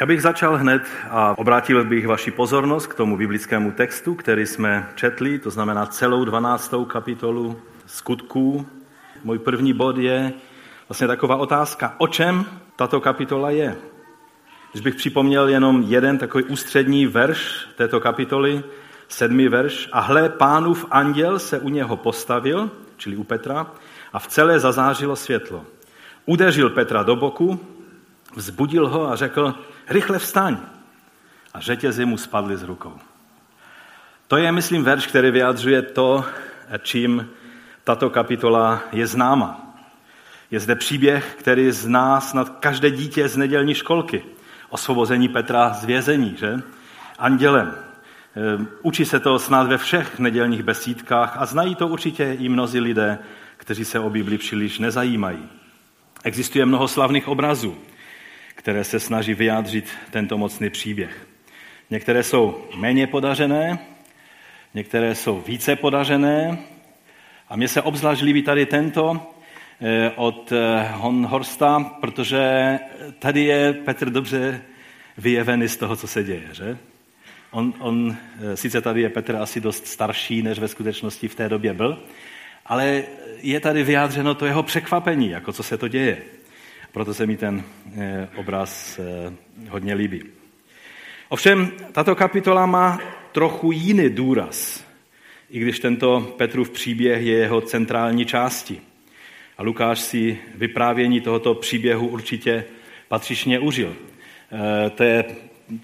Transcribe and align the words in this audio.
Já 0.00 0.06
bych 0.06 0.22
začal 0.22 0.56
hned 0.56 0.82
a 1.10 1.38
obrátil 1.38 1.84
bych 1.84 2.06
vaši 2.06 2.30
pozornost 2.30 2.86
k 2.86 2.94
tomu 2.94 3.16
biblickému 3.16 3.72
textu, 3.72 4.14
který 4.14 4.46
jsme 4.46 4.88
četli, 4.94 5.38
to 5.38 5.50
znamená 5.50 5.86
celou 5.86 6.24
12. 6.24 6.74
kapitolu 6.86 7.60
skutků. 7.86 8.66
Můj 9.24 9.38
první 9.38 9.72
bod 9.72 9.96
je 9.98 10.32
vlastně 10.88 11.06
taková 11.06 11.36
otázka, 11.36 11.94
o 11.98 12.06
čem 12.06 12.44
tato 12.76 13.00
kapitola 13.00 13.50
je. 13.50 13.76
Když 14.72 14.82
bych 14.82 14.94
připomněl 14.94 15.48
jenom 15.48 15.84
jeden 15.86 16.18
takový 16.18 16.44
ústřední 16.44 17.06
verš 17.06 17.68
této 17.76 18.00
kapitoly, 18.00 18.62
sedmý 19.08 19.48
verš, 19.48 19.88
a 19.92 20.00
hle, 20.00 20.28
pánův 20.28 20.86
anděl 20.90 21.38
se 21.38 21.58
u 21.58 21.68
něho 21.68 21.96
postavil, 21.96 22.70
čili 22.96 23.16
u 23.16 23.24
Petra, 23.24 23.66
a 24.12 24.18
v 24.18 24.26
celé 24.26 24.60
zazářilo 24.60 25.16
světlo. 25.16 25.64
Udeřil 26.26 26.70
Petra 26.70 27.02
do 27.02 27.16
boku, 27.16 27.60
vzbudil 28.34 28.88
ho 28.88 29.10
a 29.10 29.16
řekl, 29.16 29.54
rychle 29.88 30.18
vstaň. 30.18 30.56
A 31.54 31.60
řetězy 31.60 32.04
mu 32.04 32.18
spadly 32.18 32.56
z 32.56 32.62
rukou. 32.62 32.94
To 34.28 34.36
je, 34.36 34.52
myslím, 34.52 34.84
verš, 34.84 35.06
který 35.06 35.30
vyjadřuje 35.30 35.82
to, 35.82 36.24
čím 36.82 37.30
tato 37.84 38.10
kapitola 38.10 38.82
je 38.92 39.06
známa. 39.06 39.74
Je 40.50 40.60
zde 40.60 40.74
příběh, 40.74 41.36
který 41.38 41.70
zná 41.70 42.20
snad 42.20 42.48
každé 42.60 42.90
dítě 42.90 43.28
z 43.28 43.36
nedělní 43.36 43.74
školky. 43.74 44.24
Osvobození 44.68 45.28
Petra 45.28 45.72
z 45.72 45.84
vězení, 45.84 46.36
že? 46.38 46.62
Andělem. 47.18 47.74
Ehm, 48.36 48.68
učí 48.82 49.04
se 49.04 49.20
to 49.20 49.38
snad 49.38 49.66
ve 49.66 49.78
všech 49.78 50.18
nedělních 50.18 50.62
besídkách 50.62 51.36
a 51.38 51.46
znají 51.46 51.74
to 51.74 51.88
určitě 51.88 52.36
i 52.40 52.48
mnozí 52.48 52.80
lidé, 52.80 53.18
kteří 53.56 53.84
se 53.84 53.98
o 53.98 54.10
Bibli 54.10 54.38
příliš 54.38 54.78
nezajímají. 54.78 55.48
Existuje 56.24 56.66
mnoho 56.66 56.88
slavných 56.88 57.28
obrazů, 57.28 57.76
které 58.60 58.84
se 58.84 59.00
snaží 59.00 59.34
vyjádřit 59.34 59.88
tento 60.10 60.38
mocný 60.38 60.70
příběh. 60.70 61.26
Některé 61.90 62.22
jsou 62.22 62.64
méně 62.76 63.06
podařené, 63.06 63.78
některé 64.74 65.14
jsou 65.14 65.40
více 65.40 65.76
podařené 65.76 66.58
a 67.48 67.56
mně 67.56 67.68
se 67.68 67.82
obzvlášť 67.82 68.22
líbí 68.22 68.42
tady 68.42 68.66
tento 68.66 69.32
eh, 69.80 70.10
od 70.16 70.52
eh, 70.52 70.88
Honhorsta, 70.92 71.80
protože 72.00 72.78
tady 73.18 73.44
je 73.44 73.72
Petr 73.72 74.10
dobře 74.10 74.62
vyjevený 75.18 75.68
z 75.68 75.76
toho, 75.76 75.96
co 75.96 76.06
se 76.06 76.24
děje. 76.24 76.48
Že? 76.52 76.78
On, 77.50 77.74
on, 77.78 78.16
eh, 78.52 78.56
sice 78.56 78.80
tady 78.80 79.00
je 79.00 79.08
Petr 79.08 79.36
asi 79.36 79.60
dost 79.60 79.86
starší, 79.86 80.42
než 80.42 80.58
ve 80.58 80.68
skutečnosti 80.68 81.28
v 81.28 81.34
té 81.34 81.48
době 81.48 81.74
byl, 81.74 81.98
ale 82.66 83.02
je 83.42 83.60
tady 83.60 83.82
vyjádřeno 83.82 84.34
to 84.34 84.46
jeho 84.46 84.62
překvapení, 84.62 85.30
jako 85.30 85.52
co 85.52 85.62
se 85.62 85.78
to 85.78 85.88
děje. 85.88 86.39
Proto 86.92 87.14
se 87.14 87.26
mi 87.26 87.36
ten 87.36 87.64
eh, 87.96 88.28
obraz 88.36 88.98
eh, 88.98 89.32
hodně 89.68 89.94
líbí. 89.94 90.22
Ovšem, 91.28 91.72
tato 91.92 92.14
kapitola 92.14 92.66
má 92.66 92.98
trochu 93.32 93.72
jiný 93.72 94.10
důraz, 94.10 94.84
i 95.50 95.60
když 95.60 95.78
tento 95.78 96.34
Petrův 96.36 96.70
příběh 96.70 97.22
je 97.22 97.36
jeho 97.36 97.60
centrální 97.60 98.24
části. 98.24 98.80
A 99.58 99.62
Lukáš 99.62 100.00
si 100.00 100.38
vyprávění 100.54 101.20
tohoto 101.20 101.54
příběhu 101.54 102.08
určitě 102.08 102.64
patřičně 103.08 103.58
užil. 103.58 103.96
Eh, 104.52 104.90
to 104.90 105.02
je 105.02 105.24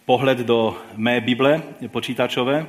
pohled 0.04 0.38
do 0.38 0.76
mé 0.96 1.20
Bible 1.20 1.62
počítačové. 1.88 2.66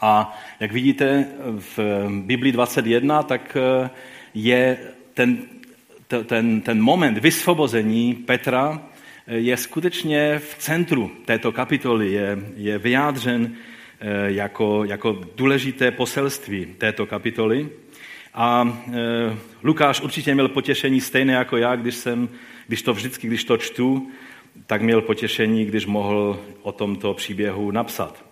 A 0.00 0.38
jak 0.60 0.72
vidíte 0.72 1.26
v 1.58 1.78
Bibli 2.08 2.52
21, 2.52 3.22
tak 3.22 3.56
je 4.34 4.78
ten 5.14 5.38
ten, 6.26 6.60
ten 6.60 6.82
moment 6.82 7.18
vysvobození 7.18 8.14
Petra 8.14 8.82
eh, 9.26 9.36
je 9.36 9.56
skutečně 9.56 10.38
v 10.38 10.54
centru 10.58 11.10
této 11.24 11.52
kapitoly, 11.52 12.12
je, 12.12 12.38
je 12.56 12.78
vyjádřen 12.78 13.54
eh, 14.00 14.32
jako, 14.32 14.84
jako 14.84 15.20
důležité 15.36 15.90
poselství 15.90 16.66
této 16.78 17.06
kapitoly. 17.06 17.68
A 18.34 18.78
e, 18.92 19.36
Lukáš 19.62 20.00
určitě 20.00 20.34
měl 20.34 20.48
potěšení 20.48 21.00
stejné 21.00 21.32
jako 21.32 21.56
já, 21.56 21.76
když, 21.76 21.94
jsem, 21.94 22.28
když 22.66 22.82
to 22.82 22.94
vždycky, 22.94 23.26
když 23.26 23.44
to 23.44 23.56
čtu, 23.56 24.10
tak 24.66 24.82
měl 24.82 25.00
potěšení, 25.00 25.64
když 25.64 25.86
mohl 25.86 26.40
o 26.62 26.72
tomto 26.72 27.14
příběhu 27.14 27.70
napsat. 27.70 28.24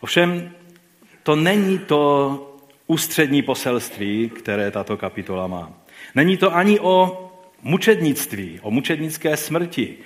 Ovšem, 0.00 0.50
to 1.22 1.36
není 1.36 1.78
to 1.78 2.48
ústřední 2.86 3.42
poselství, 3.42 4.28
které 4.28 4.70
tato 4.70 4.96
kapitola 4.96 5.46
má. 5.46 5.81
Není 6.14 6.36
to 6.36 6.56
ani 6.56 6.80
o 6.80 7.28
mučednictví, 7.62 8.60
o 8.62 8.70
mučednické 8.70 9.36
smrti, 9.36 9.96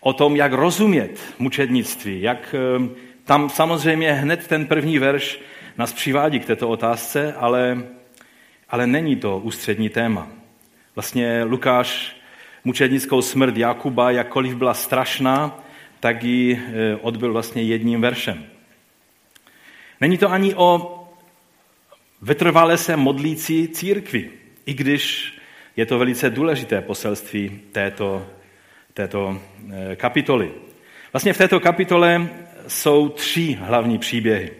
o 0.00 0.12
tom, 0.12 0.36
jak 0.36 0.52
rozumět 0.52 1.20
mučednictví, 1.38 2.22
jak 2.22 2.54
ehm, 2.54 2.90
tam 3.24 3.50
samozřejmě 3.50 4.12
hned 4.12 4.46
ten 4.46 4.66
první 4.66 4.98
verš 4.98 5.40
nás 5.78 5.92
přivádí 5.92 6.40
k 6.40 6.46
této 6.46 6.68
otázce, 6.68 7.34
ale, 7.34 7.82
ale 8.68 8.86
není 8.86 9.16
to 9.16 9.38
ústřední 9.38 9.88
téma. 9.88 10.28
Vlastně 10.94 11.44
Lukáš 11.44 12.16
mučednickou 12.64 13.22
smrt 13.22 13.56
Jakuba, 13.56 14.10
jakkoliv 14.10 14.56
byla 14.56 14.74
strašná, 14.74 15.64
tak 16.00 16.22
ji 16.22 16.62
eh, 16.66 16.96
odbyl 16.96 17.32
vlastně 17.32 17.62
jedním 17.62 18.00
veršem. 18.00 18.46
Není 20.00 20.18
to 20.18 20.32
ani 20.32 20.54
o 20.54 20.94
vytrvale 22.22 22.76
se 22.76 22.96
modlící 22.96 23.68
církvi, 23.68 24.30
i 24.66 24.74
když 24.74 25.37
je 25.78 25.86
to 25.86 25.98
velice 25.98 26.30
důležité 26.30 26.80
poselství 26.80 27.60
této, 27.72 28.26
této 28.94 29.38
eh, 29.72 29.96
kapitoly. 29.96 30.50
Vlastně 31.12 31.32
v 31.32 31.38
této 31.38 31.60
kapitole 31.60 32.28
jsou 32.66 33.08
tři 33.08 33.58
hlavní 33.60 33.98
příběhy. 33.98 34.50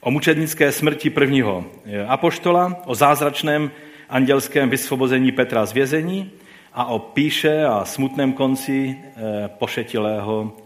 O 0.00 0.10
mučednické 0.10 0.72
smrti 0.72 1.10
prvního 1.10 1.64
eh, 1.84 2.06
apoštola, 2.06 2.82
o 2.84 2.94
zázračném 2.94 3.70
andělském 4.08 4.70
vysvobození 4.70 5.32
Petra 5.32 5.66
z 5.66 5.72
vězení 5.72 6.30
a 6.72 6.84
o 6.84 6.98
píše 6.98 7.64
a 7.64 7.84
smutném 7.84 8.32
konci 8.32 8.96
eh, 8.98 9.48
pošetilého 9.48 10.56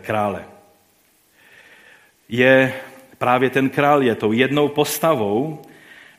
krále. 0.00 0.44
Je 2.28 2.72
právě 3.18 3.50
ten 3.50 3.70
král 3.70 4.02
je 4.02 4.14
tou 4.14 4.32
jednou 4.32 4.68
postavou, 4.68 5.62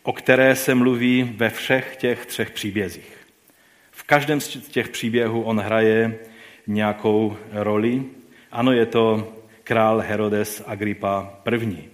o 0.10 0.14
které 0.14 0.56
se 0.56 0.76
mluví 0.76 1.24
ve 1.36 1.50
všech 1.50 1.96
těch 1.96 2.26
třech 2.26 2.52
příbězích. 2.52 3.18
V 3.92 4.04
každém 4.04 4.42
z 4.42 4.48
těch 4.48 4.90
příběhů 4.90 5.42
on 5.42 5.60
hraje 5.60 6.20
nějakou 6.68 7.38
roli. 7.52 8.04
Ano, 8.52 8.72
je 8.72 8.86
to 8.86 9.34
král 9.64 10.00
Herodes 10.00 10.64
Agrippa 10.66 11.34
I. 11.52 11.90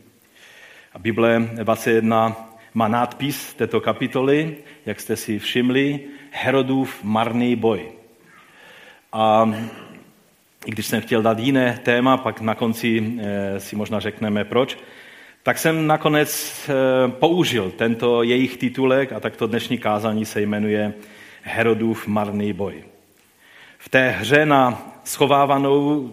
A 0.94 1.00
Bible 1.00 1.40
21 1.40 2.36
má 2.74 2.88
nádpis 2.88 3.53
této 3.53 3.81
kapitoly, 3.81 4.58
jak 4.86 5.00
jste 5.00 5.16
si 5.16 5.40
všimli, 5.40 6.00
Herodův 6.32 7.03
marný 7.03 7.56
boj. 7.56 7.92
A 9.14 9.53
i 10.66 10.72
když 10.72 10.86
jsem 10.86 11.02
chtěl 11.02 11.22
dát 11.22 11.40
jiné 11.40 11.80
téma, 11.84 12.18
pak 12.18 12.42
na 12.42 12.56
konci 12.56 13.18
eh, 13.20 13.59
si 13.59 13.76
možná 13.76 14.00
řekneme 14.00 14.46
proč, 14.46 14.78
tak 15.46 15.58
jsem 15.58 15.88
nakonec 15.88 16.62
eh, 16.70 17.12
použil 17.12 17.72
tento 17.78 18.24
jejich 18.24 18.58
titulek 18.58 19.12
a 19.12 19.20
tak 19.20 19.36
to 19.36 19.48
dnešní 19.48 19.78
kázání 19.78 20.26
se 20.26 20.42
jmenuje 20.42 20.94
Herodův 21.42 22.08
marný 22.08 22.54
boj. 22.54 22.84
V 23.78 23.90
té 23.90 24.10
hře 24.10 24.46
na 24.46 24.92
schovávanou, 25.04 26.12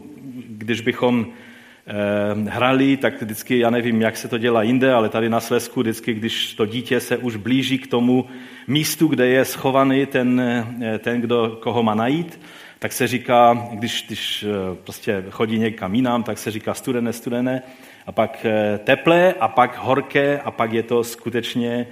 když 0.48 0.80
bychom 0.80 1.26
eh, 1.26 2.50
hrali, 2.50 2.96
tak 2.96 3.22
vždycky, 3.22 3.58
já 3.58 3.70
nevím, 3.70 4.00
jak 4.00 4.16
se 4.16 4.28
to 4.28 4.38
dělá 4.38 4.62
jinde, 4.62 4.92
ale 4.92 5.08
tady 5.08 5.28
na 5.28 5.40
Slesku 5.40 5.80
vždycky, 5.80 6.14
když 6.14 6.54
to 6.54 6.66
dítě 6.66 7.00
se 7.00 7.16
už 7.16 7.36
blíží 7.36 7.78
k 7.78 7.86
tomu 7.86 8.28
místu, 8.66 9.06
kde 9.06 9.26
je 9.26 9.44
schovaný 9.44 10.06
ten, 10.06 10.40
eh, 10.40 10.98
ten 10.98 11.20
kdo, 11.20 11.58
koho 11.62 11.82
má 11.82 11.94
najít, 11.94 12.40
tak 12.78 12.92
se 12.92 13.06
říká, 13.06 13.68
když, 13.72 14.04
když 14.06 14.44
prostě 14.84 15.24
chodí 15.30 15.58
někam 15.58 15.94
jinam, 15.94 16.22
tak 16.22 16.38
se 16.38 16.50
říká 16.50 16.74
studené, 16.74 17.12
studené 17.12 17.62
a 18.06 18.12
pak 18.12 18.46
eh, 18.46 18.78
teplé 18.78 19.34
a 19.40 19.48
pak 19.48 19.78
horké 19.78 20.40
a 20.44 20.50
pak 20.50 20.72
je 20.72 20.82
to 20.82 21.04
skutečně 21.04 21.86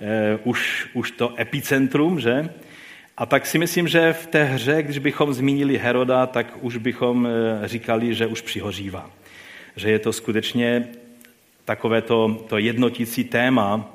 uh, 0.00 0.40
už, 0.44 0.88
už 0.92 1.10
to 1.10 1.40
epicentrum, 1.40 2.20
že? 2.20 2.48
A 3.16 3.26
tak 3.26 3.46
si 3.46 3.58
myslím, 3.58 3.88
že 3.88 4.12
v 4.12 4.26
té 4.26 4.44
hře, 4.44 4.82
když 4.82 4.98
bychom 4.98 5.34
zmínili 5.34 5.78
Heroda, 5.78 6.26
tak 6.26 6.46
už 6.60 6.76
bychom 6.76 7.28
eh, 7.28 7.68
říkali, 7.68 8.14
že 8.14 8.26
už 8.26 8.40
přihořívá. 8.40 9.10
Že 9.76 9.90
je 9.90 9.98
to 9.98 10.12
skutečně 10.12 10.88
takové 11.64 12.02
to, 12.02 12.44
to 12.48 12.58
jednotící 12.58 13.24
téma 13.24 13.94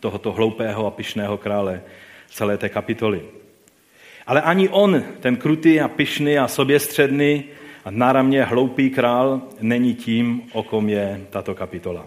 tohoto 0.00 0.32
hloupého 0.32 0.86
a 0.86 0.90
pyšného 0.90 1.38
krále 1.38 1.82
celé 2.28 2.58
té 2.58 2.68
kapitoly. 2.68 3.22
Ale 4.26 4.42
ani 4.42 4.68
on, 4.68 5.04
ten 5.20 5.36
krutý 5.36 5.80
a 5.80 5.88
pyšný 5.88 6.38
a 6.38 6.48
soběstředný, 6.48 7.44
a 7.84 7.90
náramně 7.90 8.44
hloupý 8.44 8.90
král 8.90 9.42
není 9.60 9.94
tím, 9.94 10.42
o 10.52 10.62
kom 10.62 10.88
je 10.88 11.20
tato 11.30 11.54
kapitola. 11.54 12.06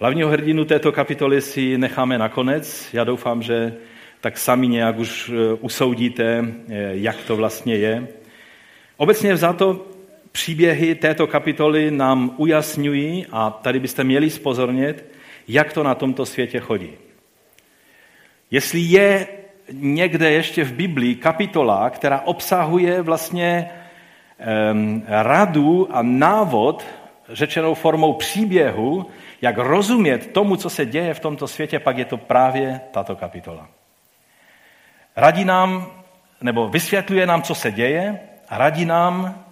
Hlavního 0.00 0.28
hrdinu 0.28 0.64
této 0.64 0.92
kapitoly 0.92 1.40
si 1.40 1.78
necháme 1.78 2.18
nakonec. 2.18 2.88
Já 2.92 3.04
doufám, 3.04 3.42
že 3.42 3.74
tak 4.20 4.38
sami 4.38 4.68
nějak 4.68 4.98
už 4.98 5.30
eh, 5.34 5.54
usoudíte, 5.60 6.44
eh, 6.68 6.90
jak 6.92 7.16
to 7.16 7.36
vlastně 7.36 7.76
je. 7.76 8.08
Obecně 8.96 9.36
za 9.36 9.52
to 9.52 9.86
příběhy 10.32 10.94
této 10.94 11.26
kapitoly 11.26 11.90
nám 11.90 12.34
ujasňují, 12.36 13.26
a 13.32 13.50
tady 13.50 13.80
byste 13.80 14.04
měli 14.04 14.30
spozornit, 14.30 15.04
jak 15.48 15.72
to 15.72 15.82
na 15.82 15.94
tomto 15.94 16.26
světě 16.26 16.60
chodí. 16.60 16.90
Jestli 18.50 18.80
je 18.80 19.26
někde 19.72 20.30
ještě 20.30 20.64
v 20.64 20.72
Biblii 20.72 21.14
kapitola, 21.14 21.90
která 21.90 22.20
obsahuje 22.20 23.02
vlastně 23.02 23.70
radu 25.06 25.88
a 25.90 26.02
návod, 26.02 26.84
řečenou 27.28 27.74
formou 27.74 28.12
příběhu, 28.12 29.06
jak 29.42 29.58
rozumět 29.58 30.32
tomu, 30.32 30.56
co 30.56 30.70
se 30.70 30.86
děje 30.86 31.14
v 31.14 31.20
tomto 31.20 31.48
světě, 31.48 31.78
pak 31.78 31.98
je 31.98 32.04
to 32.04 32.16
právě 32.16 32.80
tato 32.90 33.16
kapitola. 33.16 33.68
Radí 35.16 35.44
nám, 35.44 35.86
nebo 36.40 36.68
vysvětluje 36.68 37.26
nám, 37.26 37.42
co 37.42 37.54
se 37.54 37.72
děje 37.72 38.20
a 38.48 38.58
radí 38.58 38.84
nám, 38.84 39.44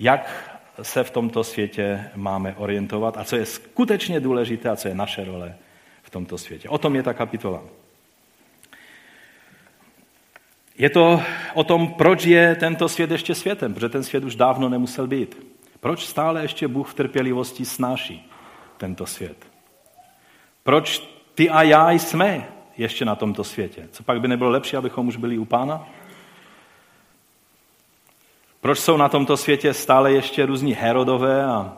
jak 0.00 0.50
se 0.82 1.04
v 1.04 1.10
tomto 1.10 1.44
světě 1.44 2.10
máme 2.14 2.54
orientovat 2.54 3.18
a 3.18 3.24
co 3.24 3.36
je 3.36 3.46
skutečně 3.46 4.20
důležité 4.20 4.70
a 4.70 4.76
co 4.76 4.88
je 4.88 4.94
naše 4.94 5.24
role 5.24 5.54
v 6.02 6.10
tomto 6.10 6.38
světě. 6.38 6.68
O 6.68 6.78
tom 6.78 6.96
je 6.96 7.02
ta 7.02 7.12
kapitola. 7.12 7.62
Je 10.80 10.90
to 10.90 11.22
o 11.54 11.64
tom, 11.64 11.88
proč 11.88 12.24
je 12.24 12.56
tento 12.56 12.88
svět 12.88 13.10
ještě 13.10 13.34
světem, 13.34 13.74
protože 13.74 13.88
ten 13.88 14.04
svět 14.04 14.24
už 14.24 14.36
dávno 14.36 14.68
nemusel 14.68 15.06
být. 15.06 15.46
Proč 15.80 16.06
stále 16.06 16.42
ještě 16.42 16.68
Bůh 16.68 16.88
v 16.88 16.94
trpělivosti 16.94 17.64
snáší 17.64 18.30
tento 18.76 19.06
svět? 19.06 19.36
Proč 20.62 21.08
ty 21.34 21.50
a 21.50 21.62
já 21.62 21.90
jsme 21.90 22.48
ještě 22.76 23.04
na 23.04 23.14
tomto 23.14 23.44
světě? 23.44 23.88
Co 23.92 24.02
pak 24.02 24.20
by 24.20 24.28
nebylo 24.28 24.50
lepší, 24.50 24.76
abychom 24.76 25.08
už 25.08 25.16
byli 25.16 25.38
u 25.38 25.44
pána? 25.44 25.88
Proč 28.60 28.78
jsou 28.78 28.96
na 28.96 29.08
tomto 29.08 29.36
světě 29.36 29.74
stále 29.74 30.12
ještě 30.12 30.46
různí 30.46 30.74
Herodové 30.74 31.44
a, 31.44 31.76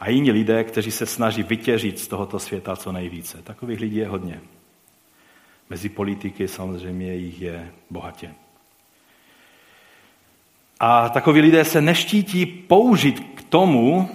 a 0.00 0.10
jiní 0.10 0.30
lidé, 0.30 0.64
kteří 0.64 0.90
se 0.90 1.06
snaží 1.06 1.42
vytěžit 1.42 1.98
z 1.98 2.08
tohoto 2.08 2.38
světa 2.38 2.76
co 2.76 2.92
nejvíce? 2.92 3.42
Takových 3.42 3.80
lidí 3.80 3.96
je 3.96 4.08
hodně. 4.08 4.40
Mezi 5.74 5.88
politiky 5.88 6.48
samozřejmě 6.48 7.14
jich 7.14 7.40
je 7.40 7.70
bohatě. 7.90 8.30
A 10.80 11.08
takoví 11.08 11.40
lidé 11.40 11.64
se 11.64 11.80
neštítí 11.80 12.46
použít 12.46 13.20
k 13.20 13.42
tomu, 13.42 14.10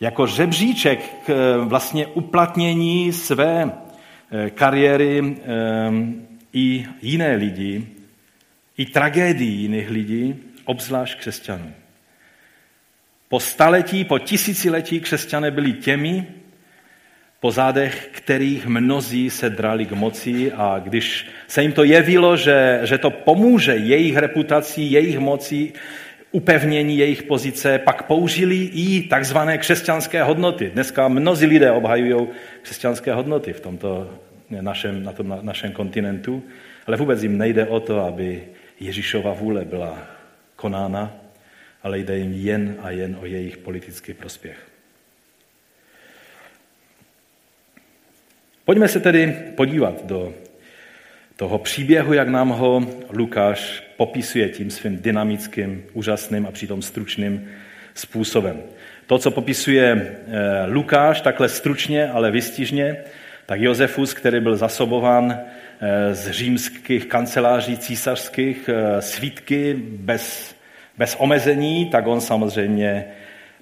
jako 0.00 0.26
žebříček 0.26 1.24
k 1.26 1.56
vlastně 1.64 2.06
uplatnění 2.06 3.12
své 3.12 3.72
eh, 4.30 4.50
kariéry 4.50 5.20
eh, 5.20 5.44
i 6.52 6.86
jiné 7.02 7.36
lidi, 7.36 7.86
i 8.78 8.86
tragédii 8.86 9.62
jiných 9.62 9.90
lidí, 9.90 10.36
obzvlášť 10.64 11.18
křesťanů. 11.18 11.72
Po 13.28 13.40
staletí, 13.40 14.04
po 14.04 14.18
tisíciletí 14.18 15.00
křesťané 15.00 15.50
byli 15.50 15.72
těmi, 15.72 16.26
po 17.40 17.50
zádech 17.50 18.08
kterých 18.12 18.66
mnozí 18.66 19.30
se 19.30 19.50
drali 19.50 19.86
k 19.86 19.92
moci 19.92 20.52
a 20.52 20.78
když 20.78 21.26
se 21.48 21.62
jim 21.62 21.72
to 21.72 21.84
jevilo, 21.84 22.36
že, 22.36 22.80
že 22.82 22.98
to 22.98 23.10
pomůže 23.10 23.76
jejich 23.76 24.16
reputaci, 24.16 24.82
jejich 24.82 25.18
moci, 25.18 25.72
upevnění 26.32 26.98
jejich 26.98 27.22
pozice, 27.22 27.78
pak 27.78 28.02
použili 28.02 28.56
i 28.56 29.02
takzvané 29.08 29.58
křesťanské 29.58 30.22
hodnoty. 30.22 30.70
Dneska 30.74 31.08
mnozí 31.08 31.46
lidé 31.46 31.70
obhajují 31.70 32.28
křesťanské 32.62 33.14
hodnoty 33.14 33.52
v 33.52 33.60
tomto 33.60 34.10
našem, 34.60 35.04
na 35.04 35.12
tom 35.12 35.38
našem 35.42 35.72
kontinentu, 35.72 36.42
ale 36.86 36.96
vůbec 36.96 37.22
jim 37.22 37.38
nejde 37.38 37.66
o 37.66 37.80
to, 37.80 38.00
aby 38.00 38.42
Ježíšova 38.80 39.32
vůle 39.32 39.64
byla 39.64 39.98
konána, 40.56 41.16
ale 41.82 41.98
jde 41.98 42.18
jim 42.18 42.32
jen 42.32 42.76
a 42.82 42.90
jen 42.90 43.16
o 43.20 43.26
jejich 43.26 43.56
politický 43.56 44.14
prospěch. 44.14 44.67
Pojďme 48.68 48.88
se 48.88 49.00
tedy 49.00 49.36
podívat 49.54 50.06
do 50.06 50.34
toho 51.36 51.58
příběhu, 51.58 52.12
jak 52.12 52.28
nám 52.28 52.48
ho 52.48 52.86
Lukáš 53.10 53.82
popisuje 53.96 54.48
tím 54.48 54.70
svým 54.70 54.98
dynamickým, 54.98 55.84
úžasným 55.92 56.46
a 56.46 56.50
přitom 56.50 56.82
stručným 56.82 57.48
způsobem. 57.94 58.62
To, 59.06 59.18
co 59.18 59.30
popisuje 59.30 60.16
eh, 60.26 60.66
Lukáš 60.66 61.20
takhle 61.20 61.48
stručně, 61.48 62.08
ale 62.08 62.30
vystižně, 62.30 62.96
tak 63.46 63.60
Josefus, 63.60 64.14
který 64.14 64.40
byl 64.40 64.56
zasobován 64.56 65.32
eh, 65.32 66.14
z 66.14 66.30
římských 66.30 67.06
kanceláří 67.06 67.78
císařských 67.78 68.70
eh, 68.72 69.02
svítky 69.02 69.76
bez, 69.82 70.54
bez 70.98 71.16
omezení, 71.18 71.86
tak 71.90 72.06
on 72.06 72.20
samozřejmě 72.20 73.04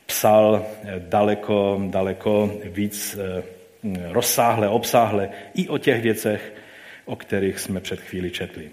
psal 0.06 0.67
daleko, 0.99 1.82
daleko 1.91 2.61
víc 2.64 3.19
rozsáhle, 4.08 4.69
obsáhle 4.69 5.28
i 5.55 5.69
o 5.69 5.78
těch 5.78 6.02
věcech, 6.02 6.55
o 7.05 7.17
kterých 7.17 7.58
jsme 7.58 7.81
před 7.81 8.00
chvíli 8.00 8.31
četli. 8.31 8.70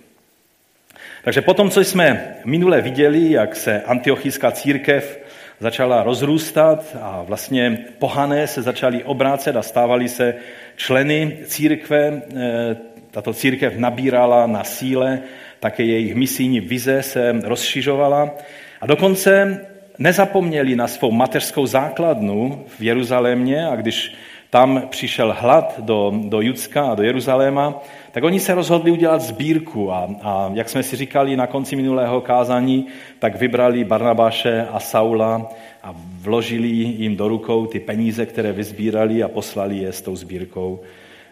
Takže 1.24 1.42
potom, 1.42 1.70
co 1.70 1.82
jsme 1.82 2.36
minule 2.46 2.82
viděli, 2.82 3.32
jak 3.32 3.56
se 3.56 3.82
antiochická 3.82 4.52
církev 4.52 5.20
začala 5.60 6.04
rozrůstat 6.04 6.98
a 7.02 7.24
vlastně 7.28 7.78
pohané 8.00 8.48
se 8.48 8.62
začaly 8.62 9.04
obrácet 9.04 9.56
a 9.56 9.62
stávali 9.62 10.10
se 10.10 10.36
členy 10.76 11.38
církve, 11.46 12.22
eh, 12.36 12.78
tato 13.12 13.34
církev 13.34 13.78
nabírala 13.78 14.48
na 14.48 14.64
síle, 14.64 15.20
také 15.60 15.84
jejich 15.84 16.16
misijní 16.16 16.60
vize 16.60 17.04
se 17.04 17.36
rozšiřovala 17.44 18.36
a 18.82 18.88
dokonce 18.88 19.60
nezapomněli 19.98 20.76
na 20.76 20.88
svou 20.88 21.12
mateřskou 21.12 21.66
základnu 21.66 22.66
v 22.78 22.82
Jeruzalémě 22.82 23.68
a 23.68 23.76
když 23.76 24.16
tam 24.54 24.84
přišel 24.90 25.36
hlad 25.40 25.80
do, 25.80 26.14
do 26.16 26.42
Judska 26.42 26.86
a 26.86 26.96
do 26.96 27.04
Jeruzaléma, 27.04 27.82
tak 28.12 28.24
oni 28.24 28.40
se 28.40 28.54
rozhodli 28.54 28.92
udělat 28.92 29.22
sbírku 29.22 29.92
a, 29.92 30.10
a 30.22 30.52
jak 30.54 30.70
jsme 30.70 30.84
si 30.84 30.96
říkali 30.96 31.36
na 31.36 31.48
konci 31.48 31.76
minulého 31.76 32.22
kázání, 32.22 32.88
tak 33.20 33.36
vybrali 33.36 33.84
Barnabáše 33.84 34.68
a 34.72 34.80
Saula 34.80 35.50
a 35.84 35.96
vložili 36.22 36.68
jim 36.68 37.16
do 37.16 37.28
rukou 37.28 37.66
ty 37.66 37.80
peníze, 37.80 38.26
které 38.26 38.52
vyzbírali 38.52 39.24
a 39.24 39.28
poslali 39.28 39.78
je 39.78 39.92
s 39.92 40.02
tou 40.02 40.16
sbírkou. 40.16 40.80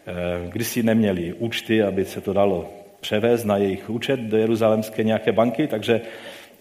Eh, 0.07 0.49
když 0.49 0.67
si 0.67 0.83
neměli 0.83 1.33
účty, 1.33 1.83
aby 1.83 2.05
se 2.05 2.21
to 2.21 2.33
dalo 2.33 2.69
převést 3.01 3.43
na 3.43 3.57
jejich 3.57 3.89
účet 3.89 4.19
do 4.19 4.37
jeruzalemské 4.37 5.03
nějaké 5.03 5.31
banky, 5.31 5.67
takže 5.67 6.01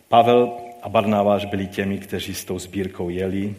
Pavel 0.08 0.52
a 0.82 0.88
Barnabáš 0.88 1.44
byli 1.44 1.66
těmi, 1.66 1.98
kteří 1.98 2.34
s 2.34 2.44
tou 2.44 2.58
sbírkou 2.58 3.08
jeli 3.08 3.54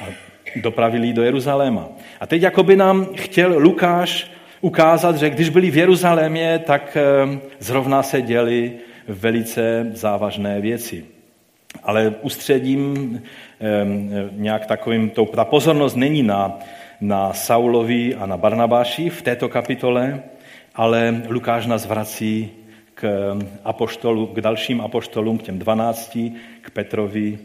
a 0.00 0.29
dopravili 0.56 1.12
do 1.12 1.22
Jeruzaléma. 1.22 1.88
A 2.20 2.26
teď 2.26 2.42
jako 2.42 2.62
by 2.62 2.76
nám 2.76 3.06
chtěl 3.14 3.54
Lukáš 3.58 4.30
ukázat, 4.60 5.16
že 5.16 5.30
když 5.30 5.48
byli 5.48 5.70
v 5.70 5.76
Jeruzalémě, 5.76 6.58
tak 6.58 6.96
eh, 6.96 7.38
zrovna 7.58 8.02
se 8.02 8.22
děli 8.22 8.72
velice 9.08 9.90
závažné 9.94 10.60
věci. 10.60 11.04
Ale 11.82 12.14
ústředím 12.22 13.22
eh, 13.60 13.86
nějak 14.32 14.66
takovým, 14.66 15.10
ta 15.34 15.44
pozornost 15.44 15.94
není 15.94 16.22
na, 16.22 16.58
na 17.00 17.32
Saulovi 17.32 18.14
a 18.14 18.26
na 18.26 18.36
Barnabáši 18.36 19.10
v 19.10 19.22
této 19.22 19.48
kapitole, 19.48 20.22
ale 20.74 21.22
Lukáš 21.28 21.66
nás 21.66 21.86
vrací 21.86 22.50
k, 22.94 23.04
eh, 23.04 23.46
apoštolu, 23.64 24.26
k 24.26 24.40
dalším 24.40 24.80
apoštolům, 24.80 25.38
k 25.38 25.42
těm 25.42 25.58
dvanácti, 25.58 26.32
k 26.60 26.70
Petrovi 26.70 27.38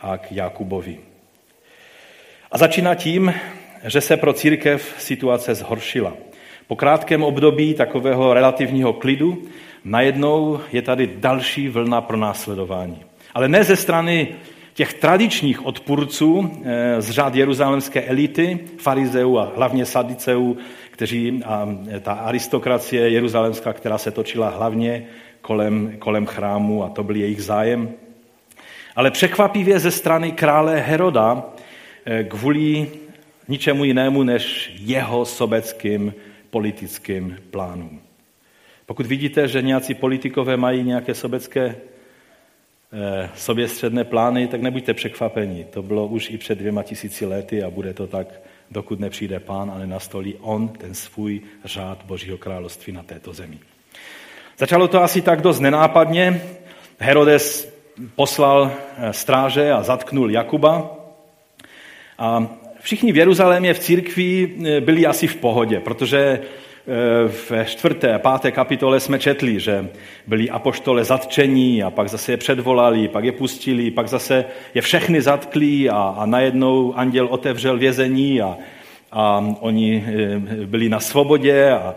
a 0.00 0.18
k 0.18 0.32
Jakubovi. 0.32 1.11
A 2.52 2.58
začíná 2.58 2.94
tím, 2.94 3.34
že 3.84 4.00
se 4.00 4.16
pro 4.16 4.32
církev 4.32 4.94
situace 4.98 5.54
zhoršila. 5.54 6.12
Po 6.66 6.76
krátkém 6.76 7.22
období 7.22 7.74
takového 7.74 8.34
relativního 8.34 8.92
klidu 8.92 9.42
najednou 9.84 10.60
je 10.72 10.82
tady 10.82 11.10
další 11.16 11.68
vlna 11.68 12.00
pro 12.00 12.16
následování. 12.16 12.98
Ale 13.34 13.48
ne 13.48 13.64
ze 13.64 13.76
strany 13.76 14.28
těch 14.74 14.94
tradičních 14.94 15.66
odpůrců 15.66 16.50
eh, 16.64 17.02
z 17.02 17.10
řád 17.10 17.34
jeruzalémské 17.34 18.02
elity, 18.02 18.58
farizeů 18.78 19.38
a 19.38 19.52
hlavně 19.56 19.86
sadiceů, 19.86 20.56
kteří, 20.90 21.42
a 21.44 21.68
ta 22.00 22.12
aristokracie 22.12 23.08
jeruzalémská, 23.08 23.72
která 23.72 23.98
se 23.98 24.10
točila 24.10 24.48
hlavně 24.48 25.06
kolem, 25.40 25.96
kolem 25.98 26.26
chrámu 26.26 26.84
a 26.84 26.88
to 26.88 27.02
byl 27.02 27.16
jejich 27.16 27.42
zájem. 27.42 27.88
Ale 28.96 29.10
překvapivě 29.10 29.78
ze 29.78 29.90
strany 29.90 30.32
krále 30.32 30.76
Heroda 30.76 31.42
eh, 31.42 31.51
kvůli 32.28 32.88
ničemu 33.48 33.84
jinému 33.84 34.22
než 34.22 34.72
jeho 34.78 35.24
sobeckým 35.24 36.14
politickým 36.50 37.38
plánům. 37.50 38.00
Pokud 38.86 39.06
vidíte, 39.06 39.48
že 39.48 39.62
nějací 39.62 39.94
politikové 39.94 40.56
mají 40.56 40.82
nějaké 40.84 41.14
sobecké 41.14 41.76
eh, 42.92 43.30
soběstředné 43.36 44.04
plány, 44.04 44.46
tak 44.46 44.60
nebuďte 44.60 44.94
překvapeni. 44.94 45.64
To 45.64 45.82
bylo 45.82 46.06
už 46.06 46.30
i 46.30 46.38
před 46.38 46.58
dvěma 46.58 46.82
tisíci 46.82 47.26
lety 47.26 47.62
a 47.62 47.70
bude 47.70 47.94
to 47.94 48.06
tak, 48.06 48.26
dokud 48.70 49.00
nepřijde 49.00 49.40
pán 49.40 49.70
a 49.70 49.78
nenastolí 49.78 50.34
on 50.40 50.68
ten 50.68 50.94
svůj 50.94 51.40
řád 51.64 52.04
Božího 52.04 52.38
království 52.38 52.92
na 52.92 53.02
této 53.02 53.32
zemi. 53.32 53.58
Začalo 54.58 54.88
to 54.88 55.02
asi 55.02 55.22
tak 55.22 55.40
dost 55.40 55.60
nenápadně. 55.60 56.42
Herodes 56.98 57.74
poslal 58.14 58.72
eh, 58.96 59.12
stráže 59.12 59.72
a 59.72 59.82
zatknul 59.82 60.30
Jakuba. 60.30 61.01
A 62.18 62.46
všichni 62.80 63.12
v 63.12 63.16
Jeruzalémě 63.16 63.74
v 63.74 63.78
církvi 63.78 64.54
eh, 64.64 64.80
byli 64.80 65.06
asi 65.06 65.26
v 65.26 65.36
pohodě, 65.36 65.80
protože 65.80 66.40
ve 67.50 67.64
čtvrté 67.64 68.14
a 68.14 68.18
páté 68.18 68.52
kapitole 68.52 69.00
jsme 69.00 69.18
četli, 69.18 69.60
že 69.60 69.88
byli 70.26 70.50
apoštole 70.50 71.04
zatčení 71.04 71.82
a 71.82 71.90
pak 71.90 72.08
zase 72.08 72.32
je 72.32 72.36
předvolali, 72.36 73.08
pak 73.08 73.24
je 73.24 73.32
pustili, 73.32 73.90
pak 73.90 74.08
zase 74.08 74.44
je 74.74 74.82
všechny 74.82 75.22
zatkli 75.22 75.90
a, 75.90 76.14
a 76.18 76.26
najednou 76.26 76.94
anděl 76.96 77.26
otevřel 77.26 77.78
vězení 77.78 78.42
a, 78.42 78.56
a 79.12 79.54
oni 79.60 80.04
byli 80.66 80.88
na 80.88 81.00
svobodě 81.00 81.70
a, 81.70 81.94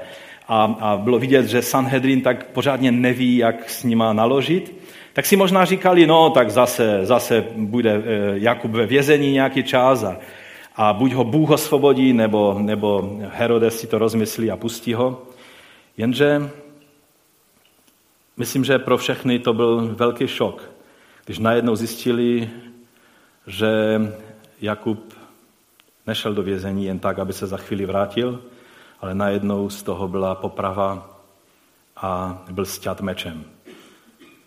a, 0.48 0.78
a 0.80 0.98
bylo 0.98 1.20
vidět, 1.20 1.46
že 1.46 1.62
Sanhedrin 1.62 2.22
tak 2.22 2.46
pořádně 2.46 2.92
neví, 2.92 3.38
jak 3.38 3.70
s 3.70 3.84
nima 3.84 4.14
naložit, 4.14 4.74
tak 5.16 5.26
si 5.26 5.36
možná 5.36 5.66
říkali, 5.66 6.08
no 6.08 6.30
tak 6.30 6.52
zase, 6.52 7.06
zase 7.06 7.46
bude 7.56 8.04
eh, 8.06 8.32
Jakub 8.34 8.72
ve 8.72 8.86
vězení 8.86 9.32
nějaký 9.32 9.64
čas 9.64 10.04
a, 10.04 10.18
a 10.76 10.94
buď 10.94 11.14
ho 11.14 11.24
Bůh 11.24 11.50
osvobodí, 11.50 12.14
nebo, 12.14 12.56
nebo 12.60 13.18
Herodes 13.32 13.80
si 13.80 13.88
to 13.88 13.98
rozmyslí 13.98 14.52
a 14.52 14.58
pustí 14.58 14.94
ho. 14.94 15.22
Jenže 15.98 16.50
myslím, 18.38 18.64
že 18.64 18.80
pro 18.80 18.98
všechny 18.98 19.40
to 19.40 19.54
byl 19.54 19.96
velký 19.96 20.28
šok, 20.28 20.72
když 21.26 21.40
najednou 21.40 21.76
zjistili, 21.76 22.50
že 23.48 24.02
Jakub 24.62 25.14
nešel 26.08 26.34
do 26.34 26.44
vězení 26.44 26.86
jen 26.86 27.00
tak, 27.00 27.20
aby 27.20 27.34
se 27.34 27.48
za 27.48 27.58
chvíli 27.58 27.86
vrátil, 27.86 28.42
ale 29.02 29.16
najednou 29.16 29.70
z 29.70 29.84
toho 29.84 30.08
byla 30.08 30.36
poprava 30.36 31.20
a 31.96 32.44
byl 32.52 32.66
stět 32.66 33.02
mečem. 33.02 33.44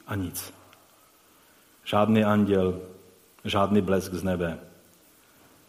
A 0.06 0.14
nic. 0.14 0.57
Žádný 1.88 2.24
anděl, 2.24 2.80
žádný 3.44 3.80
blesk 3.80 4.12
z 4.12 4.22
nebe. 4.22 4.58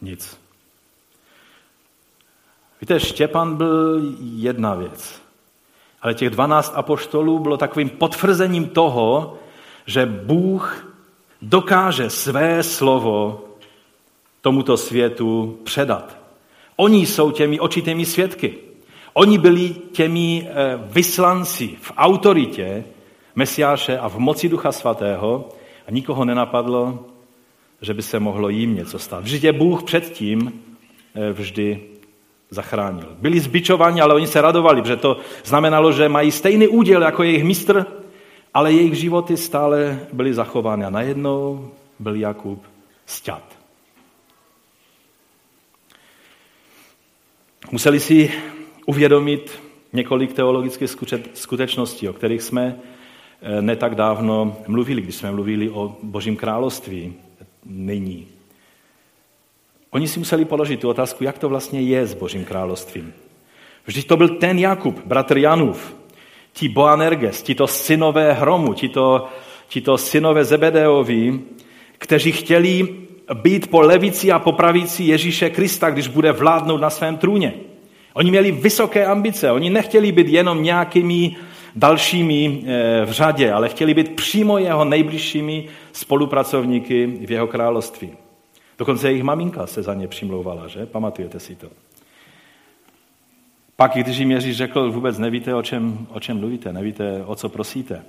Nic. 0.01 0.39
Víte, 2.81 2.99
Štěpan 2.99 3.55
byl 3.55 4.01
jedna 4.19 4.75
věc. 4.75 5.21
Ale 6.01 6.13
těch 6.13 6.29
dvanáct 6.29 6.71
apoštolů 6.75 7.39
bylo 7.39 7.57
takovým 7.57 7.89
potvrzením 7.89 8.67
toho, 8.67 9.37
že 9.85 10.05
Bůh 10.05 10.93
dokáže 11.41 12.09
své 12.09 12.63
slovo 12.63 13.45
tomuto 14.41 14.77
světu 14.77 15.59
předat. 15.63 16.17
Oni 16.75 17.05
jsou 17.05 17.31
těmi 17.31 17.59
očitými 17.59 18.05
svědky. 18.05 18.57
Oni 19.13 19.37
byli 19.37 19.69
těmi 19.69 20.49
eh, 20.49 20.79
vyslanci 20.83 21.77
v 21.81 21.91
autoritě 21.97 22.83
Mesiáše 23.35 23.97
a 23.97 24.09
v 24.09 24.17
moci 24.17 24.49
Ducha 24.49 24.71
Svatého 24.71 25.49
a 25.89 25.91
nikoho 25.91 26.25
nenapadlo, 26.25 27.05
že 27.81 27.93
by 27.93 28.01
se 28.01 28.19
mohlo 28.19 28.49
jim 28.49 28.75
něco 28.75 28.99
stát. 28.99 29.23
Vždyť 29.23 29.43
je 29.43 29.53
Bůh 29.53 29.83
předtím 29.83 30.61
eh, 31.15 31.33
vždy 31.33 31.81
zachránil. 32.49 33.17
Byli 33.19 33.39
zbičováni, 33.39 34.01
ale 34.01 34.13
oni 34.13 34.27
se 34.27 34.41
radovali, 34.41 34.81
protože 34.81 34.95
to 34.95 35.17
znamenalo, 35.45 35.91
že 35.91 36.09
mají 36.09 36.31
stejný 36.31 36.67
úděl 36.67 37.01
jako 37.01 37.23
jejich 37.23 37.43
mistr, 37.43 37.85
ale 38.53 38.73
jejich 38.73 38.93
životy 38.93 39.37
stále 39.37 39.99
byly 40.13 40.33
zachovány. 40.33 40.85
A 40.85 40.89
najednou 40.89 41.71
byl 41.99 42.15
Jakub 42.15 42.63
sťat. 43.05 43.43
Museli 47.71 47.99
si 47.99 48.31
uvědomit 48.85 49.61
několik 49.93 50.33
teologických 50.33 50.89
skutečností, 51.33 52.09
o 52.09 52.13
kterých 52.13 52.41
jsme 52.41 52.79
ne 53.61 53.75
tak 53.75 53.95
dávno 53.95 54.57
mluvili, 54.67 55.01
když 55.01 55.15
jsme 55.15 55.31
mluvili 55.31 55.69
o 55.69 55.95
Božím 56.03 56.35
království 56.35 57.13
nyní. 57.65 58.27
Oni 59.91 60.07
si 60.07 60.19
museli 60.19 60.45
položit 60.45 60.79
tu 60.79 60.89
otázku, 60.89 61.23
jak 61.23 61.37
to 61.37 61.49
vlastně 61.49 61.81
je 61.81 62.07
s 62.07 62.13
Božím 62.13 62.45
královstvím. 62.45 63.13
Vždyť 63.85 64.07
to 64.07 64.17
byl 64.17 64.29
ten 64.29 64.59
Jakub, 64.59 65.05
bratr 65.05 65.37
Janův, 65.37 65.95
ti 66.53 66.69
Boanerges, 66.69 67.43
tito 67.43 67.67
synové 67.67 68.33
hromu, 68.33 68.73
tito, 68.73 69.27
tito 69.67 69.97
synové 69.97 70.45
Zebedeovi, 70.45 71.39
kteří 71.97 72.31
chtěli 72.31 72.87
být 73.33 73.69
po 73.69 73.81
levici 73.81 74.31
a 74.31 74.39
po 74.39 74.51
pravici 74.51 75.03
Ježíše 75.03 75.49
Krista, 75.49 75.89
když 75.89 76.07
bude 76.07 76.31
vládnout 76.31 76.77
na 76.77 76.89
svém 76.89 77.17
trůně. 77.17 77.53
Oni 78.13 78.31
měli 78.31 78.51
vysoké 78.51 79.05
ambice, 79.05 79.51
oni 79.51 79.69
nechtěli 79.69 80.11
být 80.11 80.27
jenom 80.27 80.63
nějakými 80.63 81.35
dalšími 81.75 82.63
eh, 82.65 83.05
v 83.05 83.11
řadě, 83.11 83.51
ale 83.51 83.69
chtěli 83.69 83.93
být 83.93 84.15
přímo 84.15 84.57
jeho 84.57 84.85
nejbližšími 84.85 85.67
spolupracovníky 85.91 87.07
v 87.07 87.31
jeho 87.31 87.47
království. 87.47 88.11
Dokonce 88.77 89.09
jejich 89.09 89.23
maminka 89.23 89.67
se 89.67 89.83
za 89.83 89.93
ně 89.93 90.07
přimlouvala, 90.07 90.67
že? 90.67 90.85
Pamatujete 90.85 91.39
si 91.39 91.55
to. 91.55 91.67
Pak, 93.75 93.91
když 93.93 94.17
jim 94.17 94.31
Ježíš 94.31 94.57
řekl, 94.57 94.91
vůbec 94.91 95.17
nevíte, 95.17 95.55
o 95.55 95.61
čem, 95.61 96.07
o 96.09 96.19
čem 96.19 96.39
mluvíte, 96.39 96.73
nevíte, 96.73 97.23
o 97.25 97.35
co 97.35 97.49
prosíte. 97.49 98.05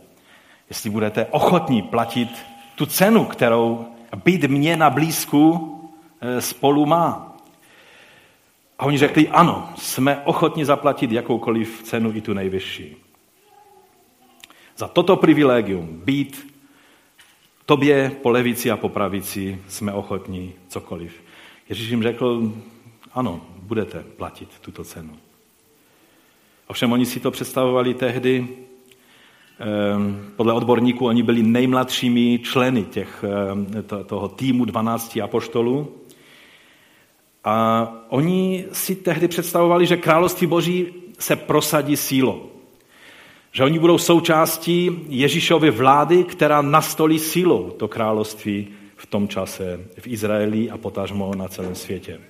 Jestli 0.69 0.91
budete 0.91 1.27
ochotní 1.27 1.83
platit 1.83 2.29
tu 2.75 2.87
cenu, 2.87 3.25
kterou 3.25 3.87
být 4.25 4.45
mě 4.45 4.77
na 4.77 4.91
blízku 4.91 5.77
eh, 6.21 6.41
spolu 6.41 6.87
má. 6.87 7.37
A 8.79 8.85
oni 8.85 8.99
řekli, 8.99 9.29
ano, 9.29 9.69
jsme 9.77 10.23
ochotni 10.25 10.65
zaplatit 10.65 11.13
jakoukoliv 11.13 11.83
cenu 11.83 12.13
i 12.15 12.21
tu 12.21 12.35
nejvyšší. 12.35 12.97
Za 14.81 14.89
toto 14.89 15.17
privilegium 15.17 16.01
být 16.05 16.57
tobě 17.67 18.13
po 18.23 18.31
levici 18.31 18.71
a 18.71 18.77
po 18.77 18.89
pravici 18.89 19.63
jsme 19.69 19.93
ochotní 19.93 20.53
cokoliv. 20.69 21.13
Ježíš 21.69 21.91
jim 21.91 22.03
řekl, 22.03 22.53
ano, 23.13 23.41
budete 23.63 24.05
platit 24.17 24.49
tuto 24.61 24.85
cenu. 24.85 25.17
Ovšem 26.67 26.93
oni 26.93 27.07
si 27.07 27.21
to 27.21 27.31
představovali 27.31 27.95
tehdy, 27.95 28.49
ehm, 29.59 30.33
podle 30.37 30.53
odborníků 30.53 31.07
oni 31.07 31.23
byli 31.23 31.43
nejmladšími 31.43 32.39
členy 32.39 32.85
těch, 32.85 33.25
ehm, 33.25 33.67
toho 34.07 34.29
týmu 34.29 34.65
12 34.65 35.21
apoštolů 35.21 35.93
a 37.45 37.89
oni 38.09 38.65
si 38.73 38.97
tehdy 38.97 39.29
představovali, 39.29 39.87
že 39.87 39.97
království 39.97 40.47
boží 40.47 40.87
se 41.19 41.37
prosadí 41.37 41.97
sílou. 41.97 42.60
Že 43.53 43.65
oni 43.65 43.79
budou 43.79 43.99
součástí 43.99 44.91
Ježíšovy 45.09 45.71
vlády, 45.71 46.25
která 46.25 46.63
nastolí 46.63 47.19
sílou 47.19 47.71
to 47.71 47.89
království 47.89 48.69
v 48.97 49.07
tom 49.07 49.29
čase 49.29 49.81
v 49.99 50.07
Izraeli 50.07 50.71
a 50.71 50.79
potažmo 50.79 51.35
na 51.35 51.49
celém 51.49 51.75
světě. 51.75 52.21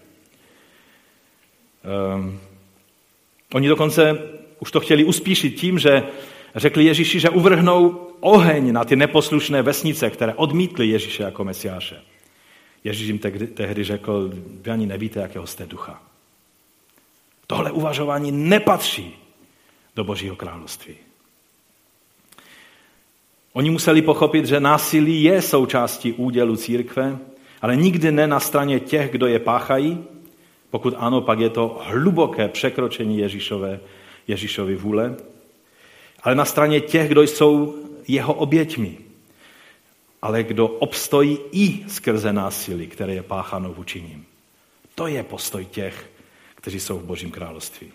Um, 2.16 2.40
oni 3.54 3.68
dokonce 3.68 4.18
už 4.58 4.70
to 4.70 4.80
chtěli 4.80 5.04
uspíšit 5.04 5.50
tím, 5.50 5.78
že 5.78 6.02
řekli 6.56 6.84
Ježíši, 6.84 7.20
že 7.20 7.30
uvrhnou 7.30 8.08
oheň 8.20 8.72
na 8.72 8.84
ty 8.84 8.96
neposlušné 8.96 9.62
vesnice, 9.62 10.10
které 10.10 10.34
odmítly 10.34 10.88
Ježíše 10.88 11.22
jako 11.22 11.44
mesiáše. 11.44 11.96
Ježíš 12.84 13.08
jim 13.08 13.18
tehdy 13.54 13.84
řekl, 13.84 14.30
vy 14.62 14.70
ani 14.70 14.86
nevíte, 14.86 15.20
jakého 15.20 15.46
jste 15.46 15.66
ducha. 15.66 16.02
Tohle 17.46 17.70
uvažování 17.70 18.32
nepatří 18.32 19.16
do 19.96 20.04
Božího 20.04 20.36
království. 20.36 20.94
Oni 23.52 23.70
museli 23.70 24.02
pochopit, 24.02 24.46
že 24.46 24.60
násilí 24.60 25.22
je 25.22 25.42
součástí 25.42 26.12
údělu 26.12 26.56
církve, 26.56 27.18
ale 27.62 27.76
nikdy 27.76 28.12
ne 28.12 28.26
na 28.26 28.40
straně 28.40 28.80
těch, 28.80 29.10
kdo 29.10 29.26
je 29.26 29.38
páchají. 29.38 30.04
Pokud 30.70 30.94
ano, 30.96 31.20
pak 31.20 31.38
je 31.40 31.50
to 31.50 31.80
hluboké 31.82 32.48
překročení 32.48 33.18
Ježíšové, 33.18 33.80
Ježíšovy 34.28 34.76
vůle. 34.76 35.16
Ale 36.22 36.34
na 36.34 36.44
straně 36.44 36.80
těch, 36.80 37.08
kdo 37.08 37.22
jsou 37.22 37.74
jeho 38.08 38.34
oběťmi, 38.34 38.98
ale 40.22 40.42
kdo 40.42 40.68
obstojí 40.68 41.38
i 41.52 41.84
skrze 41.88 42.32
násilí, 42.32 42.86
které 42.86 43.14
je 43.14 43.22
pácháno 43.22 43.72
vůči 43.72 44.02
ním. 44.02 44.24
To 44.94 45.06
je 45.06 45.22
postoj 45.22 45.64
těch, 45.64 46.10
kteří 46.54 46.80
jsou 46.80 46.98
v 46.98 47.04
Božím 47.04 47.30
království. 47.30 47.92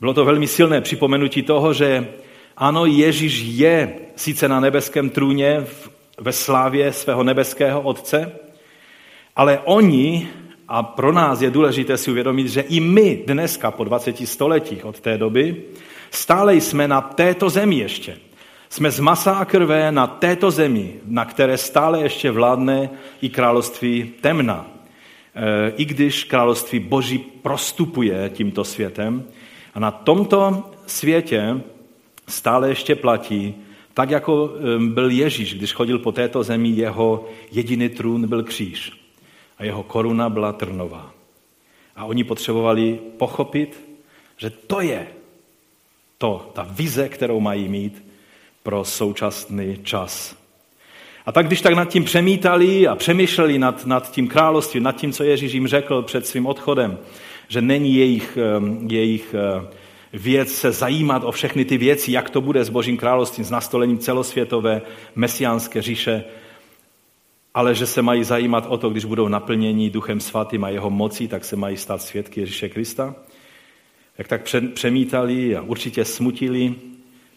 Bylo 0.00 0.14
to 0.14 0.24
velmi 0.24 0.46
silné 0.46 0.80
připomenutí 0.80 1.42
toho, 1.42 1.74
že 1.74 2.08
ano, 2.56 2.86
Ježíš 2.86 3.42
je 3.44 3.94
sice 4.16 4.48
na 4.48 4.60
nebeském 4.60 5.10
trůně 5.10 5.66
ve 6.18 6.32
slávě 6.32 6.92
svého 6.92 7.24
nebeského 7.24 7.80
Otce, 7.80 8.32
ale 9.36 9.60
oni, 9.64 10.28
a 10.68 10.82
pro 10.82 11.12
nás 11.12 11.40
je 11.40 11.50
důležité 11.50 11.96
si 11.96 12.10
uvědomit, 12.10 12.48
že 12.48 12.60
i 12.60 12.80
my 12.80 13.22
dneska 13.26 13.70
po 13.70 13.84
20 13.84 14.28
stoletích 14.28 14.84
od 14.84 15.00
té 15.00 15.18
doby 15.18 15.62
stále 16.10 16.54
jsme 16.54 16.88
na 16.88 17.00
této 17.00 17.50
zemi 17.50 17.76
ještě. 17.76 18.18
Jsme 18.68 18.90
z 18.90 19.00
masa 19.00 19.32
a 19.32 19.44
krve 19.44 19.92
na 19.92 20.06
této 20.06 20.50
zemi, 20.50 20.94
na 21.06 21.24
které 21.24 21.58
stále 21.58 22.00
ještě 22.00 22.30
vládne 22.30 22.90
i 23.22 23.28
království 23.28 24.12
temna. 24.20 24.66
E, 25.34 25.72
I 25.76 25.84
když 25.84 26.24
království 26.24 26.78
boží 26.78 27.18
prostupuje 27.18 28.30
tímto 28.34 28.64
světem. 28.64 29.24
A 29.74 29.80
na 29.80 29.90
tomto 29.90 30.70
světě 30.86 31.60
stále 32.28 32.68
ještě 32.68 32.94
platí 32.94 33.54
Tak 33.94 34.10
jako 34.10 34.50
byl 34.78 35.10
Ježíš, 35.10 35.54
když 35.54 35.72
chodil 35.72 35.98
po 35.98 36.12
této 36.12 36.42
zemi, 36.42 36.68
jeho 36.68 37.28
jediný 37.52 37.88
trůn 37.88 38.28
byl 38.28 38.42
kříž 38.42 38.92
a 39.58 39.64
jeho 39.64 39.82
koruna 39.82 40.30
byla 40.30 40.52
trnová. 40.52 41.12
A 41.96 42.04
oni 42.04 42.24
potřebovali 42.24 42.98
pochopit, 43.18 43.80
že 44.36 44.50
to 44.50 44.80
je 44.80 45.06
to, 46.18 46.50
ta 46.52 46.66
vize, 46.70 47.08
kterou 47.08 47.40
mají 47.40 47.68
mít 47.68 48.04
pro 48.62 48.84
současný 48.84 49.78
čas. 49.82 50.36
A 51.26 51.32
tak 51.32 51.46
když 51.46 51.60
tak 51.60 51.74
nad 51.74 51.88
tím 51.88 52.04
přemítali 52.04 52.86
a 52.88 52.94
přemýšleli 52.94 53.58
nad, 53.58 53.86
nad 53.86 54.10
tím 54.10 54.28
královstvím, 54.28 54.82
nad 54.82 54.96
tím, 54.96 55.12
co 55.12 55.24
Ježíš 55.24 55.52
jim 55.52 55.66
řekl 55.66 56.02
před 56.02 56.26
svým 56.26 56.46
odchodem, 56.46 56.98
že 57.48 57.60
není 57.60 57.94
jejich, 57.94 58.38
jejich 58.86 59.34
věc 60.12 60.52
se 60.52 60.72
zajímat 60.72 61.24
o 61.24 61.32
všechny 61.32 61.64
ty 61.64 61.78
věci, 61.78 62.12
jak 62.12 62.30
to 62.30 62.40
bude 62.40 62.64
s 62.64 62.68
Božím 62.68 62.96
královstvím, 62.96 63.44
s 63.44 63.50
nastolením 63.50 63.98
celosvětové 63.98 64.82
mesiánské 65.14 65.82
říše, 65.82 66.24
ale 67.54 67.74
že 67.74 67.86
se 67.86 68.02
mají 68.02 68.24
zajímat 68.24 68.66
o 68.68 68.76
to, 68.76 68.90
když 68.90 69.04
budou 69.04 69.28
naplněni 69.28 69.90
Duchem 69.90 70.20
Svatým 70.20 70.64
a 70.64 70.68
jeho 70.68 70.90
mocí, 70.90 71.28
tak 71.28 71.44
se 71.44 71.56
mají 71.56 71.76
stát 71.76 72.02
svědky 72.02 72.40
Ježíše 72.40 72.68
Krista. 72.68 73.14
Jak 74.18 74.28
tak 74.28 74.48
přemítali 74.74 75.56
a 75.56 75.62
určitě 75.62 76.04
smutili 76.04 76.74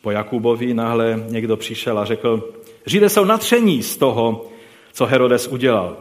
po 0.01 0.11
Jakubovi, 0.11 0.73
náhle 0.73 1.23
někdo 1.29 1.57
přišel 1.57 1.99
a 1.99 2.05
řekl, 2.05 2.53
Židé 2.85 3.09
jsou 3.09 3.25
natření 3.25 3.83
z 3.83 3.97
toho, 3.97 4.49
co 4.93 5.05
Herodes 5.05 5.47
udělal. 5.47 5.97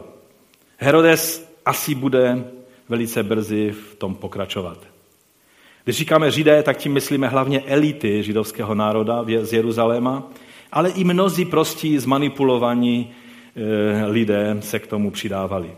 Herodes 0.77 1.51
asi 1.65 1.95
bude 1.95 2.43
velice 2.89 3.23
brzy 3.23 3.71
v 3.71 3.95
tom 3.95 4.15
pokračovat. 4.15 4.94
Když 5.85 5.97
říkáme 5.97 6.31
Židé, 6.31 6.63
tak 6.63 6.77
tím 6.77 6.93
myslíme 6.93 7.27
hlavně 7.27 7.61
elity 7.61 8.23
židovského 8.23 8.75
národa 8.75 9.25
z 9.41 9.53
Jeruzaléma, 9.53 10.23
ale 10.71 10.89
i 10.89 11.03
mnozí 11.03 11.45
prostí 11.45 11.99
zmanipulovaní 11.99 13.13
eh, 13.55 14.05
lidé 14.05 14.57
se 14.59 14.79
k 14.79 14.87
tomu 14.87 15.11
přidávali. 15.11 15.71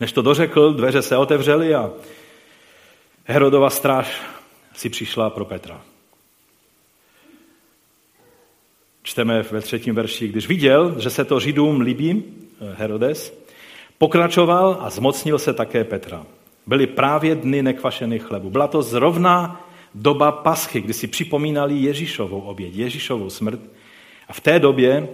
Než 0.00 0.12
to 0.12 0.22
dořekl, 0.22 0.72
dveře 0.72 1.02
se 1.02 1.16
otevřely 1.16 1.74
a 1.74 1.90
Herodova 3.24 3.70
stráž 3.70 4.22
si 4.74 4.88
přišla 4.88 5.30
pro 5.30 5.44
Petra. 5.44 5.80
Čteme 9.02 9.42
ve 9.42 9.60
třetím 9.60 9.94
verši, 9.94 10.28
když 10.28 10.48
viděl, 10.48 11.00
že 11.00 11.10
se 11.10 11.24
to 11.24 11.40
Židům 11.40 11.80
líbí, 11.80 12.24
eh, 12.60 12.74
Herodes, 12.78 13.38
pokračoval 13.98 14.78
a 14.80 14.90
zmocnil 14.90 15.38
se 15.38 15.54
také 15.54 15.84
Petra. 15.84 16.26
Byly 16.68 16.86
právě 16.86 17.34
dny 17.34 17.62
nekvašených 17.62 18.22
chlebů. 18.22 18.50
Byla 18.50 18.68
to 18.68 18.82
zrovna 18.82 19.66
doba 19.94 20.32
paschy, 20.32 20.80
kdy 20.80 20.92
si 20.92 21.06
připomínali 21.06 21.74
Ježíšovou 21.74 22.40
oběť, 22.40 22.74
Ježíšovou 22.74 23.30
smrt. 23.30 23.60
A 24.28 24.32
v 24.32 24.40
té 24.40 24.58
době, 24.58 25.08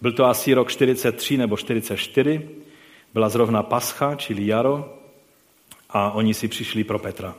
byl 0.00 0.12
to 0.12 0.24
asi 0.24 0.54
rok 0.54 0.70
43 0.70 1.36
nebo 1.36 1.56
44, 1.56 2.48
byla 3.14 3.28
zrovna 3.28 3.62
pascha, 3.62 4.14
čili 4.14 4.46
jaro, 4.46 4.94
a 5.90 6.10
oni 6.10 6.34
si 6.34 6.48
přišli 6.48 6.84
pro 6.84 6.98
Petra. 6.98 7.34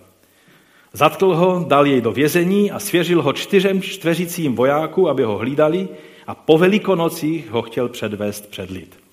Zatkl 0.94 1.36
ho, 1.36 1.66
dal 1.68 1.88
jej 1.88 2.02
do 2.02 2.12
vězení 2.12 2.72
a 2.72 2.80
svěřil 2.80 3.22
ho 3.22 3.34
čtyřem 3.34 3.82
čtveřicím 3.82 4.56
vojáků, 4.56 5.10
aby 5.10 5.24
ho 5.24 5.38
hlídali 5.38 5.88
a 6.28 6.36
po 6.36 6.58
velikonocích 6.58 7.52
ho 7.52 7.62
chtěl 7.62 7.90
předvést 7.90 8.50
před 8.50 8.70
lid. 8.70 9.07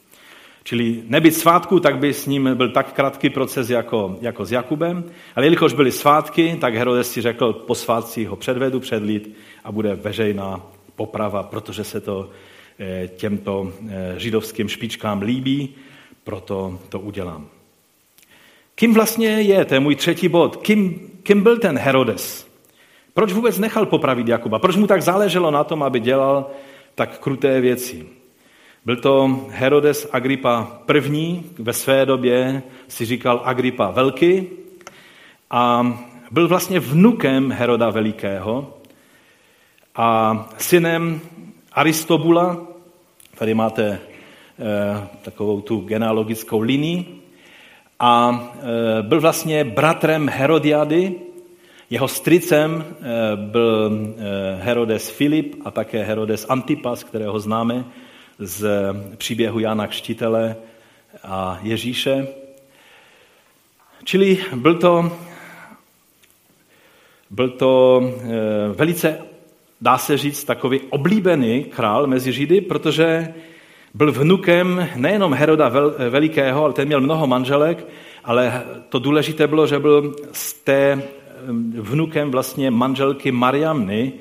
Čili 0.66 1.02
nebyt 1.06 1.34
svátku, 1.34 1.80
tak 1.80 1.98
by 1.98 2.14
s 2.14 2.26
ním 2.26 2.50
byl 2.54 2.68
tak 2.68 2.92
krátký 2.92 3.30
proces 3.30 3.70
jako, 3.70 4.18
jako 4.20 4.44
s 4.44 4.52
Jakubem, 4.52 5.04
ale 5.36 5.46
jelikož 5.46 5.72
byly 5.72 5.92
svátky, 5.92 6.56
tak 6.60 6.74
Herodes 6.74 7.12
si 7.12 7.20
řekl, 7.20 7.52
po 7.52 7.74
svátcích 7.74 8.28
ho 8.28 8.36
předvedu 8.36 8.80
před 8.80 9.02
lid 9.02 9.36
a 9.64 9.72
bude 9.72 9.94
veřejná 9.94 10.60
poprava, 10.96 11.42
protože 11.42 11.84
se 11.84 12.00
to 12.00 12.30
eh, 12.78 13.08
těmto 13.08 13.72
eh, 13.88 14.14
židovským 14.16 14.68
špičkám 14.68 15.22
líbí, 15.22 15.74
proto 16.24 16.78
to 16.88 17.00
udělám. 17.00 17.48
Kým 18.74 18.94
vlastně 18.94 19.28
je, 19.28 19.64
to 19.64 19.74
je 19.74 19.80
můj 19.80 19.96
třetí 19.96 20.28
bod, 20.28 20.56
kým, 20.56 21.10
kým 21.22 21.42
byl 21.42 21.58
ten 21.58 21.78
Herodes? 21.78 22.48
Proč 23.14 23.32
vůbec 23.32 23.58
nechal 23.58 23.86
popravit 23.86 24.28
Jakuba? 24.28 24.58
Proč 24.58 24.76
mu 24.76 24.86
tak 24.86 25.02
záleželo 25.02 25.50
na 25.50 25.64
tom, 25.64 25.82
aby 25.82 26.00
dělal 26.00 26.50
tak 26.94 27.18
kruté 27.18 27.60
věci? 27.60 28.06
Byl 28.84 28.96
to 28.96 29.46
Herodes 29.50 30.08
Agrippa 30.12 30.80
první, 30.86 31.50
ve 31.58 31.72
své 31.72 32.06
době 32.06 32.62
si 32.88 33.04
říkal 33.04 33.40
Agrippa 33.44 33.90
velký 33.90 34.46
a 35.50 35.92
byl 36.30 36.48
vlastně 36.48 36.80
vnukem 36.80 37.50
Heroda 37.50 37.90
Velikého 37.90 38.74
a 39.94 40.48
synem 40.58 41.20
Aristobula, 41.72 42.66
tady 43.38 43.54
máte 43.54 43.84
e, 43.88 43.98
takovou 45.22 45.60
tu 45.60 45.80
genealogickou 45.80 46.60
linii, 46.60 47.22
a 48.00 48.44
e, 48.98 49.02
byl 49.02 49.20
vlastně 49.20 49.64
bratrem 49.64 50.28
Herodiady, 50.28 51.14
jeho 51.90 52.08
stricem 52.08 52.84
e, 52.84 53.36
byl 53.36 53.90
Herodes 54.60 55.10
Filip 55.10 55.56
a 55.64 55.70
také 55.70 56.02
Herodes 56.02 56.46
Antipas, 56.48 57.04
kterého 57.04 57.40
známe 57.40 57.84
z 58.38 58.68
příběhu 59.16 59.58
Jana 59.58 59.86
Kštitele 59.86 60.56
a 61.22 61.58
Ježíše. 61.62 62.26
Čili 64.04 64.38
byl 64.54 64.74
to, 64.74 65.12
byl 67.30 67.48
to 67.48 68.02
velice, 68.72 69.18
dá 69.80 69.98
se 69.98 70.18
říct, 70.18 70.44
takový 70.44 70.80
oblíbený 70.90 71.64
král 71.64 72.06
mezi 72.06 72.32
Židy, 72.32 72.60
protože 72.60 73.34
byl 73.94 74.12
vnukem 74.12 74.88
nejenom 74.96 75.34
Heroda 75.34 75.68
Velikého, 76.10 76.64
ale 76.64 76.72
ten 76.72 76.86
měl 76.86 77.00
mnoho 77.00 77.26
manželek, 77.26 77.86
ale 78.24 78.62
to 78.88 78.98
důležité 78.98 79.46
bylo, 79.46 79.66
že 79.66 79.78
byl 79.78 80.14
z 80.32 80.52
té 80.52 81.02
vnukem 81.80 82.30
vlastně 82.30 82.70
manželky 82.70 83.32
Mariamny, 83.32 84.12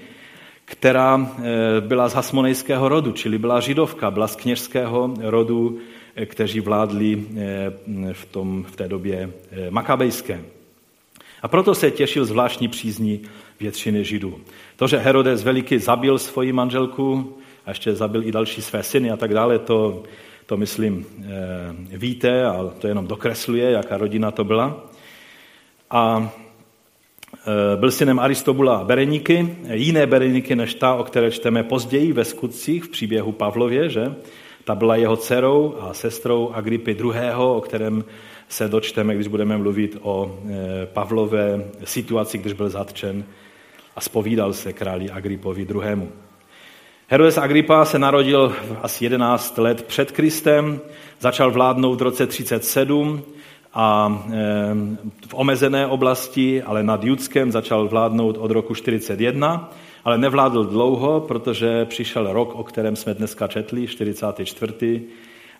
která 0.66 1.32
byla 1.80 2.10
z 2.10 2.14
hasmonejského 2.14 2.90
rodu, 2.90 3.12
čili 3.12 3.38
byla 3.38 3.60
židovka, 3.60 4.12
byla 4.12 4.28
z 4.28 4.36
kněžského 4.36 5.14
rodu, 5.22 5.78
kteří 6.26 6.60
vládli 6.60 7.26
v, 8.14 8.26
tom, 8.26 8.66
v 8.68 8.76
té 8.76 8.88
době 8.88 9.30
makabejské. 9.70 10.42
A 11.42 11.48
proto 11.48 11.76
se 11.76 11.92
těšil 11.92 12.26
zvláštní 12.26 12.68
přízní 12.68 13.22
většiny 13.60 14.06
židů. 14.06 14.40
To, 14.76 14.88
že 14.88 14.98
Herodes 14.98 15.44
Veliký 15.44 15.80
zabil 15.80 16.20
svoji 16.20 16.54
manželku, 16.54 17.38
a 17.66 17.70
ještě 17.70 17.96
zabil 17.96 18.28
i 18.28 18.32
další 18.32 18.62
své 18.62 18.84
syny 18.84 19.12
a 19.12 19.18
tak 19.18 19.34
dále, 19.34 19.60
to, 19.60 20.04
to 20.46 20.58
myslím 20.58 21.06
víte 21.90 22.46
a 22.46 22.72
to 22.80 22.88
jenom 22.88 23.08
dokresluje, 23.08 23.72
jaká 23.72 23.98
rodina 23.98 24.32
to 24.32 24.44
byla. 24.44 24.86
A 25.90 26.32
byl 27.76 27.92
synem 27.92 28.20
Aristobula 28.20 28.84
Bereniky, 28.84 29.56
jiné 29.72 30.08
Bereniky 30.08 30.56
než 30.56 30.74
ta, 30.74 30.94
o 30.94 31.04
které 31.04 31.32
čteme 31.32 31.64
později 31.64 32.14
ve 32.14 32.26
skutcích 32.26 32.84
v 32.84 32.90
příběhu 32.90 33.32
Pavlově, 33.32 33.90
že? 33.90 34.16
Ta 34.64 34.76
byla 34.76 34.96
jeho 34.96 35.18
dcerou 35.18 35.76
a 35.80 35.94
sestrou 35.94 36.52
Agripy 36.54 36.92
II., 36.92 37.34
o 37.38 37.62
kterém 37.62 38.04
se 38.50 38.68
dočteme, 38.68 39.16
když 39.16 39.28
budeme 39.28 39.58
mluvit 39.58 39.98
o 40.02 40.40
eh, 40.46 40.86
Pavlové 40.86 41.66
situaci, 41.84 42.38
když 42.38 42.54
byl 42.54 42.70
zatčen 42.70 43.24
a 43.96 44.02
spovídal 44.02 44.54
se 44.54 44.74
králi 44.74 45.10
Agripovi 45.10 45.62
II. 45.62 46.10
Herodes 47.08 47.38
Agrippa 47.38 47.86
se 47.86 48.00
narodil 48.00 48.56
asi 48.82 49.06
11 49.06 49.58
let 49.58 49.84
před 49.84 50.12
Kristem, 50.12 50.82
začal 51.20 51.52
vládnout 51.52 52.00
v 52.00 52.04
roce 52.04 52.28
37 52.28 53.22
a 53.74 54.18
v 55.28 55.34
omezené 55.34 55.88
oblasti, 55.88 56.64
ale 56.64 56.84
nad 56.84 57.04
Judskem 57.04 57.52
začal 57.52 57.88
vládnout 57.88 58.38
od 58.40 58.52
roku 58.52 58.76
41, 58.76 59.72
ale 60.06 60.18
nevládl 60.18 60.64
dlouho, 60.64 61.20
protože 61.20 61.86
přišel 61.86 62.34
rok, 62.34 62.56
o 62.56 62.64
kterém 62.64 62.96
jsme 62.96 63.14
dneska 63.14 63.48
četli, 63.48 63.88
44. 63.88 65.02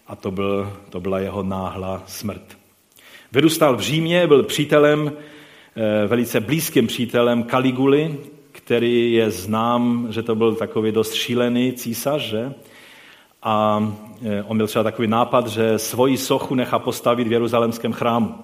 a 0.08 0.16
to, 0.16 0.32
byl, 0.32 0.74
to 0.90 1.00
byla 1.00 1.20
jeho 1.20 1.44
náhla 1.44 2.04
smrt. 2.06 2.58
Vyrůstal 3.32 3.76
v 3.76 3.82
Římě, 3.82 4.28
byl 4.28 4.44
přítelem, 4.44 5.12
eh, 5.76 6.08
velice 6.08 6.40
blízkým 6.40 6.88
přítelem 6.88 7.44
Kaliguly, 7.44 8.18
který 8.52 9.14
je 9.14 9.32
znám, 9.32 10.08
že 10.10 10.24
to 10.24 10.36
byl 10.36 10.56
takový 10.56 10.92
dost 10.92 11.14
šílený 11.14 11.74
císař, 11.74 12.22
že? 12.22 12.54
A 13.44 13.88
e, 14.26 14.44
on 14.44 14.58
měl 14.58 14.68
třeba 14.68 14.84
takový 14.84 15.08
nápad, 15.08 15.48
že 15.48 15.80
svoji 15.80 16.18
sochu 16.18 16.56
nechá 16.56 16.80
postavit 16.80 17.28
v 17.28 17.32
Jeruzalémském 17.32 17.94
chrámu. 17.94 18.36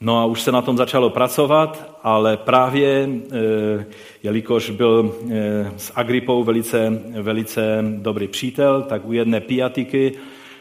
No 0.00 0.18
a 0.18 0.24
už 0.24 0.40
se 0.40 0.52
na 0.52 0.62
tom 0.62 0.76
začalo 0.76 1.10
pracovat, 1.10 1.98
ale 2.02 2.36
právě, 2.36 3.08
e, 3.32 3.86
jelikož 4.22 4.70
byl 4.70 5.14
e, 5.30 5.72
s 5.76 5.92
Agripou 5.94 6.44
velice, 6.44 7.02
velice 7.22 7.84
dobrý 7.96 8.28
přítel, 8.28 8.82
tak 8.82 9.08
u 9.08 9.12
jedné 9.12 9.40
piatiky 9.40 10.12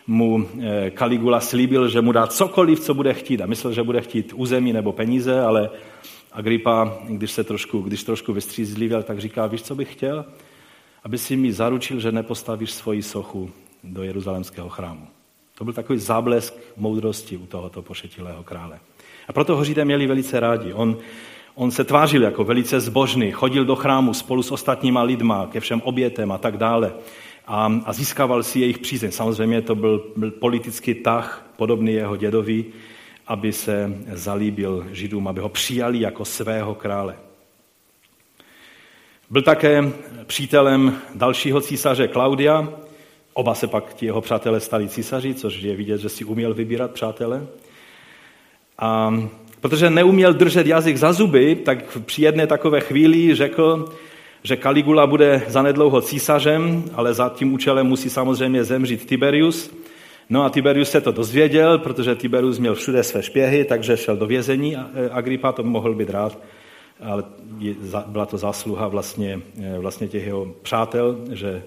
mu 0.07 0.47
Kaligula 0.93 1.39
slíbil, 1.39 1.87
že 1.87 2.01
mu 2.01 2.11
dá 2.11 2.27
cokoliv, 2.27 2.79
co 2.79 2.93
bude 2.93 3.13
chtít. 3.13 3.41
A 3.41 3.45
myslel, 3.45 3.73
že 3.73 3.83
bude 3.83 4.01
chtít 4.01 4.33
území 4.35 4.73
nebo 4.73 4.91
peníze, 4.91 5.41
ale 5.41 5.69
Agripa, 6.31 6.97
když 7.07 7.31
se 7.31 7.43
trošku, 7.43 7.81
když 7.81 8.03
trošku 8.03 8.33
vystřízlivěl, 8.33 9.03
tak 9.03 9.19
říká, 9.19 9.47
víš, 9.47 9.61
co 9.61 9.75
bych 9.75 9.93
chtěl? 9.93 10.25
Aby 11.03 11.17
si 11.17 11.37
mi 11.37 11.53
zaručil, 11.53 11.99
že 11.99 12.11
nepostavíš 12.11 12.71
svoji 12.71 13.03
sochu 13.03 13.51
do 13.83 14.03
jeruzalemského 14.03 14.69
chrámu. 14.69 15.07
To 15.57 15.63
byl 15.63 15.73
takový 15.73 15.99
záblesk 15.99 16.53
moudrosti 16.77 17.37
u 17.37 17.45
tohoto 17.45 17.81
pošetilého 17.81 18.43
krále. 18.43 18.79
A 19.27 19.33
proto 19.33 19.55
ho 19.55 19.63
Židé 19.63 19.85
měli 19.85 20.07
velice 20.07 20.39
rádi. 20.39 20.73
On, 20.73 20.97
on 21.55 21.71
se 21.71 21.83
tvářil 21.83 22.23
jako 22.23 22.43
velice 22.43 22.79
zbožný, 22.79 23.31
chodil 23.31 23.65
do 23.65 23.75
chrámu 23.75 24.13
spolu 24.13 24.43
s 24.43 24.51
ostatníma 24.51 25.01
lidma, 25.01 25.47
ke 25.47 25.59
všem 25.59 25.81
obětem 25.81 26.31
a 26.31 26.37
tak 26.37 26.57
dále. 26.57 26.93
A, 27.47 27.81
a 27.85 27.93
získával 27.93 28.43
si 28.43 28.59
jejich 28.59 28.77
přízeň. 28.77 29.11
Samozřejmě 29.11 29.61
to 29.61 29.75
byl, 29.75 30.05
byl 30.15 30.31
politický 30.31 30.93
tah, 30.93 31.45
podobný 31.57 31.93
jeho 31.93 32.15
dědovi, 32.15 32.65
aby 33.27 33.53
se 33.53 33.97
zalíbil 34.13 34.87
Židům, 34.91 35.27
aby 35.27 35.41
ho 35.41 35.49
přijali 35.49 35.99
jako 35.99 36.25
svého 36.25 36.75
krále. 36.75 37.15
Byl 39.31 39.41
také 39.41 39.91
přítelem 40.25 40.97
dalšího 41.15 41.61
císaře 41.61 42.07
Klaudia. 42.07 42.69
Oba 43.33 43.55
se 43.55 43.67
pak 43.67 43.93
ti 43.93 44.05
jeho 44.05 44.21
přátelé 44.21 44.59
stali 44.59 44.87
císaři, 44.87 45.33
což 45.33 45.61
je 45.61 45.75
vidět, 45.75 45.97
že 45.97 46.09
si 46.09 46.25
uměl 46.25 46.53
vybírat 46.53 46.91
přátele. 46.91 47.47
A 48.79 49.13
protože 49.61 49.89
neuměl 49.89 50.33
držet 50.33 50.67
jazyk 50.67 50.97
za 50.97 51.13
zuby, 51.13 51.55
tak 51.55 51.97
při 52.05 52.21
jedné 52.21 52.47
takové 52.47 52.81
chvíli 52.81 53.35
řekl, 53.35 53.85
že 54.43 54.57
Caligula 54.57 55.07
bude 55.07 55.41
zanedlouho 55.47 56.01
císařem, 56.01 56.83
ale 56.93 57.13
za 57.13 57.29
tím 57.29 57.53
účelem 57.53 57.87
musí 57.87 58.09
samozřejmě 58.09 58.63
zemřít 58.63 59.05
Tiberius. 59.05 59.71
No 60.29 60.43
a 60.43 60.49
Tiberius 60.49 60.89
se 60.89 61.01
to 61.01 61.11
dozvěděl, 61.11 61.77
protože 61.77 62.15
Tiberius 62.15 62.59
měl 62.59 62.75
všude 62.75 63.03
své 63.03 63.23
špěhy, 63.23 63.65
takže 63.65 63.97
šel 63.97 64.17
do 64.17 64.25
vězení. 64.25 64.75
E, 64.75 64.81
Agrippa 65.11 65.51
to 65.51 65.63
mohl 65.63 65.93
být 65.93 66.09
rád, 66.09 66.37
ale 67.03 67.23
byla 68.07 68.25
to 68.25 68.37
zásluha 68.37 68.87
vlastně, 68.87 69.41
e, 69.63 69.79
vlastně 69.79 70.07
těch 70.07 70.25
jeho 70.25 70.53
přátel, 70.61 71.17
že, 71.31 71.63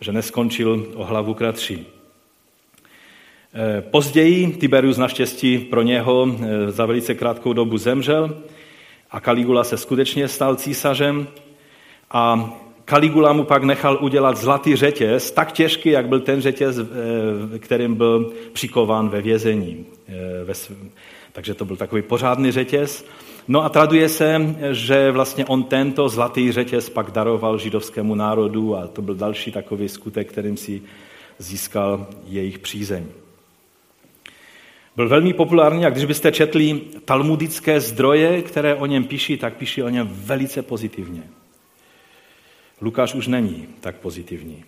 že 0.00 0.12
neskončil 0.12 0.86
o 0.94 1.04
hlavu 1.04 1.34
kratší. 1.34 1.86
E, 3.54 3.82
později 3.82 4.52
Tiberius 4.52 4.96
naštěstí 4.96 5.58
pro 5.58 5.82
něho 5.82 6.36
za 6.68 6.86
velice 6.86 7.14
krátkou 7.14 7.52
dobu 7.52 7.78
zemřel 7.78 8.42
a 9.10 9.20
Caligula 9.20 9.64
se 9.64 9.76
skutečně 9.76 10.28
stal 10.28 10.56
císařem 10.56 11.28
a 12.10 12.50
Kaligula 12.88 13.32
mu 13.32 13.44
pak 13.44 13.62
nechal 13.62 13.98
udělat 14.00 14.36
zlatý 14.36 14.76
řetěz, 14.76 15.30
tak 15.30 15.52
těžký, 15.52 15.90
jak 15.90 16.08
byl 16.08 16.20
ten 16.20 16.40
řetěz, 16.40 16.78
eh, 16.78 17.58
kterým 17.58 17.94
byl 17.94 18.32
přikován 18.52 19.08
ve 19.08 19.22
vězení. 19.22 19.86
Eh, 20.08 20.54
takže 21.32 21.54
to 21.54 21.64
byl 21.64 21.76
takový 21.76 22.02
pořádný 22.02 22.52
řetěz. 22.52 23.04
No 23.48 23.64
a 23.64 23.68
traduje 23.68 24.08
se, 24.08 24.56
že 24.70 25.10
vlastně 25.10 25.46
on 25.46 25.64
tento 25.64 26.08
zlatý 26.08 26.52
řetěz 26.52 26.90
pak 26.90 27.10
daroval 27.10 27.58
židovskému 27.58 28.14
národu 28.14 28.76
a 28.76 28.86
to 28.86 29.02
byl 29.02 29.14
další 29.14 29.52
takový 29.52 29.88
skutek, 29.88 30.28
kterým 30.28 30.56
si 30.56 30.82
získal 31.38 32.06
jejich 32.26 32.58
přízeň. 32.58 33.06
Byl 34.96 35.08
velmi 35.08 35.32
populární 35.32 35.86
a 35.86 35.90
když 35.90 36.04
byste 36.04 36.32
četli 36.32 36.80
talmudické 37.04 37.80
zdroje, 37.80 38.42
které 38.42 38.74
o 38.74 38.86
něm 38.86 39.04
píší, 39.04 39.36
tak 39.36 39.56
píší 39.56 39.82
o 39.82 39.88
něm 39.88 40.08
velice 40.12 40.62
pozitivně. 40.62 41.22
Lukáš 42.80 43.14
už 43.14 43.26
není 43.26 43.68
tak 43.80 43.96
pozitivní. 43.96 44.64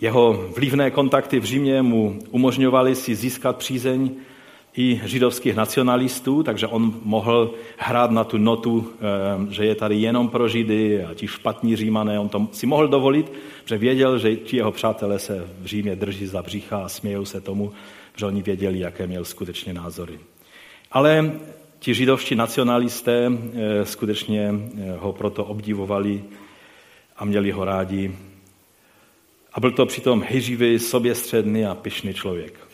Jeho 0.00 0.32
vlivné 0.56 0.90
kontakty 0.90 1.40
v 1.40 1.44
Římě 1.44 1.82
mu 1.82 2.18
umožňovaly 2.30 2.94
si 2.94 3.14
získat 3.14 3.56
přízeň 3.56 4.10
i 4.76 5.00
židovských 5.04 5.56
nacionalistů, 5.56 6.42
takže 6.42 6.66
on 6.66 6.94
mohl 7.02 7.54
hrát 7.76 8.10
na 8.10 8.24
tu 8.24 8.38
notu, 8.38 8.92
eh, 8.92 9.54
že 9.54 9.64
je 9.64 9.74
tady 9.74 9.96
jenom 9.96 10.28
pro 10.28 10.48
Židy 10.48 11.04
a 11.04 11.14
ti 11.14 11.26
špatní 11.26 11.76
římané, 11.76 12.20
on 12.20 12.28
to 12.28 12.48
si 12.52 12.66
mohl 12.66 12.88
dovolit, 12.88 13.32
že 13.64 13.78
věděl, 13.78 14.18
že 14.18 14.36
ti 14.36 14.56
jeho 14.56 14.72
přátelé 14.72 15.18
se 15.18 15.48
v 15.60 15.66
Římě 15.66 15.96
drží 15.96 16.26
za 16.26 16.42
břicha 16.42 16.84
a 16.84 16.88
smějou 16.88 17.24
se 17.24 17.40
tomu, 17.40 17.72
že 18.16 18.26
oni 18.26 18.42
věděli, 18.42 18.78
jaké 18.78 19.06
měl 19.06 19.24
skutečně 19.24 19.74
názory. 19.74 20.18
Ale 20.92 21.32
ti 21.78 21.94
židovští 21.94 22.34
nacionalisté 22.34 23.32
eh, 23.32 23.86
skutečně 23.86 24.54
eh, 24.54 24.96
ho 24.98 25.12
proto 25.12 25.44
obdivovali 25.44 26.24
a 27.16 27.24
měli 27.24 27.50
ho 27.50 27.64
rádi. 27.64 28.16
A 29.52 29.60
byl 29.60 29.70
to 29.70 29.86
přitom 29.86 30.24
hyřivý, 30.28 30.78
soběstředný 30.78 31.66
a 31.66 31.74
pyšný 31.74 32.14
člověk. 32.14 32.66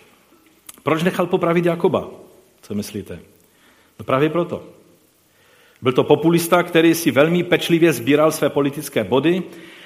Proč 0.82 1.02
nechal 1.02 1.26
popravit 1.26 1.66
Jakoba? 1.66 2.08
Co 2.62 2.74
myslíte? 2.74 3.20
No 3.98 4.04
právě 4.04 4.30
proto. 4.30 4.62
Byl 5.82 5.92
to 5.92 6.04
populista, 6.04 6.62
který 6.62 6.94
si 6.94 7.10
velmi 7.10 7.42
pečlivě 7.42 7.92
sbíral 7.92 8.32
své 8.32 8.50
politické 8.50 9.04
body 9.04 9.42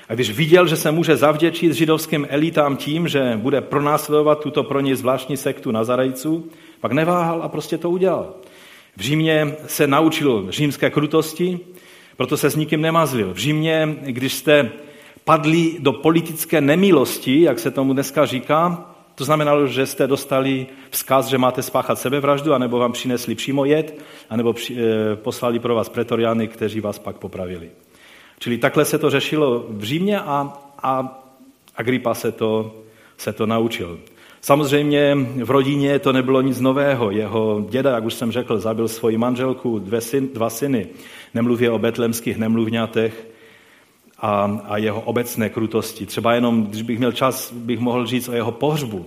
a 0.09 0.15
když 0.15 0.31
viděl, 0.31 0.67
že 0.67 0.77
se 0.77 0.91
může 0.91 1.17
zavděčit 1.17 1.73
židovským 1.73 2.27
elitám 2.31 2.77
tím, 2.77 3.09
že 3.09 3.33
bude 3.37 3.61
pronásledovat 3.61 4.41
tuto 4.41 4.63
pro 4.65 4.81
něj 4.81 4.95
zvláštní 4.95 5.37
sektu 5.37 5.71
Nazarejců, 5.71 6.51
pak 6.81 6.93
neváhal 6.93 7.43
a 7.43 7.49
prostě 7.49 7.79
to 7.79 7.91
udělal. 7.91 8.35
V 8.97 9.01
Římě 9.01 9.57
se 9.67 9.87
naučil 9.87 10.47
římské 10.49 10.91
krutosti, 10.91 11.61
proto 12.17 12.37
se 12.37 12.51
s 12.51 12.57
nikým 12.57 12.81
nemazlil. 12.81 13.35
V 13.35 13.39
Římě, 13.39 13.97
když 14.01 14.35
jste 14.35 14.71
padli 15.25 15.77
do 15.79 15.93
politické 15.93 16.61
nemilosti, 16.61 17.43
jak 17.43 17.59
se 17.59 17.71
tomu 17.71 17.93
dneska 17.93 18.27
říká, 18.27 18.91
to 19.17 19.25
znamenalo, 19.25 19.67
že 19.67 19.87
jste 19.87 20.07
dostali 20.07 20.67
vzkaz, 20.91 21.27
že 21.27 21.39
máte 21.39 21.63
spáchat 21.63 21.99
sebevraždu, 21.99 22.55
anebo 22.55 22.79
vám 22.79 22.93
přinesli 22.93 23.35
přímo 23.35 23.65
jed, 23.65 24.01
anebo 24.31 24.53
při, 24.53 24.77
e, 24.77 25.17
poslali 25.17 25.59
pro 25.59 25.75
vás 25.75 25.89
pretoriány, 25.89 26.49
kteří 26.49 26.81
vás 26.81 26.99
pak 26.99 27.17
popravili. 27.17 27.71
Čili 28.39 28.59
takhle 28.59 28.85
se 28.85 28.99
to 28.99 29.11
řešilo 29.11 29.65
v 29.69 29.83
Římě 29.85 30.21
a, 30.21 30.53
a 30.83 31.23
Agrippa 31.77 32.15
se 32.15 32.33
to, 32.33 32.75
se 33.17 33.33
to 33.33 33.47
naučil. 33.47 33.99
Samozřejmě 34.41 35.17
v 35.45 35.51
rodině 35.51 35.99
to 35.99 36.13
nebylo 36.13 36.41
nic 36.41 36.61
nového. 36.61 37.11
Jeho 37.11 37.67
děda, 37.71 37.91
jak 37.95 38.05
už 38.05 38.15
jsem 38.15 38.33
řekl, 38.33 38.59
zabil 38.59 38.89
svoji 38.89 39.19
manželku, 39.19 39.79
dvě 39.79 40.01
syn, 40.01 40.29
dva 40.35 40.51
syny. 40.51 40.87
Nemluvě 41.35 41.71
o 41.71 41.79
betlemských 41.79 42.37
nemluvňatech 42.37 43.27
a, 44.19 44.61
a 44.65 44.77
jeho 44.77 45.01
obecné 45.01 45.49
krutosti. 45.49 46.07
Třeba 46.07 46.35
jenom, 46.35 46.67
když 46.67 46.83
bych 46.83 46.99
měl 46.99 47.13
čas, 47.13 47.53
bych 47.53 47.79
mohl 47.81 48.07
říct 48.07 48.29
o 48.29 48.33
jeho 48.33 48.53
pohřbu 48.53 49.07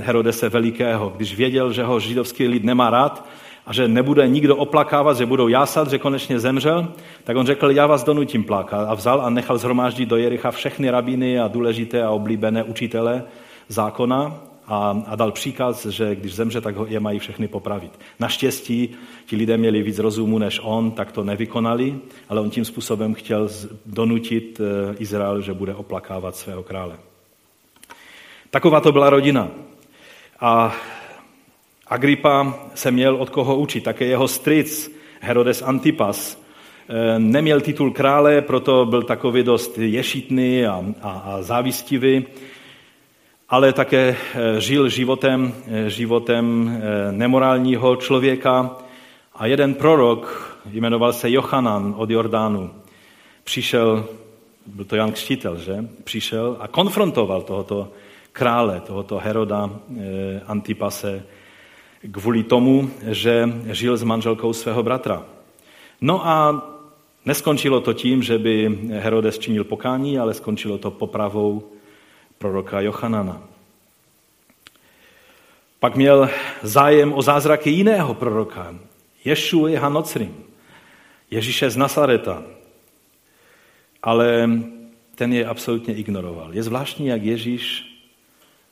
Herodese 0.00 0.48
Velikého. 0.48 1.12
Když 1.16 1.36
věděl, 1.36 1.72
že 1.72 1.84
ho 1.84 2.00
židovský 2.00 2.48
lid 2.48 2.64
nemá 2.64 2.90
rád 2.90 3.28
a 3.66 3.72
že 3.72 3.88
nebude 3.88 4.28
nikdo 4.28 4.56
oplakávat, 4.56 5.16
že 5.16 5.26
budou 5.26 5.48
jásat, 5.48 5.90
že 5.90 5.98
konečně 5.98 6.40
zemřel, 6.40 6.88
tak 7.24 7.36
on 7.36 7.46
řekl, 7.46 7.70
já 7.70 7.86
vás 7.86 8.04
donutím 8.04 8.44
plakat. 8.44 8.88
A 8.88 8.94
vzal 8.94 9.20
a 9.20 9.30
nechal 9.30 9.58
zhromáždit 9.58 10.08
do 10.08 10.16
Jericha 10.16 10.50
všechny 10.50 10.90
rabíny 10.90 11.40
a 11.40 11.48
důležité 11.48 12.02
a 12.02 12.10
oblíbené 12.10 12.62
učitele 12.62 13.22
zákona 13.68 14.47
a, 14.68 15.02
a 15.06 15.16
dal 15.16 15.32
příkaz, 15.32 15.86
že 15.86 16.14
když 16.14 16.34
zemře, 16.34 16.60
tak 16.60 16.76
ho 16.76 16.86
je 16.86 17.00
mají 17.00 17.18
všechny 17.18 17.48
popravit. 17.48 18.00
Naštěstí 18.20 18.88
ti 19.26 19.36
lidé 19.36 19.56
měli 19.56 19.82
víc 19.82 19.98
rozumu 19.98 20.38
než 20.38 20.60
on, 20.62 20.90
tak 20.90 21.12
to 21.12 21.24
nevykonali, 21.24 21.98
ale 22.28 22.40
on 22.40 22.50
tím 22.50 22.64
způsobem 22.64 23.14
chtěl 23.14 23.48
donutit 23.86 24.60
eh, 24.60 24.96
Izrael, 24.98 25.40
že 25.40 25.54
bude 25.54 25.74
oplakávat 25.74 26.36
svého 26.36 26.62
krále. 26.62 26.96
Taková 28.50 28.80
to 28.80 28.92
byla 28.92 29.10
rodina. 29.10 29.48
A 30.40 30.76
Agrippa 31.86 32.54
se 32.74 32.90
měl 32.90 33.16
od 33.16 33.30
koho 33.30 33.56
učit. 33.56 33.84
Také 33.84 34.04
jeho 34.04 34.28
stric 34.28 34.92
Herodes 35.20 35.62
Antipas 35.62 36.42
eh, 36.88 37.18
neměl 37.18 37.60
titul 37.60 37.90
krále, 37.90 38.42
proto 38.42 38.86
byl 38.86 39.02
takový 39.02 39.42
dost 39.42 39.78
ješitný 39.78 40.66
a, 40.66 40.84
a, 41.02 41.10
a 41.10 41.42
závistivý 41.42 42.26
ale 43.48 43.72
také 43.72 44.16
eh, 44.16 44.60
žil 44.60 44.88
životem, 44.88 45.54
eh, 45.66 45.90
životem 45.90 46.44
eh, 46.68 47.12
nemorálního 47.12 47.96
člověka. 47.96 48.76
A 49.34 49.46
jeden 49.46 49.74
prorok, 49.74 50.54
jmenoval 50.70 51.12
se 51.12 51.30
Jochanan 51.30 51.94
od 51.96 52.10
Jordánu, 52.10 52.70
přišel, 53.44 54.04
byl 54.66 54.84
to 54.84 54.96
Jan 54.96 55.12
Křtitel, 55.12 55.58
že? 55.58 55.84
Přišel 56.04 56.56
a 56.60 56.68
konfrontoval 56.68 57.42
tohoto 57.42 57.88
krále, 58.32 58.80
tohoto 58.86 59.18
Heroda 59.18 59.70
Antipase, 60.46 61.22
kvůli 62.10 62.42
tomu, 62.42 62.90
že 63.06 63.48
žil 63.70 63.96
s 63.96 64.02
manželkou 64.02 64.52
svého 64.52 64.82
bratra. 64.82 65.22
No 66.00 66.26
a 66.26 66.62
neskončilo 67.24 67.80
to 67.80 67.92
tím, 67.92 68.22
že 68.22 68.38
by 68.38 68.78
Herodes 68.92 69.38
činil 69.38 69.64
pokání, 69.64 70.18
ale 70.18 70.34
skončilo 70.34 70.78
to 70.78 70.90
popravou 70.90 71.77
proroka 72.38 72.80
Jochanana. 72.80 73.42
Pak 75.80 75.96
měl 75.96 76.30
zájem 76.62 77.12
o 77.12 77.22
zázraky 77.22 77.70
jiného 77.70 78.14
proroka, 78.14 78.74
Ješuji 79.24 79.76
Hanocrim, 79.76 80.44
Ježíše 81.30 81.70
z 81.70 81.76
Nasareta, 81.76 82.42
ale 84.02 84.50
ten 85.14 85.32
je 85.32 85.46
absolutně 85.46 85.94
ignoroval. 85.94 86.54
Je 86.54 86.62
zvláštní, 86.62 87.06
jak 87.06 87.22
Ježíš 87.22 87.84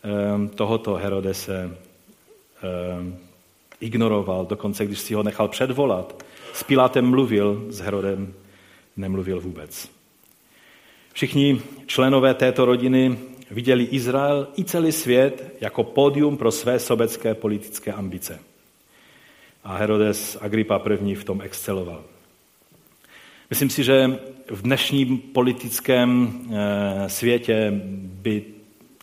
ehm, 0.03 0.49
tohoto 0.49 0.95
Herodese 0.95 1.77
ehm, 2.63 3.19
ignoroval, 3.81 4.47
dokonce 4.47 4.87
když 4.87 4.99
si 4.99 5.15
ho 5.15 5.23
nechal 5.23 5.49
předvolat. 5.49 6.23
S 6.53 6.63
Pilátem 6.63 7.07
mluvil 7.07 7.67
s 7.69 7.81
Herodem 7.81 8.35
nemluvil 8.97 9.41
vůbec. 9.41 9.91
Všichni 11.13 11.63
členové 11.87 12.35
této 12.35 12.65
rodiny 12.65 13.19
viděli 13.51 13.85
Izrael 13.85 14.49
i 14.59 14.65
celý 14.65 14.93
svět 14.93 15.57
jako 15.61 15.85
pódium 15.85 16.37
pro 16.37 16.51
své 16.51 16.79
sobecké 16.79 17.35
politické 17.35 17.93
ambice. 17.93 18.39
A 19.65 19.77
Herodes 19.77 20.39
Agrippa 20.41 20.83
I. 21.05 21.15
v 21.15 21.25
tom 21.25 21.43
exceloval. 21.43 22.05
Myslím 23.51 23.71
si, 23.71 23.85
že 23.85 24.19
v 24.51 24.63
dnešním 24.63 25.19
politickém 25.19 26.41
eh, 26.51 27.09
světě 27.09 27.73
by 28.23 28.45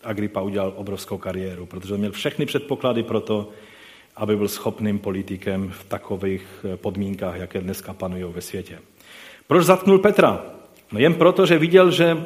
Agrippa 0.04 0.42
udělal 0.42 0.74
obrovskou 0.76 1.18
kariéru, 1.18 1.66
protože 1.66 1.98
měl 1.98 2.12
všechny 2.12 2.46
předpoklady 2.46 3.04
pro 3.04 3.22
to, 3.22 3.50
aby 4.16 4.38
byl 4.38 4.48
schopným 4.48 5.00
politikem 5.00 5.72
v 5.72 5.84
takových 5.84 6.46
eh, 6.74 6.78
podmínkách, 6.78 7.36
jaké 7.36 7.62
dneska 7.62 7.94
panují 7.94 8.24
ve 8.24 8.42
světě. 8.42 8.80
Proč 9.48 9.66
zatknul 9.66 10.00
Petra? 10.00 10.46
No 10.92 11.00
jen 11.00 11.14
proto, 11.14 11.46
že 11.46 11.58
viděl, 11.58 11.92
že 11.92 12.18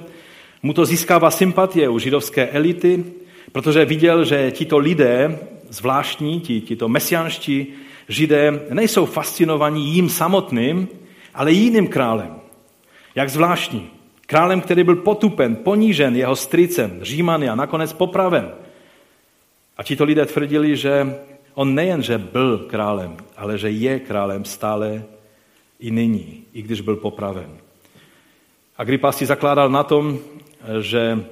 mu 0.68 0.74
to 0.74 0.86
získává 0.86 1.32
sympatie 1.32 1.90
u 1.90 2.00
židovské 2.00 2.48
elity, 2.48 3.06
protože 3.52 3.86
viděl, 3.86 4.26
že 4.26 4.52
tito 4.52 4.78
lidé, 4.78 5.40
zvláštní, 5.70 6.42
ti, 6.42 6.62
tito 6.62 6.90
mesianští 6.90 7.68
židé, 8.08 8.68
nejsou 8.70 9.06
fascinovaní 9.06 9.96
jím 9.96 10.10
samotným, 10.10 10.88
ale 11.34 11.52
jiným 11.52 11.88
králem. 11.88 12.36
Jak 13.16 13.30
zvláštní. 13.30 13.90
Králem, 14.26 14.62
který 14.62 14.84
byl 14.84 14.96
potupen, 14.96 15.56
ponížen 15.56 16.16
jeho 16.16 16.36
strýcem, 16.36 17.00
římany 17.02 17.50
a 17.50 17.56
nakonec 17.56 17.94
popraven. 17.94 18.52
A 19.78 19.84
tito 19.84 20.04
lidé 20.04 20.26
tvrdili, 20.26 20.76
že 20.76 21.16
on 21.54 21.76
nejen, 21.76 22.04
že 22.04 22.18
byl 22.18 22.68
králem, 22.68 23.16
ale 23.38 23.58
že 23.58 23.70
je 23.70 24.00
králem 24.00 24.46
stále 24.46 25.04
i 25.80 25.92
nyní, 25.92 26.44
i 26.54 26.62
když 26.62 26.82
byl 26.82 26.96
popraven. 26.96 27.58
Agrippa 28.78 29.12
si 29.12 29.26
zakládal 29.26 29.70
na 29.70 29.84
tom, 29.84 30.20
že 30.80 31.26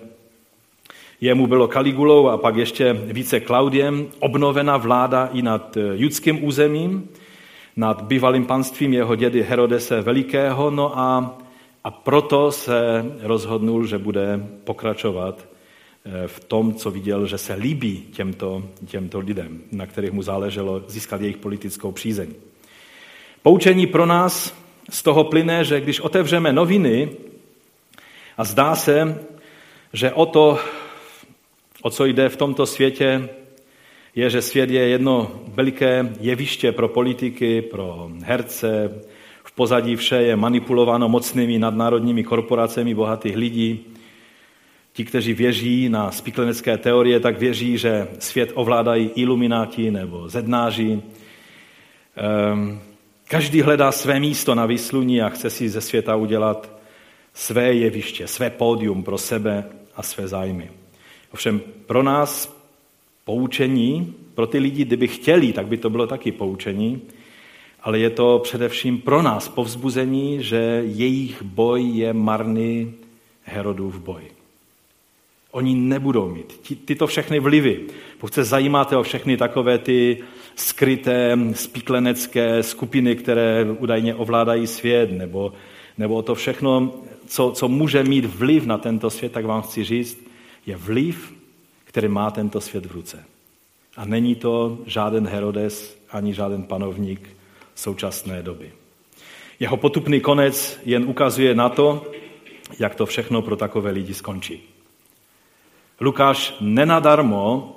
jemu 1.21 1.47
bylo 1.47 1.67
Kaligulou 1.67 2.27
a 2.27 2.38
pak 2.38 2.55
ještě 2.55 2.93
více 2.93 3.39
Klaudiem 3.39 4.07
obnovena 4.19 4.77
vláda 4.77 5.29
i 5.33 5.41
nad 5.41 5.77
judským 5.93 6.45
územím, 6.45 7.09
nad 7.75 8.01
bývalým 8.01 8.45
panstvím 8.45 8.93
jeho 8.93 9.15
dědy 9.15 9.43
Herodese 9.43 10.01
Velikého, 10.01 10.71
no 10.71 10.99
a, 10.99 11.38
a 11.83 11.91
proto 11.91 12.51
se 12.51 13.05
rozhodnul, 13.21 13.85
že 13.85 13.97
bude 13.97 14.47
pokračovat 14.63 15.45
eh, 16.05 16.27
v 16.27 16.39
tom, 16.39 16.73
co 16.73 16.91
viděl, 16.91 17.25
že 17.25 17.38
se 17.38 17.53
líbí 17.53 18.03
těmto, 18.13 18.63
těmto 18.88 19.19
lidem, 19.19 19.61
na 19.71 19.85
kterých 19.85 20.11
mu 20.11 20.21
záleželo 20.21 20.83
získat 20.88 21.21
jejich 21.21 21.38
politickou 21.38 21.91
přízeň. 21.91 22.33
Poučení 23.41 23.88
pro 23.88 24.05
nás 24.05 24.55
z 24.89 25.03
toho 25.03 25.23
plyne, 25.23 25.63
že 25.63 25.81
když 25.81 25.99
otevřeme 25.99 26.53
noviny 26.53 27.09
a 28.38 28.43
zdá 28.43 28.76
se, 28.76 29.19
že 29.93 30.12
o 30.12 30.26
to, 30.26 30.60
o 31.82 31.89
co 31.89 32.06
jde 32.06 32.30
v 32.30 32.38
tomto 32.38 32.65
světě, 32.65 33.30
je, 34.15 34.30
že 34.30 34.41
svět 34.41 34.69
je 34.69 34.88
jedno 34.88 35.32
veliké 35.48 36.13
jeviště 36.19 36.71
pro 36.71 36.88
politiky, 36.88 37.62
pro 37.62 38.12
herce, 38.24 39.02
v 39.43 39.52
pozadí 39.52 39.95
vše 39.95 40.15
je 40.15 40.36
manipulováno 40.36 41.10
mocnými 41.10 41.60
nadnárodními 41.60 42.24
korporacemi 42.24 42.93
bohatých 42.95 43.36
lidí. 43.36 43.86
Ti, 44.93 45.06
kteří 45.06 45.34
věří 45.34 45.89
na 45.89 46.12
spiklenecké 46.12 46.78
teorie, 46.78 47.19
tak 47.19 47.39
věří, 47.39 47.78
že 47.78 48.08
svět 48.19 48.52
ovládají 48.54 49.12
ilumináti 49.15 49.91
nebo 49.91 50.30
zednáři. 50.30 51.02
Ehm, 52.15 52.80
každý 53.28 53.62
hledá 53.62 53.91
své 53.91 54.19
místo 54.19 54.56
na 54.56 54.65
výsluní 54.65 55.21
a 55.21 55.30
chce 55.30 55.50
si 55.50 55.69
ze 55.69 55.82
světa 55.82 56.15
udělat 56.15 56.74
své 57.36 57.74
jeviště, 57.74 58.28
své 58.28 58.50
pódium 58.50 59.04
pro 59.04 59.17
sebe 59.17 59.65
a 59.95 60.04
své 60.04 60.28
zájmy. 60.28 60.71
Ovšem 61.34 61.62
pro 61.86 62.04
nás 62.04 62.56
poučení, 63.26 64.13
pro 64.36 64.48
ty 64.48 64.58
lidi, 64.58 64.86
kdyby 64.86 65.08
chtěli, 65.08 65.54
tak 65.54 65.67
by 65.67 65.78
to 65.78 65.89
bylo 65.89 66.08
taky 66.08 66.32
poučení, 66.32 67.02
ale 67.82 68.00
je 68.00 68.10
to 68.10 68.39
především 68.43 69.02
pro 69.02 69.21
nás 69.21 69.50
povzbuzení, 69.50 70.43
že 70.43 70.84
jejich 70.86 71.43
boj 71.43 71.84
je 71.84 72.13
marný 72.13 72.93
Herodův 73.43 74.00
boj. 74.00 74.21
Oni 75.52 75.76
nebudou 75.76 76.30
mít 76.30 76.76
tyto 76.86 77.08
všechny 77.08 77.39
vlivy. 77.39 77.80
Pokud 78.17 78.34
se 78.34 78.43
zajímáte 78.43 78.98
o 78.98 79.04
všechny 79.04 79.38
takové 79.38 79.78
ty 79.78 80.17
skryté, 80.56 81.38
spíklenecké 81.54 82.63
skupiny, 82.63 83.15
které 83.15 83.65
údajně 83.80 84.15
ovládají 84.15 84.67
svět, 84.67 85.12
nebo, 85.12 85.54
nebo 85.97 86.21
to 86.21 86.36
všechno, 86.36 86.93
co, 87.27 87.51
co 87.51 87.67
může 87.67 88.03
mít 88.03 88.25
vliv 88.25 88.65
na 88.65 88.77
tento 88.77 89.10
svět, 89.10 89.31
tak 89.31 89.45
vám 89.45 89.62
chci 89.62 89.84
říct, 89.84 90.27
je 90.65 90.75
vliv, 90.75 91.34
který 91.84 92.08
má 92.08 92.31
tento 92.31 92.62
svět 92.62 92.86
v 92.86 92.91
ruce. 92.91 93.23
A 93.97 94.05
není 94.05 94.36
to 94.36 94.77
žáden 94.86 95.27
Herodes 95.27 95.97
ani 96.12 96.34
žáden 96.34 96.63
panovník 96.63 97.29
současné 97.75 98.43
doby. 98.43 98.71
Jeho 99.60 99.77
potupný 99.77 100.21
konec 100.21 100.79
jen 100.86 101.03
ukazuje 101.03 101.55
na 101.55 101.69
to, 101.69 102.12
jak 102.79 102.95
to 102.95 103.05
všechno 103.05 103.41
pro 103.41 103.55
takové 103.55 103.91
lidi 103.91 104.13
skončí. 104.13 104.62
Lukáš 106.01 106.55
nenadarmo 106.62 107.75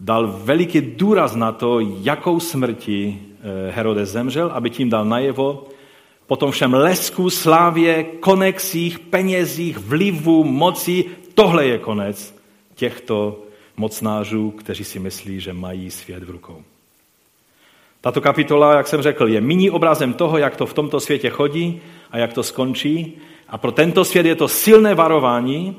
dal 0.00 0.26
veliký 0.26 0.80
důraz 0.80 1.34
na 1.34 1.52
to, 1.52 1.80
jakou 1.80 2.40
smrti 2.40 3.18
eh, 3.20 3.70
Herodes 3.70 4.08
zemřel, 4.08 4.50
aby 4.54 4.70
tím 4.70 4.90
dal 4.90 5.04
najevo, 5.04 5.68
po 6.30 6.36
tom 6.36 6.50
všem 6.50 6.74
lesku, 6.74 7.30
slávě, 7.30 8.04
konexích, 8.04 8.98
penězích, 8.98 9.78
vlivu, 9.78 10.44
moci, 10.44 11.04
tohle 11.34 11.66
je 11.66 11.78
konec 11.78 12.34
těchto 12.74 13.42
mocnářů, 13.76 14.50
kteří 14.50 14.84
si 14.84 14.98
myslí, 14.98 15.40
že 15.40 15.52
mají 15.52 15.90
svět 15.90 16.22
v 16.22 16.30
rukou. 16.30 16.62
Tato 18.00 18.20
kapitola, 18.20 18.74
jak 18.74 18.88
jsem 18.88 19.02
řekl, 19.02 19.28
je 19.28 19.40
mini 19.40 19.70
obrazem 19.70 20.14
toho, 20.14 20.38
jak 20.38 20.56
to 20.56 20.66
v 20.66 20.74
tomto 20.74 21.00
světě 21.00 21.30
chodí 21.30 21.80
a 22.10 22.18
jak 22.18 22.32
to 22.32 22.42
skončí. 22.42 23.18
A 23.48 23.58
pro 23.58 23.72
tento 23.72 24.04
svět 24.04 24.26
je 24.26 24.34
to 24.34 24.48
silné 24.48 24.94
varování. 24.94 25.76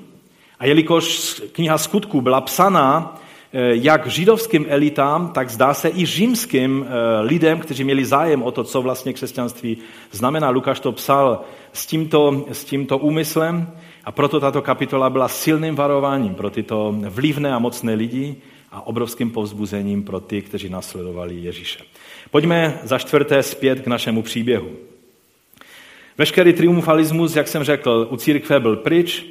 A 0.59 0.65
jelikož 0.65 1.41
kniha 1.51 1.77
skutků 1.77 2.21
byla 2.21 2.41
psaná 2.41 3.20
jak 3.53 4.07
židovským 4.07 4.65
elitám, 4.69 5.29
tak 5.29 5.49
zdá 5.49 5.73
se 5.73 5.89
i 5.89 6.05
římským 6.05 6.85
eh, 6.87 7.21
lidem, 7.21 7.59
kteří 7.59 7.83
měli 7.83 8.05
zájem 8.05 8.43
o 8.43 8.51
to, 8.51 8.63
co 8.63 8.81
vlastně 8.81 9.13
křesťanství 9.13 9.77
znamená. 10.11 10.49
Lukáš 10.49 10.79
to 10.79 10.91
psal 10.91 11.41
s 11.73 11.85
tímto, 11.85 12.45
s 12.51 12.63
tímto 12.63 12.97
úmyslem 12.97 13.71
a 14.03 14.11
proto 14.11 14.39
tato 14.39 14.61
kapitola 14.61 15.09
byla 15.09 15.27
silným 15.27 15.75
varováním 15.75 16.35
pro 16.35 16.49
tyto 16.49 16.95
vlivné 17.09 17.53
a 17.53 17.59
mocné 17.59 17.93
lidi 17.93 18.35
a 18.71 18.87
obrovským 18.87 19.29
povzbuzením 19.29 20.03
pro 20.03 20.19
ty, 20.19 20.41
kteří 20.41 20.69
nasledovali 20.69 21.35
Ježíše. 21.35 21.79
Pojďme 22.31 22.79
za 22.83 22.97
čtvrté 22.97 23.43
zpět 23.43 23.81
k 23.81 23.87
našemu 23.87 24.21
příběhu. 24.21 24.69
Veškerý 26.17 26.53
triumfalismus, 26.53 27.35
jak 27.35 27.47
jsem 27.47 27.63
řekl, 27.63 28.07
u 28.09 28.17
církve 28.17 28.59
byl 28.59 28.75
pryč, 28.75 29.25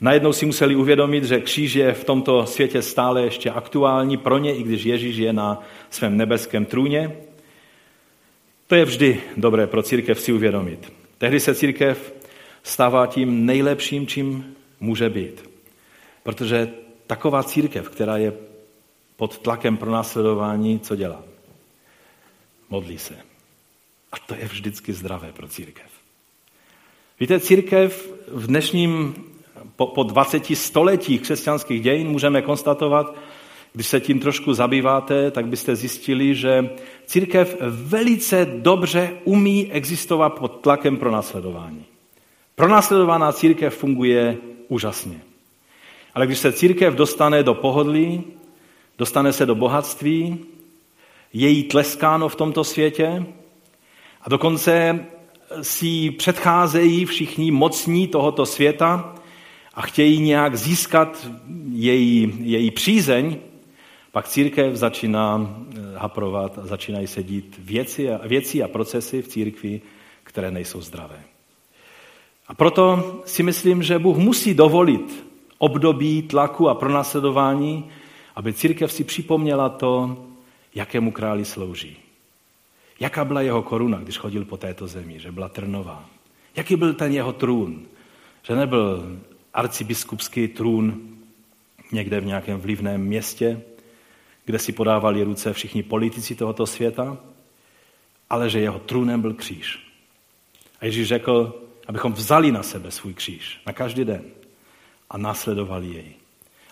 Najednou 0.00 0.32
si 0.32 0.46
museli 0.46 0.76
uvědomit, 0.76 1.24
že 1.24 1.40
kříž 1.40 1.74
je 1.74 1.94
v 1.94 2.04
tomto 2.04 2.46
světě 2.46 2.82
stále 2.82 3.22
ještě 3.22 3.50
aktuální 3.50 4.16
pro 4.16 4.38
ně, 4.38 4.56
i 4.56 4.62
když 4.62 4.84
Ježíš 4.84 5.16
je 5.16 5.32
na 5.32 5.62
svém 5.90 6.16
nebeském 6.16 6.64
trůně. 6.64 7.16
To 8.66 8.74
je 8.74 8.84
vždy 8.84 9.20
dobré 9.36 9.66
pro 9.66 9.82
církev 9.82 10.20
si 10.20 10.32
uvědomit. 10.32 10.92
Tehdy 11.18 11.40
se 11.40 11.54
církev 11.54 12.14
stává 12.62 13.06
tím 13.06 13.46
nejlepším, 13.46 14.06
čím 14.06 14.54
může 14.80 15.10
být. 15.10 15.50
Protože 16.22 16.68
taková 17.06 17.42
církev, 17.42 17.88
která 17.88 18.16
je 18.16 18.32
pod 19.16 19.38
tlakem 19.38 19.76
pro 19.76 19.90
následování, 19.90 20.80
co 20.80 20.96
dělá? 20.96 21.22
Modlí 22.70 22.98
se. 22.98 23.14
A 24.12 24.18
to 24.18 24.34
je 24.34 24.44
vždycky 24.44 24.92
zdravé 24.92 25.32
pro 25.32 25.48
církev. 25.48 25.90
Víte, 27.20 27.40
církev 27.40 28.12
v 28.28 28.46
dnešním 28.46 29.14
po, 29.76 29.86
po 29.86 30.02
20 30.02 30.56
stoletích 30.56 31.20
křesťanských 31.20 31.82
dějin 31.82 32.08
můžeme 32.08 32.42
konstatovat, 32.42 33.14
když 33.72 33.86
se 33.86 34.00
tím 34.00 34.20
trošku 34.20 34.54
zabýváte, 34.54 35.30
tak 35.30 35.46
byste 35.46 35.76
zjistili, 35.76 36.34
že 36.34 36.70
církev 37.06 37.56
velice 37.70 38.44
dobře 38.44 39.10
umí 39.24 39.72
existovat 39.72 40.38
pod 40.38 40.48
tlakem 40.60 40.96
pro 40.96 41.10
následování. 41.10 41.84
Pronásledovaná 42.54 43.32
církev 43.32 43.76
funguje 43.76 44.36
úžasně. 44.68 45.20
Ale 46.14 46.26
když 46.26 46.38
se 46.38 46.52
církev 46.52 46.94
dostane 46.94 47.42
do 47.42 47.54
pohodlí, 47.54 48.24
dostane 48.98 49.32
se 49.32 49.46
do 49.46 49.54
bohatství, 49.54 50.38
je 51.32 51.48
jí 51.48 51.62
tleskáno 51.62 52.28
v 52.28 52.36
tomto 52.36 52.64
světě 52.64 53.26
a 54.22 54.28
dokonce 54.28 55.04
si 55.62 56.10
předcházejí 56.10 57.04
všichni 57.04 57.50
mocní 57.50 58.08
tohoto 58.08 58.46
světa 58.46 59.14
a 59.78 59.82
chtějí 59.82 60.20
nějak 60.20 60.56
získat 60.56 61.28
její, 61.72 62.34
její 62.40 62.70
přízeň, 62.70 63.36
pak 64.12 64.28
církev 64.28 64.74
začíná 64.74 65.40
eh, 65.40 65.80
haprovat 65.96 66.58
a 66.58 66.66
začínají 66.66 67.06
sedít 67.06 67.56
věci 67.58 68.10
a, 68.10 68.26
věci 68.26 68.62
a 68.62 68.68
procesy 68.68 69.22
v 69.22 69.28
církvi, 69.28 69.80
které 70.24 70.50
nejsou 70.50 70.80
zdravé. 70.80 71.22
A 72.48 72.54
proto 72.54 73.22
si 73.24 73.42
myslím, 73.42 73.82
že 73.82 73.98
Bůh 73.98 74.16
musí 74.16 74.54
dovolit 74.54 75.26
období 75.58 76.22
tlaku 76.22 76.68
a 76.68 76.74
pronásledování, 76.74 77.90
aby 78.36 78.52
církev 78.52 78.92
si 78.92 79.04
připomněla 79.04 79.68
to, 79.68 80.16
jakému 80.74 81.12
králi 81.12 81.44
slouží. 81.44 81.96
Jaká 83.00 83.24
byla 83.24 83.40
jeho 83.40 83.62
koruna, 83.62 83.98
když 83.98 84.18
chodil 84.18 84.44
po 84.44 84.56
této 84.56 84.86
zemi, 84.86 85.20
že 85.20 85.32
byla 85.32 85.48
trnová. 85.48 86.04
Jaký 86.56 86.76
byl 86.76 86.94
ten 86.94 87.12
jeho 87.12 87.32
trůn, 87.32 87.82
že 88.42 88.56
nebyl 88.56 89.18
arcibiskupský 89.54 90.48
trůn 90.48 91.00
někde 91.92 92.20
v 92.20 92.26
nějakém 92.26 92.60
vlivném 92.60 93.00
městě, 93.00 93.60
kde 94.44 94.58
si 94.58 94.72
podávali 94.72 95.22
ruce 95.22 95.52
všichni 95.52 95.82
politici 95.82 96.34
tohoto 96.34 96.66
světa, 96.66 97.16
ale 98.30 98.50
že 98.50 98.60
jeho 98.60 98.78
trůnem 98.78 99.20
byl 99.20 99.34
kříž. 99.34 99.78
A 100.80 100.84
Ježíš 100.84 101.08
řekl, 101.08 101.62
abychom 101.86 102.12
vzali 102.12 102.52
na 102.52 102.62
sebe 102.62 102.90
svůj 102.90 103.14
kříž 103.14 103.60
na 103.66 103.72
každý 103.72 104.04
den 104.04 104.22
a 105.10 105.18
následovali 105.18 105.86
jej. 105.86 106.12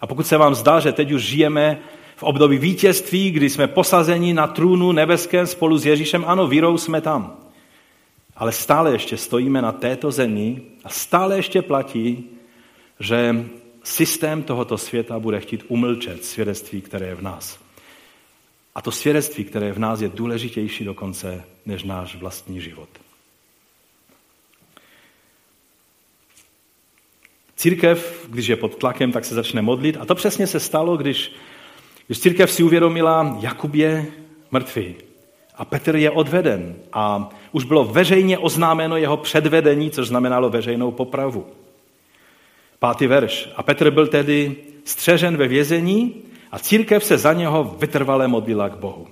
A 0.01 0.07
pokud 0.07 0.27
se 0.27 0.37
vám 0.37 0.55
zdá, 0.55 0.81
že 0.81 0.93
teď 0.93 1.13
už 1.13 1.23
žijeme 1.23 1.79
v 2.17 2.23
období 2.23 2.59
vítězství, 2.59 3.31
kdy 3.31 3.51
jsme 3.51 3.67
posazeni 3.67 4.35
na 4.35 4.47
trůnu 4.47 4.93
nebeském 4.93 5.47
spolu 5.47 5.79
s 5.79 5.87
Ježíšem, 5.87 6.25
ano, 6.27 6.47
vírou 6.47 6.79
jsme 6.79 7.01
tam. 7.01 7.37
Ale 8.37 8.53
stále 8.53 8.93
ještě 8.93 9.17
stojíme 9.17 9.63
na 9.63 9.73
této 9.73 10.11
zemi 10.11 10.63
a 10.85 10.89
stále 10.89 11.37
ještě 11.37 11.63
platí, 11.63 12.25
že 13.01 13.47
systém 13.85 14.43
tohoto 14.43 14.79
světa 14.79 15.19
bude 15.19 15.41
chtít 15.41 15.65
umlčet 15.69 16.25
svědectví, 16.25 16.81
které 16.81 17.07
je 17.07 17.15
v 17.15 17.23
nás. 17.23 17.59
A 18.75 18.83
to 18.83 18.93
svědectví, 18.93 19.45
které 19.45 19.67
je 19.67 19.73
v 19.73 19.79
nás, 19.79 20.01
je 20.01 20.09
důležitější 20.09 20.85
dokonce 20.85 21.45
než 21.67 21.83
náš 21.83 22.17
vlastní 22.17 22.61
život. 22.61 22.89
Církev, 27.57 28.27
když 28.29 28.47
je 28.47 28.57
pod 28.57 28.77
tlakem, 28.77 29.13
tak 29.13 29.25
se 29.25 29.35
začne 29.35 29.63
modlit. 29.63 29.97
A 30.01 30.05
to 30.05 30.15
přesně 30.15 30.47
se 30.47 30.61
stalo, 30.61 30.97
když, 30.97 31.33
když 32.07 32.21
církev 32.21 32.53
si 32.53 32.63
uvědomila, 32.63 33.39
Jakub 33.41 33.75
je 33.75 34.07
mrtvý 34.51 34.95
a 35.55 35.65
Petr 35.65 35.97
je 35.97 36.11
odveden. 36.11 36.77
A 36.93 37.31
už 37.53 37.65
bylo 37.65 37.85
veřejně 37.85 38.39
oznámeno 38.39 38.97
jeho 38.97 39.17
předvedení, 39.17 39.91
což 39.91 40.09
znamenalo 40.09 40.51
veřejnou 40.51 40.91
popravu. 40.91 41.47
Pátý 42.79 43.07
verš. 43.07 43.49
A 43.57 43.63
Petr 43.63 43.91
byl 43.91 44.07
tedy 44.07 44.57
střežen 44.85 45.37
ve 45.37 45.49
vězení 45.49 46.15
a 46.53 46.59
církev 46.59 47.05
se 47.05 47.19
za 47.19 47.33
něho 47.33 47.77
vytrvale 47.79 48.29
modlila 48.29 48.69
k 48.69 48.79
Bohu. 48.79 49.07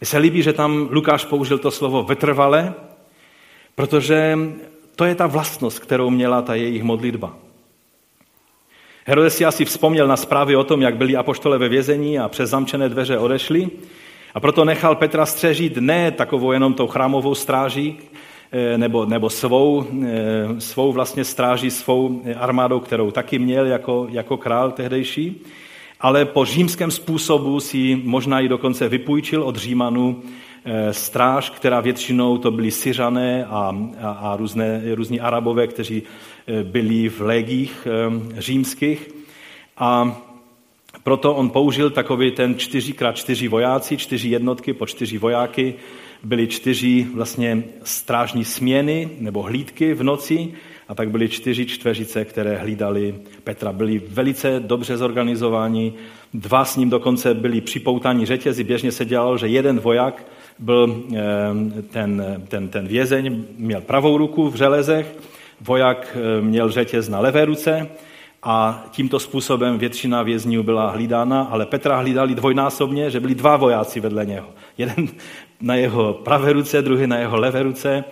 Mně 0.00 0.06
se 0.06 0.18
líbí, 0.18 0.42
že 0.42 0.52
tam 0.52 0.88
Lukáš 0.90 1.24
použil 1.24 1.58
to 1.58 1.70
slovo 1.70 2.02
vytrvale, 2.02 2.74
protože 3.74 4.38
to 4.96 5.04
je 5.04 5.14
ta 5.14 5.26
vlastnost, 5.26 5.78
kterou 5.78 6.10
měla 6.10 6.42
ta 6.42 6.54
jejich 6.54 6.82
modlitba. 6.82 7.36
Herodes 9.06 9.36
si 9.36 9.44
asi 9.44 9.64
vzpomněl 9.64 10.06
na 10.06 10.16
zprávy 10.16 10.56
o 10.56 10.64
tom, 10.64 10.82
jak 10.82 10.96
byli 10.96 11.16
apoštole 11.16 11.58
ve 11.58 11.68
vězení 11.68 12.18
a 12.18 12.28
přes 12.28 12.50
zamčené 12.50 12.88
dveře 12.88 13.18
odešli. 13.18 13.70
A 14.34 14.40
proto 14.40 14.64
nechal 14.64 14.96
Petra 14.96 15.26
střežit 15.26 15.76
ne 15.76 16.10
takovou 16.10 16.52
jenom 16.52 16.74
tou 16.74 16.86
chrámovou 16.86 17.34
stráží, 17.34 17.98
nebo, 18.76 19.04
nebo 19.06 19.30
svou, 19.30 19.86
eh, 20.04 20.60
svou 20.60 20.92
vlastně 20.92 21.24
stráží, 21.24 21.70
svou 21.70 22.22
armádou, 22.36 22.80
kterou 22.80 23.10
taky 23.10 23.38
měl 23.38 23.66
jako, 23.66 24.06
jako 24.10 24.36
král 24.36 24.72
tehdejší, 24.72 25.40
ale 26.00 26.24
po 26.24 26.44
římském 26.44 26.90
způsobu 26.90 27.60
si 27.60 28.00
možná 28.04 28.40
i 28.40 28.48
dokonce 28.48 28.88
vypůjčil 28.88 29.42
od 29.42 29.56
Římanů 29.56 30.22
eh, 30.64 30.92
stráž, 30.92 31.50
která 31.50 31.80
většinou 31.80 32.38
to 32.38 32.50
byli 32.50 32.70
Syřané 32.70 33.44
a, 33.44 33.76
a, 34.00 34.10
a 34.10 34.36
různé, 34.36 34.82
různí 34.94 35.20
Arabové, 35.20 35.66
kteří 35.66 36.02
byli 36.62 37.08
v 37.08 37.20
legích 37.20 37.88
římských. 38.38 39.10
A 39.78 40.16
proto 41.02 41.34
on 41.34 41.50
použil 41.50 41.90
takový 41.90 42.30
ten 42.30 42.54
4x4 42.54 43.48
vojáci, 43.48 43.96
čtyři 43.96 44.28
jednotky 44.28 44.72
po 44.72 44.86
čtyři 44.86 45.18
vojáky, 45.18 45.74
byly 46.24 46.46
čtyři 46.46 47.06
vlastně 47.14 47.64
strážní 47.82 48.44
směny 48.44 49.08
nebo 49.20 49.42
hlídky 49.42 49.94
v 49.94 50.02
noci 50.02 50.52
a 50.88 50.94
tak 50.94 51.10
byly 51.10 51.28
čtyři 51.28 51.66
čtveřice, 51.66 52.24
které 52.24 52.56
hlídali 52.56 53.14
Petra. 53.44 53.72
Byli 53.72 54.02
velice 54.08 54.60
dobře 54.60 54.96
zorganizováni, 54.96 55.92
dva 56.34 56.64
s 56.64 56.76
ním 56.76 56.90
dokonce 56.90 57.34
byli 57.34 57.60
připoutáni 57.60 58.26
řetězy. 58.26 58.64
Běžně 58.64 58.92
se 58.92 59.04
dělalo, 59.04 59.38
že 59.38 59.48
jeden 59.48 59.80
voják 59.80 60.26
byl 60.58 61.04
ten, 61.90 62.40
ten, 62.48 62.68
ten 62.68 62.88
vězeň, 62.88 63.44
měl 63.56 63.80
pravou 63.80 64.18
ruku 64.18 64.50
v 64.50 64.56
železech, 64.56 65.16
voják 65.60 66.16
měl 66.40 66.70
řetěz 66.70 67.08
na 67.08 67.20
levé 67.20 67.44
ruce 67.44 67.88
a 68.42 68.86
tímto 68.90 69.18
způsobem 69.18 69.78
většina 69.78 70.22
vězňů 70.22 70.62
byla 70.62 70.90
hlídána, 70.90 71.42
ale 71.42 71.66
Petra 71.66 71.96
hlídali 71.96 72.34
dvojnásobně, 72.34 73.10
že 73.10 73.20
byli 73.20 73.34
dva 73.34 73.56
vojáci 73.56 74.00
vedle 74.00 74.26
něho. 74.26 74.46
Jeden 74.78 75.08
na 75.60 75.74
jeho 75.74 76.14
pravé 76.14 76.52
ruce, 76.52 76.82
druhý 76.82 77.06
na 77.06 77.18
jeho 77.18 77.36
levé 77.36 77.62
ruce. 77.62 78.04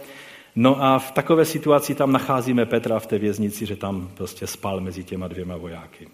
No 0.57 0.83
a 0.83 0.99
v 0.99 1.11
takové 1.11 1.45
situaci 1.45 1.95
tam 1.95 2.13
nacházíme 2.13 2.67
Petra 2.67 2.99
v 2.99 3.07
té 3.07 3.19
věznici, 3.19 3.67
že 3.67 3.77
tam 3.77 4.11
prostě 4.15 4.47
spal 4.47 4.81
mezi 4.81 5.05
těma 5.05 5.29
dvěma 5.29 5.57
vojáky. 5.57 6.09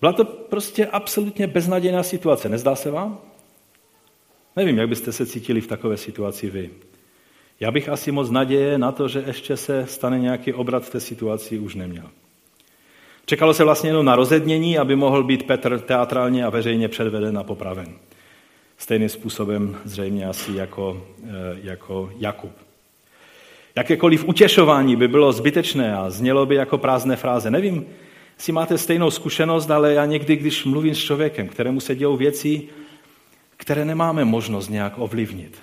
Byla 0.00 0.12
to 0.12 0.24
prostě 0.24 0.86
absolutně 0.86 1.46
beznadějná 1.46 2.02
situace, 2.02 2.48
nezdá 2.48 2.74
se 2.74 2.90
vám? 2.90 3.18
Nevím, 4.56 4.78
jak 4.78 4.88
byste 4.88 5.12
se 5.12 5.26
cítili 5.26 5.60
v 5.60 5.66
takové 5.66 5.96
situaci 5.96 6.50
vy. 6.50 6.70
Já 7.60 7.70
bych 7.70 7.88
asi 7.88 8.12
moc 8.12 8.30
naděje 8.30 8.78
na 8.78 8.92
to, 8.92 9.08
že 9.08 9.24
ještě 9.26 9.56
se 9.56 9.86
stane 9.86 10.18
nějaký 10.18 10.52
obrat 10.52 10.84
v 10.84 10.90
té 10.90 11.00
situaci, 11.00 11.58
už 11.58 11.74
neměl. 11.74 12.10
Čekalo 13.32 13.54
se 13.54 13.64
vlastně 13.64 13.90
jenom 13.90 14.04
na 14.06 14.16
rozednění, 14.16 14.78
aby 14.78 14.96
mohl 14.96 15.24
být 15.24 15.42
Petr 15.42 15.78
teatrálně 15.80 16.44
a 16.44 16.50
veřejně 16.50 16.88
předveden 16.88 17.38
a 17.38 17.42
popraven. 17.42 17.86
Stejným 18.78 19.08
způsobem 19.08 19.76
zřejmě 19.84 20.26
asi 20.26 20.52
jako, 20.54 21.06
eh, 21.24 21.28
jako 21.62 22.10
Jakub. 22.18 22.52
Jakékoliv 23.76 24.28
utěšování 24.28 24.96
by 24.96 25.08
bylo 25.08 25.32
zbytečné 25.32 25.96
a 25.96 26.10
znělo 26.10 26.46
by 26.46 26.54
jako 26.54 26.78
prázdné 26.78 27.16
fráze. 27.16 27.50
Nevím, 27.50 27.86
jestli 28.36 28.52
máte 28.52 28.78
stejnou 28.78 29.10
zkušenost, 29.10 29.70
ale 29.70 29.92
já 29.92 30.06
někdy, 30.06 30.36
když 30.36 30.64
mluvím 30.64 30.94
s 30.94 30.98
člověkem, 30.98 31.48
kterému 31.48 31.80
se 31.80 31.94
dějou 31.94 32.16
věci, 32.16 32.62
které 33.56 33.84
nemáme 33.84 34.24
možnost 34.24 34.68
nějak 34.68 34.92
ovlivnit, 34.96 35.58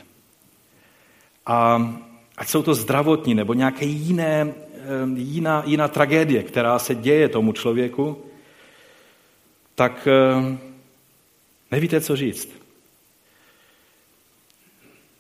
a 1.46 1.90
ať 2.38 2.48
jsou 2.48 2.64
to 2.64 2.74
zdravotní 2.74 3.36
nebo 3.36 3.54
nějaké 3.54 3.86
jiné, 3.86 4.54
jiná, 5.16 5.64
jiná 5.66 5.88
tragédie, 5.88 6.44
která 6.44 6.80
se 6.80 6.96
děje 6.96 7.30
tomu 7.30 7.54
člověku, 7.54 8.26
tak 9.76 10.08
nevíte, 11.72 12.02
co 12.02 12.16
říct. 12.16 12.60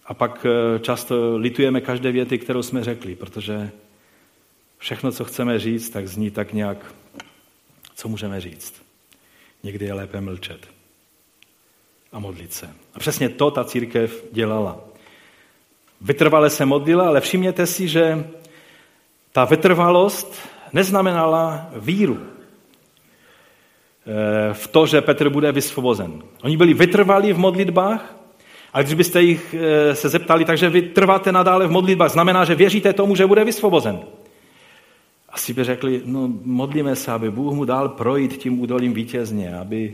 A 0.09 0.13
pak 0.13 0.45
eh, 0.45 0.79
často 0.79 1.37
litujeme 1.37 1.81
každé 1.81 2.11
věty, 2.11 2.37
kterou 2.37 2.63
jsme 2.63 2.83
řekli, 2.83 3.15
protože 3.15 3.71
všechno, 4.77 5.11
co 5.11 5.25
chceme 5.25 5.59
říct, 5.59 5.89
tak 5.89 6.07
zní 6.07 6.31
tak 6.31 6.53
nějak, 6.53 6.95
co 7.95 8.07
můžeme 8.07 8.41
říct. 8.41 8.81
Někdy 9.63 9.85
je 9.85 9.93
lépe 9.93 10.21
mlčet 10.21 10.67
a 12.11 12.19
modlit 12.19 12.53
se. 12.53 12.69
A 12.93 12.99
přesně 12.99 13.29
to 13.29 13.51
ta 13.51 13.63
církev 13.63 14.25
dělala. 14.31 14.79
Vytrvale 16.01 16.49
se 16.49 16.65
modlila, 16.65 17.07
ale 17.07 17.21
všimněte 17.21 17.65
si, 17.65 17.87
že 17.87 18.27
ta 19.31 19.45
vytrvalost 19.45 20.35
neznamenala 20.73 21.69
víru 21.75 22.19
eh, 22.19 22.23
v 24.53 24.67
to, 24.67 24.85
že 24.85 25.01
Petr 25.01 25.29
bude 25.29 25.51
vysvobozen. 25.51 26.21
Oni 26.43 26.57
byli 26.57 26.73
vytrvalí 26.73 27.33
v 27.33 27.37
modlitbách, 27.37 28.15
a 28.73 28.81
když 28.81 28.93
byste 28.93 29.21
jich 29.21 29.55
eh, 29.59 29.95
se 29.95 30.09
zeptali, 30.09 30.45
takže 30.45 30.69
vy 30.69 30.81
trváte 30.81 31.31
nadále 31.31 31.67
v 31.67 31.71
modlitbách, 31.71 32.11
znamená, 32.11 32.45
že 32.45 32.55
věříte 32.55 32.93
tomu, 32.93 33.15
že 33.15 33.27
bude 33.27 33.43
vysvobozen. 33.43 33.99
Asi 35.29 35.53
by 35.53 35.63
řekli, 35.63 36.01
no 36.05 36.29
modlíme 36.43 36.95
se, 36.95 37.11
aby 37.11 37.31
Bůh 37.31 37.53
mu 37.53 37.65
dal 37.65 37.89
projít 37.89 38.37
tím 38.37 38.61
údolím 38.61 38.93
vítězně, 38.93 39.57
aby, 39.57 39.93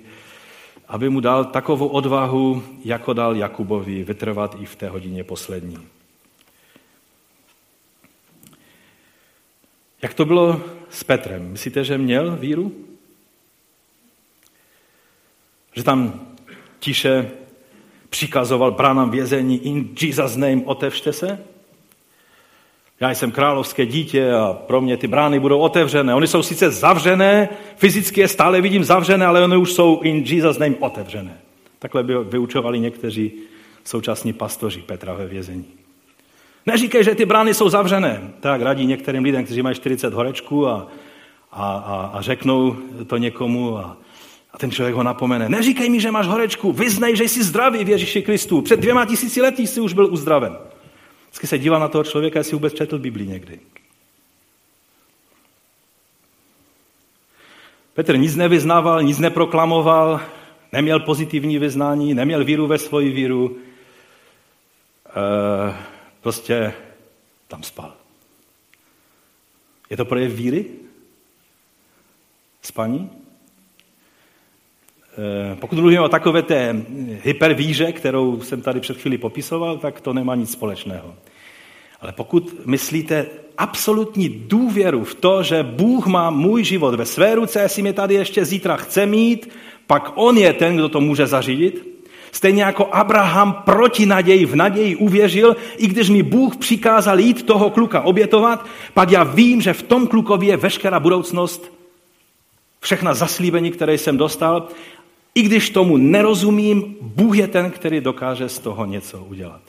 aby 0.88 1.10
mu 1.10 1.20
dal 1.20 1.45
takovou 1.45 1.88
odvahu, 1.88 2.64
jako 2.86 3.14
dal 3.14 3.36
Jakubovi, 3.36 4.03
vytrvat 4.03 4.55
i 4.60 4.66
v 4.66 4.76
té 4.76 4.89
hodině 4.89 5.24
poslední. 5.24 5.95
Jak 10.06 10.14
to 10.14 10.26
bylo 10.26 10.62
s 10.89 11.03
Petrem? 11.03 11.51
Myslíte, 11.51 11.84
že 11.84 11.97
měl 11.97 12.36
víru? 12.36 12.72
Že 15.76 15.84
tam 15.84 16.28
tiše 16.80 17.32
přikazoval 18.10 18.72
bránám 18.72 19.10
vězení 19.10 19.66
in 19.66 19.89
Jesus 20.01 20.36
name, 20.36 20.62
otevřte 20.66 21.14
se? 21.14 21.43
Já 22.99 23.12
jsem 23.12 23.32
královské 23.32 23.86
dítě 23.86 24.34
a 24.34 24.53
pro 24.53 24.82
mě 24.82 24.97
ty 24.97 25.08
brány 25.08 25.39
budou 25.39 25.60
otevřené. 25.60 26.16
Ony 26.16 26.28
jsou 26.28 26.43
sice 26.43 26.72
zavřené, 26.72 27.49
fyzicky 27.76 28.22
je 28.22 28.28
stále 28.28 28.62
vidím 28.62 28.84
zavřené, 28.84 29.26
ale 29.26 29.43
ony 29.43 29.58
už 29.58 29.74
jsou 29.74 30.01
in 30.01 30.24
Jesus 30.26 30.58
name 30.58 30.76
otevřené. 30.80 31.41
Takhle 31.80 32.03
by 32.03 32.14
vyučovali 32.24 32.80
někteří 32.80 33.34
současní 33.84 34.34
pastoři 34.34 34.82
Petra 34.82 35.14
ve 35.14 35.28
vězení. 35.28 35.85
Neříkej, 36.66 37.03
že 37.03 37.16
ty 37.16 37.26
brány 37.26 37.53
jsou 37.53 37.70
zavřené. 37.70 38.34
Tak 38.39 38.61
radí 38.61 38.86
některým 38.86 39.24
lidem, 39.24 39.45
kteří 39.45 39.61
mají 39.61 39.76
40 39.76 40.13
horečků 40.13 40.68
a, 40.68 40.88
a, 41.51 41.68
a, 41.78 42.11
a 42.13 42.22
řeknou 42.22 42.76
to 43.07 43.18
někomu 43.18 43.78
a, 43.78 43.97
a 44.53 44.57
ten 44.57 44.72
člověk 44.72 44.95
ho 44.95 45.03
napomene. 45.03 45.49
Neříkej 45.49 45.89
mi, 45.89 46.01
že 46.01 46.11
máš 46.11 46.28
horečku, 46.28 46.72
vyznej, 46.72 47.16
že 47.16 47.24
jsi 47.24 47.43
zdravý 47.43 47.84
v 47.84 47.89
Ježíši 47.89 48.22
Kristu. 48.22 48.61
Před 48.61 48.80
dvěma 48.80 49.05
tisíci 49.05 49.41
lety 49.41 49.68
jsi 49.68 49.82
už 49.82 49.93
byl 49.93 50.13
uzdraven. 50.13 50.57
Vždycky 51.28 51.47
se 51.47 51.57
díval 51.57 51.80
na 51.80 51.88
toho 51.88 52.03
člověka, 52.03 52.39
jestli 52.39 52.53
vůbec 52.53 52.74
četl 52.74 52.99
Biblii 52.99 53.28
někdy. 53.28 53.59
Petr 57.93 58.18
nic 58.18 58.36
nevyznával, 58.36 59.03
nic 59.03 59.20
neproklamoval, 59.20 60.22
neměl 60.72 60.99
pozitivní 60.99 61.59
vyznání, 61.59 62.13
neměl 62.13 62.45
víru 62.45 62.68
ve 62.68 62.78
svoji 62.78 63.11
víru, 63.11 63.57
e, 65.16 65.95
prostě 66.26 66.73
tam 67.47 67.63
spal. 67.63 67.93
Je 69.89 69.97
to 69.97 70.05
projev 70.05 70.34
víry? 70.34 70.65
Spaní? 72.61 73.09
E, 75.51 75.55
pokud 75.55 75.80
mluvíme 75.80 76.01
o 76.01 76.09
takové 76.09 76.41
té 76.41 76.86
hypervíře, 77.21 77.91
kterou 77.91 78.41
jsem 78.41 78.61
tady 78.61 78.80
před 78.80 78.97
chvíli 78.97 79.17
popisoval, 79.17 79.78
tak 79.78 80.01
to 80.01 80.13
nemá 80.13 80.36
nic 80.36 80.51
společného. 80.51 81.15
Ale 82.01 82.11
pokud 82.11 82.65
myslíte 82.65 83.26
absolutní 83.57 84.30
důvěru 84.30 85.03
v 85.03 85.15
to, 85.15 85.43
že 85.43 85.63
Bůh 85.63 86.07
má 86.07 86.30
můj 86.30 86.63
život 86.63 86.95
ve 86.95 87.05
své 87.05 87.36
ruce, 87.36 87.61
jestli 87.61 87.82
mě 87.82 87.93
tady 87.93 88.13
ještě 88.13 88.45
zítra 88.45 88.78
chce 88.78 89.05
mít, 89.05 89.49
pak 89.88 90.11
on 90.15 90.38
je 90.38 90.53
ten, 90.53 90.76
kdo 90.76 90.89
to 90.89 91.01
může 91.01 91.28
zařídit. 91.28 91.95
Stejně 92.36 92.64
jako 92.64 92.88
Abraham 92.92 93.54
proti 93.54 94.06
naději 94.06 94.46
v 94.46 94.56
naději 94.56 94.96
uvěřil, 94.96 95.56
i 95.78 95.88
když 95.88 96.10
mi 96.10 96.24
Bůh 96.24 96.58
přikázal 96.58 97.20
jít 97.20 97.46
toho 97.46 97.70
kluka 97.70 98.02
obětovat, 98.02 98.66
pak 98.94 99.12
já 99.12 99.24
vím, 99.24 99.62
že 99.62 99.74
v 99.74 99.84
tom 99.84 100.08
klukovi 100.08 100.46
je 100.46 100.58
veškerá 100.58 101.00
budoucnost, 101.00 101.72
všechna 102.80 103.14
zaslíbení, 103.14 103.72
které 103.72 103.98
jsem 103.98 104.18
dostal. 104.18 104.68
I 105.36 105.42
když 105.42 105.70
tomu 105.70 105.98
nerozumím, 105.98 106.96
Bůh 107.02 107.38
je 107.38 107.48
ten, 107.48 107.72
který 107.72 108.02
dokáže 108.02 108.50
z 108.50 108.60
toho 108.60 108.86
něco 108.86 109.24
udělat. 109.24 109.62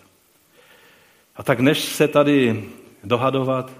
A 1.36 1.42
tak 1.42 1.60
než 1.60 1.84
se 1.84 2.08
tady 2.08 2.64
dohadovat 3.04 3.70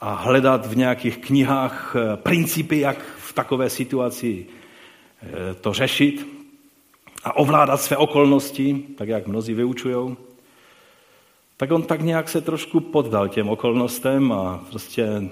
a 0.00 0.14
hledat 0.14 0.66
v 0.66 0.76
nějakých 0.76 1.18
knihách 1.18 1.96
eh, 1.96 2.16
principy, 2.16 2.80
jak 2.80 2.98
v 3.18 3.32
takové 3.32 3.70
situaci 3.70 4.46
eh, 5.22 5.54
to 5.54 5.72
řešit 5.72 6.35
a 7.26 7.36
ovládat 7.36 7.80
své 7.80 7.96
okolnosti, 7.96 8.84
tak 8.98 9.08
jak 9.08 9.26
mnozí 9.26 9.54
vyučují, 9.54 10.16
tak 11.56 11.70
on 11.70 11.82
tak 11.82 12.00
nějak 12.00 12.28
se 12.28 12.40
trošku 12.40 12.80
poddal 12.80 13.28
těm 13.28 13.48
okolnostem 13.48 14.32
a 14.32 14.60
prostě 14.70 15.22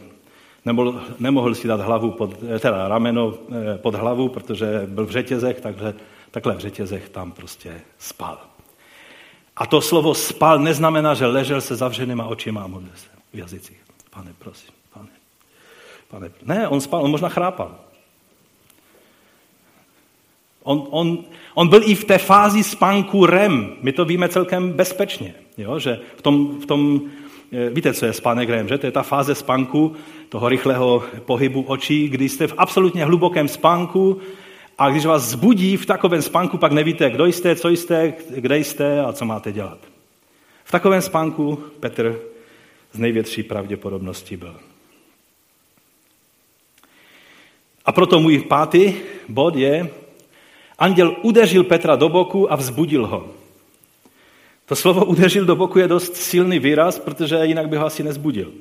nemohl, 0.65 1.03
nemohl 1.19 1.55
si 1.55 1.69
dát 1.69 1.81
hlavu 1.81 2.11
pod, 2.11 2.37
eh, 2.55 2.59
teda 2.59 2.89
rameno 2.89 3.35
pod 3.77 3.95
hlavu, 3.95 4.29
protože 4.29 4.83
byl 4.87 5.07
v 5.07 5.11
řetězech, 5.11 5.61
takže 5.61 5.95
takhle 6.31 6.55
v 6.55 6.59
řetězech 6.59 7.09
tam 7.09 7.33
prostě 7.33 7.81
spal. 7.99 8.39
A 9.57 9.67
to 9.67 9.81
slovo 9.81 10.15
spal 10.15 10.59
neznamená, 10.59 11.15
že 11.15 11.27
ležel 11.27 11.61
se 11.61 11.77
zavřenýma 11.77 12.27
očima 12.27 12.63
a 12.63 12.67
modlil 12.67 12.93
se 12.95 13.09
v 13.33 13.39
jazycích. 13.39 13.81
Pane, 14.11 14.35
prosím, 14.39 14.75
pane. 14.95 15.09
pane. 16.09 16.31
Ne, 16.43 16.69
on 16.69 16.81
spal, 16.81 17.03
on 17.03 17.11
možná 17.11 17.29
chrápal. 17.29 17.79
On, 20.65 20.87
on, 20.91 21.19
on 21.55 21.69
byl 21.69 21.81
i 21.85 21.95
v 21.95 22.05
té 22.05 22.19
fázi 22.19 22.63
spánku 22.63 23.27
REM. 23.27 23.77
My 23.83 23.93
to 23.93 24.05
víme 24.05 24.29
celkem 24.29 24.73
bezpečně. 24.73 25.35
Jo? 25.59 25.79
Že 25.79 26.01
v 26.17 26.23
tom, 26.23 26.61
v 26.61 26.67
tom, 26.67 27.01
eh, 27.53 27.71
víte, 27.71 27.95
co 27.95 28.07
je 28.07 28.13
spánek 28.13 28.49
REM, 28.49 28.69
že? 28.69 28.79
To 28.79 28.87
je 28.87 28.93
ta 28.93 29.03
fáze 29.03 29.35
spánku, 29.35 29.93
toho 30.29 30.49
rychlého 30.49 31.03
pohybu 31.25 31.63
očí, 31.63 32.09
kdy 32.09 32.29
jste 32.29 32.47
v 32.47 32.55
absolutně 32.57 33.05
hlubokém 33.05 33.49
spánku, 33.49 34.21
a 34.79 34.91
když 34.91 35.07
vás 35.07 35.23
zbudí 35.23 35.77
v 35.77 35.87
takovém 35.87 36.23
spánku, 36.23 36.59
pak 36.59 36.73
nevíte, 36.73 37.11
kdo 37.11 37.27
jste, 37.27 37.57
co 37.57 37.69
jste, 37.69 38.15
kde 38.37 38.59
jste 38.59 39.01
a 39.01 39.13
co 39.13 39.25
máte 39.25 39.53
dělat. 39.53 39.79
V 40.65 40.71
takovém 40.71 41.03
spánku 41.03 41.59
Petr 41.81 42.21
z 42.93 42.99
největší 42.99 43.43
pravděpodobností 43.43 44.37
byl. 44.37 44.57
A 47.85 47.93
proto 47.93 48.21
můj 48.21 48.39
pátý 48.39 48.95
bod 49.29 49.57
je, 49.57 49.91
anděl 50.79 51.17
udeřil 51.23 51.65
Petra 51.65 51.97
do 51.97 52.09
boku 52.09 52.53
a 52.53 52.57
vzbudil 52.57 53.07
ho. 53.07 53.29
To 54.67 54.77
slovo 54.77 55.05
udeřil 55.05 55.45
do 55.45 55.57
boku 55.57 55.79
je 55.79 55.89
dost 55.89 56.17
silný 56.17 56.59
výraz, 56.59 56.99
protože 56.99 57.41
jinak 57.43 57.69
by 57.69 57.77
ho 57.77 57.87
asi 57.87 58.03
nezbudil. 58.03 58.53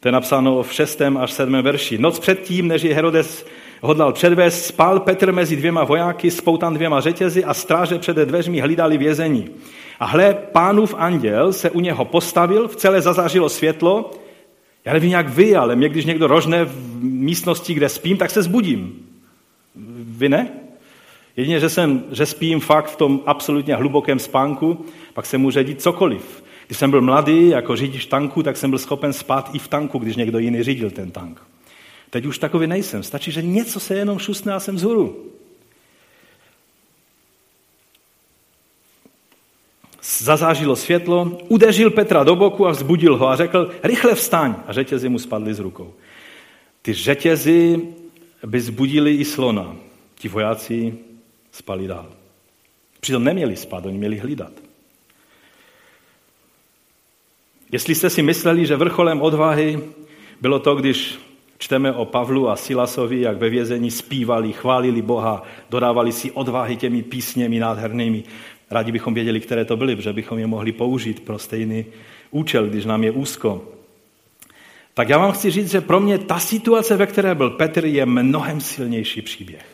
To 0.00 0.08
je 0.08 0.12
napsáno 0.12 0.62
v 0.62 0.72
6. 0.72 1.00
až 1.18 1.32
7. 1.32 1.62
verši. 1.62 1.98
Noc 1.98 2.18
předtím, 2.18 2.68
než 2.68 2.82
je 2.82 2.94
Herodes 2.94 3.46
hodlal 3.80 4.12
předvést, 4.12 4.64
spal 4.64 5.00
Petr 5.00 5.32
mezi 5.32 5.56
dvěma 5.56 5.84
vojáky, 5.84 6.30
spoutan 6.30 6.74
dvěma 6.74 7.00
řetězy 7.00 7.44
a 7.44 7.54
stráže 7.54 7.98
před 7.98 8.16
dveřmi 8.16 8.60
hlídali 8.60 8.98
vězení. 8.98 9.50
A 10.00 10.06
hle, 10.06 10.34
pánův 10.34 10.94
anděl 10.98 11.52
se 11.52 11.70
u 11.70 11.80
něho 11.80 12.04
postavil, 12.04 12.68
v 12.68 12.76
celé 12.76 13.00
zazářilo 13.00 13.48
světlo. 13.48 14.10
Já 14.84 14.92
nevím, 14.92 15.10
jak 15.10 15.28
vy, 15.28 15.56
ale 15.56 15.76
mě, 15.76 15.88
když 15.88 16.04
někdo 16.04 16.26
rožne 16.26 16.64
v 16.64 17.04
místnosti, 17.04 17.74
kde 17.74 17.88
spím, 17.88 18.16
tak 18.16 18.30
se 18.30 18.42
zbudím. 18.42 19.06
Vy 19.96 20.28
ne? 20.28 20.61
Jedině, 21.36 21.60
že, 21.60 21.68
jsem, 21.68 22.04
že 22.12 22.26
spím 22.26 22.60
fakt 22.60 22.90
v 22.90 22.96
tom 22.96 23.20
absolutně 23.26 23.76
hlubokém 23.76 24.18
spánku, 24.18 24.86
pak 25.14 25.26
se 25.26 25.38
může 25.38 25.64
dít 25.64 25.82
cokoliv. 25.82 26.44
Když 26.66 26.78
jsem 26.78 26.90
byl 26.90 27.00
mladý, 27.00 27.48
jako 27.48 27.76
řidič 27.76 28.06
tanku, 28.06 28.42
tak 28.42 28.56
jsem 28.56 28.70
byl 28.70 28.78
schopen 28.78 29.12
spát 29.12 29.50
i 29.52 29.58
v 29.58 29.68
tanku, 29.68 29.98
když 29.98 30.16
někdo 30.16 30.38
jiný 30.38 30.62
řídil 30.62 30.90
ten 30.90 31.10
tank. 31.10 31.42
Teď 32.10 32.24
už 32.26 32.38
takový 32.38 32.66
nejsem. 32.66 33.02
Stačí, 33.02 33.30
že 33.30 33.42
něco 33.42 33.80
se 33.80 33.94
jenom 33.94 34.18
šusne 34.18 34.54
a 34.54 34.60
jsem 34.60 34.76
vzhůru. 34.76 35.32
Zazážilo 40.02 40.76
světlo, 40.76 41.38
udeřil 41.48 41.90
Petra 41.90 42.24
do 42.24 42.36
boku 42.36 42.66
a 42.66 42.70
vzbudil 42.70 43.16
ho 43.16 43.28
a 43.28 43.36
řekl, 43.36 43.70
rychle 43.82 44.14
vstaň. 44.14 44.54
A 44.66 44.72
řetězy 44.72 45.08
mu 45.08 45.18
spadly 45.18 45.54
z 45.54 45.58
rukou. 45.58 45.94
Ty 46.82 46.92
řetězy 46.92 47.80
by 48.46 48.60
zbudili 48.60 49.14
i 49.14 49.24
slona. 49.24 49.76
Ti 50.14 50.28
vojáci 50.28 50.94
spali 51.52 51.86
dál. 51.86 52.12
Přitom 53.00 53.24
neměli 53.24 53.56
spát, 53.56 53.86
oni 53.86 53.98
měli 53.98 54.18
hlídat. 54.18 54.52
Jestli 57.72 57.94
jste 57.94 58.10
si 58.10 58.22
mysleli, 58.22 58.66
že 58.66 58.76
vrcholem 58.76 59.22
odvahy 59.22 59.80
bylo 60.40 60.58
to, 60.58 60.74
když 60.74 61.18
čteme 61.58 61.92
o 61.92 62.04
Pavlu 62.04 62.48
a 62.48 62.56
Silasovi, 62.56 63.20
jak 63.20 63.36
ve 63.36 63.50
vězení 63.50 63.90
zpívali, 63.90 64.52
chválili 64.52 65.02
Boha, 65.02 65.42
dodávali 65.70 66.12
si 66.12 66.30
odvahy 66.30 66.76
těmi 66.76 67.02
písněmi 67.02 67.58
nádhernými. 67.58 68.24
Rádi 68.70 68.92
bychom 68.92 69.14
věděli, 69.14 69.40
které 69.40 69.64
to 69.64 69.76
byly, 69.76 69.96
protože 69.96 70.12
bychom 70.12 70.38
je 70.38 70.46
mohli 70.46 70.72
použít 70.72 71.20
pro 71.20 71.38
stejný 71.38 71.84
účel, 72.30 72.66
když 72.66 72.84
nám 72.84 73.04
je 73.04 73.10
úzko. 73.10 73.68
Tak 74.94 75.08
já 75.08 75.18
vám 75.18 75.32
chci 75.32 75.50
říct, 75.50 75.70
že 75.70 75.80
pro 75.80 76.00
mě 76.00 76.18
ta 76.18 76.38
situace, 76.38 76.96
ve 76.96 77.06
které 77.06 77.34
byl 77.34 77.50
Petr, 77.50 77.84
je 77.84 78.06
mnohem 78.06 78.60
silnější 78.60 79.22
příběh 79.22 79.66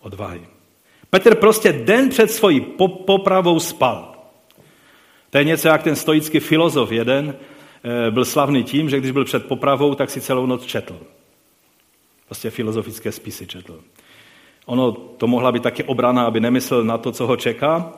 odvahy. 0.00 0.55
Petr 1.16 1.34
prostě 1.34 1.72
den 1.72 2.08
před 2.08 2.30
svojí 2.30 2.60
popravou 3.06 3.60
spal. 3.60 4.14
To 5.30 5.38
je 5.38 5.44
něco 5.44 5.68
jak 5.68 5.82
ten 5.82 5.96
stoický 5.96 6.40
filozof 6.40 6.92
jeden, 6.92 7.34
eh, 7.84 8.10
byl 8.10 8.24
slavný 8.24 8.64
tím, 8.64 8.90
že 8.90 8.98
když 8.98 9.10
byl 9.10 9.24
před 9.24 9.46
popravou, 9.46 9.94
tak 9.94 10.10
si 10.10 10.20
celou 10.20 10.46
noc 10.46 10.66
četl. 10.66 10.96
Prostě 12.26 12.50
filozofické 12.50 13.12
spisy 13.12 13.46
četl. 13.46 13.80
Ono 14.66 14.92
to 14.92 15.26
mohla 15.26 15.52
být 15.52 15.62
taky 15.62 15.84
obrana, 15.84 16.26
aby 16.26 16.40
nemyslel 16.40 16.84
na 16.84 16.98
to, 16.98 17.12
co 17.12 17.26
ho 17.26 17.36
čeká. 17.36 17.92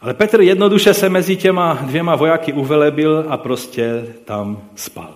Ale 0.00 0.14
Petr 0.14 0.40
jednoduše 0.40 0.94
se 0.94 1.08
mezi 1.08 1.36
těma 1.36 1.74
dvěma 1.82 2.16
vojáky 2.16 2.52
uvelebil 2.52 3.24
a 3.28 3.36
prostě 3.36 4.14
tam 4.24 4.68
spal. 4.74 5.14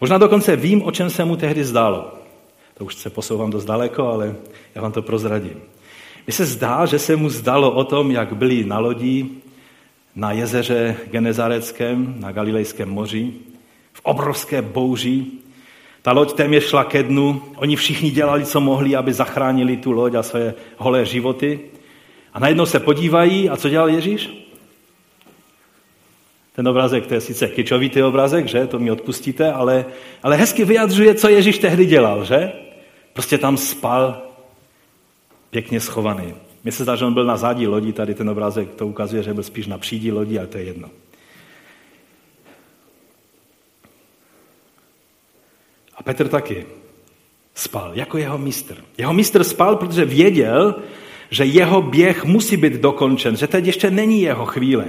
Možná 0.00 0.18
dokonce 0.18 0.56
vím, 0.56 0.82
o 0.82 0.90
čem 0.90 1.10
se 1.10 1.24
mu 1.24 1.36
tehdy 1.36 1.64
zdálo. 1.64 2.17
To 2.78 2.84
už 2.84 2.94
se 2.94 3.10
posouvám 3.10 3.50
dost 3.50 3.64
daleko, 3.64 4.06
ale 4.06 4.36
já 4.74 4.82
vám 4.82 4.92
to 4.92 5.02
prozradím. 5.02 5.60
Mně 6.26 6.32
se 6.32 6.46
zdá, 6.46 6.86
že 6.86 6.98
se 6.98 7.16
mu 7.16 7.30
zdalo 7.30 7.70
o 7.70 7.84
tom, 7.84 8.10
jak 8.10 8.36
byli 8.36 8.64
na 8.64 8.78
lodi 8.78 9.26
na 10.18 10.32
jezeře 10.32 10.96
Genezareckém, 11.10 12.14
na 12.18 12.32
Galilejském 12.32 12.88
moři, 12.88 13.32
v 13.92 14.00
obrovské 14.02 14.62
bouři. 14.62 15.26
Ta 16.02 16.12
loď 16.12 16.32
téměř 16.32 16.64
šla 16.64 16.84
ke 16.84 17.02
dnu. 17.02 17.42
Oni 17.56 17.76
všichni 17.76 18.10
dělali, 18.10 18.44
co 18.44 18.60
mohli, 18.60 18.96
aby 18.96 19.12
zachránili 19.12 19.76
tu 19.76 19.92
loď 19.92 20.14
a 20.14 20.22
své 20.22 20.54
holé 20.76 21.04
životy. 21.04 21.60
A 22.34 22.40
najednou 22.40 22.66
se 22.66 22.80
podívají, 22.80 23.50
a 23.50 23.56
co 23.56 23.68
dělal 23.68 23.88
Ježíš? 23.88 24.30
Ten 26.54 26.68
obrázek, 26.68 27.06
to 27.06 27.14
je 27.14 27.20
sice 27.20 27.48
kyčovitý 27.48 28.02
obrázek, 28.02 28.46
že? 28.46 28.66
To 28.66 28.78
mi 28.78 28.90
odpustíte, 28.90 29.52
ale, 29.52 29.84
ale 30.22 30.36
hezky 30.36 30.64
vyjadřuje, 30.64 31.14
co 31.14 31.28
Ježíš 31.28 31.58
tehdy 31.58 31.86
dělal, 31.86 32.24
že? 32.24 32.52
Prostě 33.18 33.38
tam 33.38 33.56
spal 33.56 34.22
pěkně 35.50 35.80
schovaný. 35.80 36.34
Mně 36.64 36.72
se 36.72 36.82
zdá, 36.82 36.96
že 36.96 37.04
on 37.04 37.14
byl 37.14 37.24
na 37.24 37.36
zádi 37.36 37.66
lodi, 37.66 37.92
tady 37.92 38.14
ten 38.14 38.30
obrázek 38.30 38.74
to 38.74 38.86
ukazuje, 38.86 39.22
že 39.22 39.34
byl 39.34 39.42
spíš 39.42 39.66
na 39.66 39.78
přídí 39.78 40.12
lodi, 40.12 40.38
ale 40.38 40.46
to 40.46 40.58
je 40.58 40.64
jedno. 40.64 40.90
A 45.94 46.02
Petr 46.02 46.28
taky 46.28 46.66
spal, 47.54 47.90
jako 47.94 48.18
jeho 48.18 48.38
mistr. 48.38 48.76
Jeho 48.98 49.12
mistr 49.12 49.44
spal, 49.44 49.76
protože 49.76 50.04
věděl, 50.04 50.74
že 51.30 51.44
jeho 51.44 51.82
běh 51.82 52.24
musí 52.24 52.56
být 52.56 52.72
dokončen, 52.72 53.36
že 53.36 53.46
teď 53.46 53.66
ještě 53.66 53.90
není 53.90 54.22
jeho 54.22 54.46
chvíle, 54.46 54.88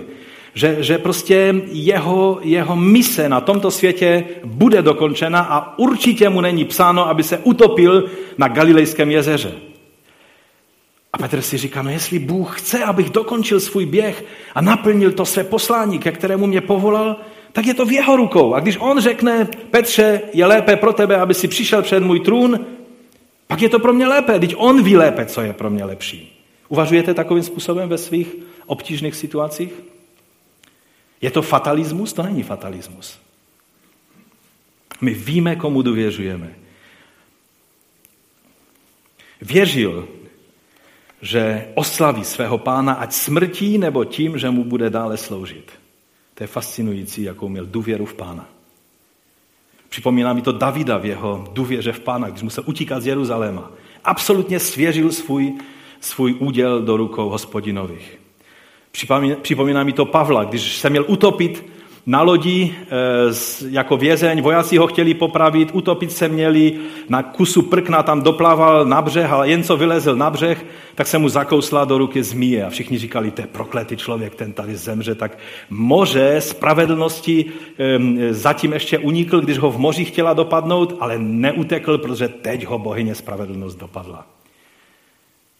že, 0.53 0.77
že 0.79 0.97
prostě 0.97 1.55
jeho, 1.71 2.39
jeho 2.41 2.75
mise 2.75 3.29
na 3.29 3.41
tomto 3.41 3.71
světě 3.71 4.23
bude 4.43 4.81
dokončena 4.81 5.39
a 5.39 5.79
určitě 5.79 6.29
mu 6.29 6.41
není 6.41 6.65
psáno, 6.65 7.09
aby 7.09 7.23
se 7.23 7.37
utopil 7.37 8.09
na 8.37 8.47
Galilejském 8.47 9.11
jezeře. 9.11 9.51
A 11.13 11.17
Petr 11.17 11.41
si 11.41 11.57
říká, 11.57 11.81
no 11.81 11.89
jestli 11.89 12.19
Bůh 12.19 12.59
chce, 12.59 12.83
abych 12.83 13.09
dokončil 13.09 13.59
svůj 13.59 13.85
běh 13.85 14.25
a 14.55 14.61
naplnil 14.61 15.11
to 15.11 15.25
své 15.25 15.43
poslání, 15.43 15.99
ke 15.99 16.11
kterému 16.11 16.47
mě 16.47 16.61
povolal, 16.61 17.15
tak 17.51 17.65
je 17.65 17.73
to 17.73 17.85
v 17.85 17.91
jeho 17.91 18.15
rukou. 18.15 18.53
A 18.53 18.59
když 18.59 18.77
on 18.79 18.99
řekne, 18.99 19.47
Petře, 19.71 20.21
je 20.33 20.45
lépe 20.45 20.75
pro 20.75 20.93
tebe, 20.93 21.17
aby 21.17 21.33
si 21.33 21.47
přišel 21.47 21.81
před 21.81 22.03
můj 22.03 22.19
trůn, 22.19 22.65
pak 23.47 23.61
je 23.61 23.69
to 23.69 23.79
pro 23.79 23.93
mě 23.93 24.07
lépe, 24.07 24.39
teď 24.39 24.55
on 24.57 24.83
ví 24.83 24.97
lépe, 24.97 25.25
co 25.25 25.41
je 25.41 25.53
pro 25.53 25.69
mě 25.69 25.85
lepší. 25.85 26.45
Uvažujete 26.67 27.13
takovým 27.13 27.43
způsobem 27.43 27.89
ve 27.89 27.97
svých 27.97 28.35
obtížných 28.65 29.15
situacích? 29.15 29.73
Je 31.21 31.31
to 31.31 31.41
fatalismus? 31.41 32.13
To 32.13 32.23
není 32.23 32.43
fatalismus. 32.43 33.19
My 35.01 35.13
víme, 35.13 35.55
komu 35.55 35.81
důvěřujeme. 35.81 36.55
Věřil, 39.41 40.07
že 41.21 41.67
oslaví 41.75 42.23
svého 42.23 42.57
pána 42.57 42.93
ať 42.93 43.13
smrtí 43.13 43.77
nebo 43.77 44.05
tím, 44.05 44.37
že 44.37 44.49
mu 44.49 44.63
bude 44.63 44.89
dále 44.89 45.17
sloužit. 45.17 45.71
To 46.33 46.43
je 46.43 46.47
fascinující, 46.47 47.23
jakou 47.23 47.49
měl 47.49 47.65
důvěru 47.65 48.05
v 48.05 48.13
pána. 48.13 48.49
Připomíná 49.89 50.33
mi 50.33 50.41
to 50.41 50.51
Davida 50.51 50.97
v 50.97 51.05
jeho 51.05 51.47
důvěře 51.53 51.91
v 51.91 51.99
pána, 51.99 52.29
když 52.29 52.43
musel 52.43 52.63
utíkat 52.67 53.03
z 53.03 53.07
Jeruzaléma. 53.07 53.71
Absolutně 54.03 54.59
svěřil 54.59 55.11
svůj, 55.11 55.53
svůj 55.99 56.35
úděl 56.39 56.81
do 56.81 56.97
rukou 56.97 57.29
hospodinových. 57.29 58.18
Připomíná, 58.91 59.35
připomíná 59.41 59.83
mi 59.83 59.93
to 59.93 60.05
Pavla, 60.05 60.43
když 60.43 60.77
se 60.77 60.89
měl 60.89 61.05
utopit 61.07 61.65
na 62.05 62.21
lodi 62.21 62.73
e, 62.73 62.95
jako 63.69 63.97
vězeň, 63.97 64.41
vojáci 64.41 64.77
ho 64.77 64.87
chtěli 64.87 65.13
popravit, 65.13 65.69
utopit 65.73 66.11
se 66.11 66.27
měli, 66.27 66.73
na 67.09 67.23
kusu 67.23 67.61
prkna 67.61 68.03
tam 68.03 68.21
doplaval 68.21 68.85
na 68.85 69.01
břeh, 69.01 69.31
ale 69.31 69.49
jen 69.49 69.63
co 69.63 69.77
vylezl 69.77 70.15
na 70.15 70.29
břeh, 70.29 70.65
tak 70.95 71.07
se 71.07 71.17
mu 71.17 71.29
zakousla 71.29 71.85
do 71.85 71.97
ruky 71.97 72.23
zmije 72.23 72.65
a 72.65 72.69
všichni 72.69 72.97
říkali, 72.97 73.31
to 73.31 73.41
je 73.41 73.47
prokletý 73.47 73.97
člověk, 73.97 74.35
ten 74.35 74.53
tady 74.53 74.75
zemře, 74.75 75.15
tak 75.15 75.37
moře 75.69 76.35
spravedlnosti 76.41 77.45
zatím 78.29 78.73
ještě 78.73 78.97
unikl, 78.97 79.41
když 79.41 79.57
ho 79.57 79.71
v 79.71 79.77
moři 79.77 80.05
chtěla 80.05 80.33
dopadnout, 80.33 80.97
ale 80.99 81.19
neutekl, 81.19 81.97
protože 81.97 82.27
teď 82.27 82.65
ho 82.65 82.79
bohyně 82.79 83.15
spravedlnost 83.15 83.79
dopadla. 83.79 84.38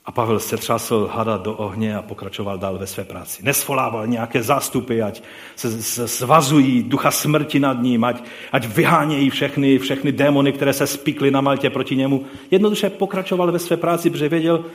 A 0.10 0.12
Pavel 0.12 0.40
se 0.40 0.58
třásl 0.58 1.10
hada 1.14 1.38
do 1.38 1.54
ohně 1.54 1.96
a 1.96 2.02
pokračoval 2.02 2.58
dál 2.58 2.78
ve 2.78 2.88
své 2.88 3.04
práci. 3.04 3.44
Nesvolával 3.44 4.08
nějaké 4.08 4.44
zástupy, 4.44 5.02
ať 5.02 5.24
se, 5.56 5.82
se 5.82 6.08
svazují 6.08 6.84
ducha 6.84 7.12
smrti 7.12 7.60
nad 7.60 7.82
ním, 7.82 8.04
ať, 8.04 8.24
ať 8.52 8.66
vyhánějí 8.66 9.30
všechny, 9.30 9.80
všechny 9.80 10.12
démony, 10.12 10.54
které 10.54 10.74
se 10.74 10.88
spikly 10.88 11.32
na 11.32 11.42
Maltě 11.42 11.70
proti 11.70 11.96
němu. 11.96 12.26
Jednoduše 12.52 12.90
pokračoval 12.90 13.52
ve 13.52 13.60
své 13.60 13.78
práci, 13.78 14.10
protože 14.10 14.30
věděl, 14.30 14.66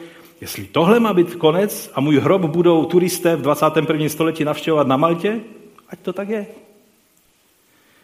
jestli 0.40 0.64
tohle 0.64 1.00
má 1.00 1.14
být 1.14 1.34
konec 1.34 1.90
a 1.94 2.00
můj 2.00 2.18
hrob 2.18 2.42
budou 2.42 2.84
turisté 2.84 3.36
v 3.36 3.42
21. 3.42 4.08
století 4.08 4.44
navštěvovat 4.44 4.86
na 4.86 4.96
Maltě, 4.96 5.40
ať 5.88 5.98
to 5.98 6.12
tak 6.12 6.28
je. 6.28 6.46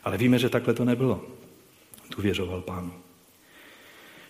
Ale 0.04 0.18
víme, 0.18 0.38
že 0.38 0.48
takhle 0.48 0.74
to 0.74 0.84
nebylo. 0.84 1.20
Důvěřoval 2.16 2.60
pánu. 2.60 2.92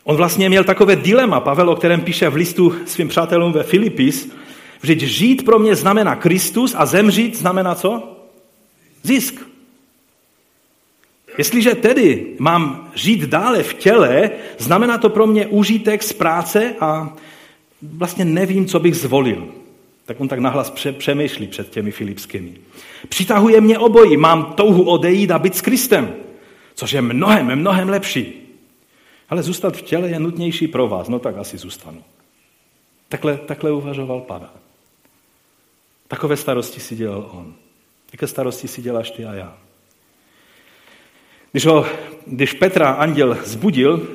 On 0.04 0.16
vlastně 0.16 0.48
měl 0.48 0.64
takové 0.64 0.96
dilema, 0.96 1.40
Pavel, 1.40 1.70
o 1.70 1.76
kterém 1.76 2.00
píše 2.00 2.28
v 2.28 2.34
listu 2.34 2.74
svým 2.86 3.08
přátelům 3.08 3.52
ve 3.52 3.62
Filipis, 3.62 4.30
že 4.82 4.98
žít 4.98 5.44
pro 5.44 5.58
mě 5.58 5.76
znamená 5.76 6.16
Kristus 6.16 6.74
a 6.78 6.86
zemřít 6.86 7.36
znamená 7.36 7.74
co? 7.74 8.16
Zisk. 9.02 9.40
Jestliže 11.38 11.74
tedy 11.74 12.26
mám 12.38 12.90
žít 12.94 13.20
dále 13.20 13.62
v 13.62 13.74
těle, 13.74 14.30
znamená 14.58 14.98
to 14.98 15.08
pro 15.08 15.26
mě 15.26 15.46
užitek 15.46 16.02
z 16.02 16.12
práce 16.12 16.74
a 16.80 17.16
vlastně 17.82 18.24
nevím, 18.24 18.66
co 18.66 18.80
bych 18.80 18.96
zvolil. 18.96 19.48
Tak 20.04 20.20
on 20.20 20.28
tak 20.28 20.38
nahlas 20.38 20.72
přemýšlí 20.98 21.46
před 21.46 21.70
těmi 21.70 21.90
filipskými. 21.90 22.52
Přitahuje 23.08 23.60
mě 23.60 23.78
obojí, 23.78 24.16
mám 24.16 24.52
touhu 24.56 24.82
odejít 24.82 25.30
a 25.30 25.38
být 25.38 25.56
s 25.56 25.60
Kristem, 25.60 26.14
což 26.74 26.92
je 26.92 27.02
mnohem, 27.02 27.56
mnohem 27.56 27.88
lepší. 27.88 28.39
Ale 29.30 29.42
zůstat 29.42 29.76
v 29.76 29.82
těle 29.82 30.08
je 30.08 30.20
nutnější 30.20 30.68
pro 30.68 30.88
vás, 30.88 31.08
no 31.08 31.18
tak 31.18 31.36
asi 31.36 31.58
zůstanu. 31.58 32.04
Takhle, 33.08 33.36
takhle 33.36 33.72
uvažoval 33.72 34.20
Pavel. 34.20 34.50
Takové 36.08 36.36
starosti 36.36 36.80
si 36.80 36.96
dělal 36.96 37.30
on. 37.32 37.54
Jaké 38.12 38.26
starosti 38.26 38.68
si 38.68 38.82
děláš 38.82 39.10
ty 39.10 39.24
a 39.24 39.34
já? 39.34 39.56
Když, 41.52 41.66
ho, 41.66 41.86
když 42.26 42.52
Petra 42.52 42.90
anděl 42.90 43.38
zbudil, 43.44 44.08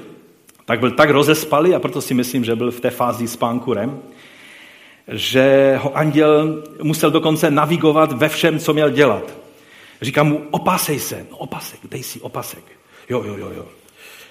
tak 0.66 0.80
byl 0.80 0.92
tak 0.92 1.10
rozespalý, 1.10 1.76
a 1.76 1.80
proto 1.80 2.02
si 2.02 2.14
myslím, 2.14 2.46
že 2.46 2.56
byl 2.56 2.72
v 2.72 2.80
té 2.80 2.90
fázi 2.90 3.28
spánku 3.28 3.74
rem, 3.74 4.02
že 5.08 5.76
ho 5.82 5.98
anděl 5.98 6.64
musel 6.82 7.12
dokonce 7.12 7.52
navigovat 7.52 8.12
ve 8.12 8.30
všem, 8.30 8.60
co 8.60 8.74
měl 8.74 8.90
dělat. 8.90 9.38
Říká 10.02 10.24
mu, 10.24 10.48
opasej 10.52 11.00
se, 11.00 11.28
no 11.32 11.38
opasek, 11.38 11.80
dej 11.84 12.04
si 12.04 12.22
opasek. 12.22 12.64
Jo, 13.10 13.24
jo, 13.24 13.38
jo, 13.38 13.52
jo. 13.56 13.66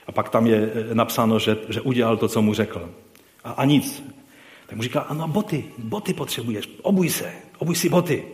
A 0.06 0.12
pak 0.12 0.28
tam 0.28 0.46
je 0.46 0.72
eh, 0.74 0.94
napsáno, 0.94 1.38
že, 1.38 1.56
že 1.68 1.80
udělal 1.80 2.16
to, 2.16 2.28
co 2.28 2.42
mu 2.42 2.54
řekl. 2.54 2.90
A, 3.44 3.50
a 3.50 3.64
nic. 3.64 4.04
Tak 4.66 4.76
mu 4.76 4.82
říká, 4.82 5.00
ano, 5.00 5.28
boty, 5.28 5.64
boty 5.78 6.14
potřebuješ, 6.14 6.68
obuj 6.82 7.08
se, 7.08 7.32
obuj 7.58 7.76
si 7.76 7.88
boty. 7.88 8.24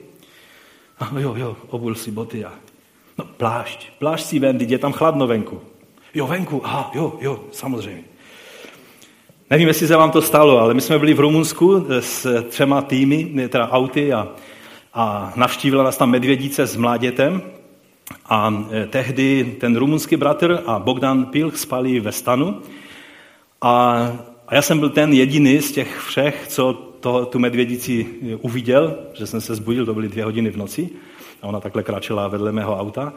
A 0.99 1.11
jo, 1.21 1.35
jo, 1.37 1.57
obul 1.69 1.95
si 1.95 2.11
boty 2.11 2.45
a 2.45 2.53
no, 3.19 3.25
plášť, 3.25 3.99
plášť 3.99 4.27
si 4.27 4.39
ven, 4.39 4.61
je 4.61 4.79
tam 4.79 4.93
chladno 4.93 5.27
venku. 5.27 5.61
Jo, 6.15 6.27
venku, 6.27 6.61
aha, 6.65 6.91
jo, 6.95 7.19
jo, 7.21 7.45
samozřejmě. 7.53 8.05
Nevím, 9.51 9.69
jestli 9.69 9.87
se 9.87 9.97
vám 9.97 10.11
to 10.11 10.23
stalo, 10.23 10.59
ale 10.59 10.75
my 10.75 10.81
jsme 10.81 10.99
byli 10.99 11.15
v 11.15 11.21
Rumunsku 11.21 11.87
eh, 11.89 12.03
s 12.03 12.43
třema 12.49 12.83
týmy, 12.83 13.33
eh, 13.39 13.49
teda 13.49 13.69
auty 13.71 14.13
a, 14.13 14.29
a 14.95 15.33
navštívila 15.37 15.85
nás 15.85 15.97
tam 15.97 16.11
medvědice 16.11 16.67
s 16.67 16.77
mládětem 16.77 17.43
a 18.27 18.65
e, 18.73 18.87
tehdy 18.87 19.57
ten 19.61 19.77
rumunský 19.77 20.17
bratr 20.17 20.63
a 20.67 20.79
Bogdan 20.79 21.25
Pilch 21.25 21.57
spali 21.57 22.01
ve 22.01 22.13
stanu. 22.13 22.63
A, 23.61 23.73
a 24.49 24.55
já 24.55 24.63
jsem 24.63 24.79
byl 24.79 24.91
ten 24.91 25.13
jediný 25.13 25.61
z 25.61 25.73
těch 25.73 25.99
všech, 25.99 26.45
co 26.49 26.73
to, 27.01 27.27
tu 27.27 27.39
medvědici 27.39 28.07
e, 28.33 28.37
uviděl, 28.37 28.99
že 29.15 29.27
jsem 29.27 29.41
se 29.41 29.55
zbudil, 29.55 29.87
to 29.87 29.95
byly 29.95 30.09
dvě 30.09 30.25
hodiny 30.25 30.51
v 30.51 30.57
noci. 30.57 30.91
A 31.43 31.47
ona 31.47 31.61
takhle 31.61 31.83
kráčela 31.83 32.29
vedle 32.29 32.53
mého 32.53 32.79
auta. 32.79 33.13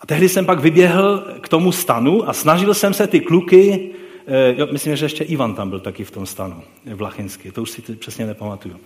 A 0.00 0.06
tehdy 0.06 0.28
jsem 0.28 0.46
pak 0.46 0.60
vyběhl 0.60 1.24
k 1.40 1.48
tomu 1.48 1.72
stanu 1.72 2.28
a 2.28 2.32
snažil 2.32 2.74
jsem 2.74 2.94
se 2.94 3.06
ty 3.06 3.20
kluky, 3.20 3.90
e, 4.26 4.54
jo, 4.60 4.68
myslím, 4.72 4.96
že 4.96 5.04
ještě 5.04 5.24
Ivan 5.24 5.54
tam 5.54 5.70
byl 5.70 5.80
taky 5.80 6.04
v 6.04 6.10
tom 6.10 6.26
stanu, 6.26 6.62
Vlachinský, 6.94 7.50
to 7.50 7.62
už 7.62 7.70
si 7.70 7.82
přesně 7.82 8.26
nepamatuju. 8.26 8.76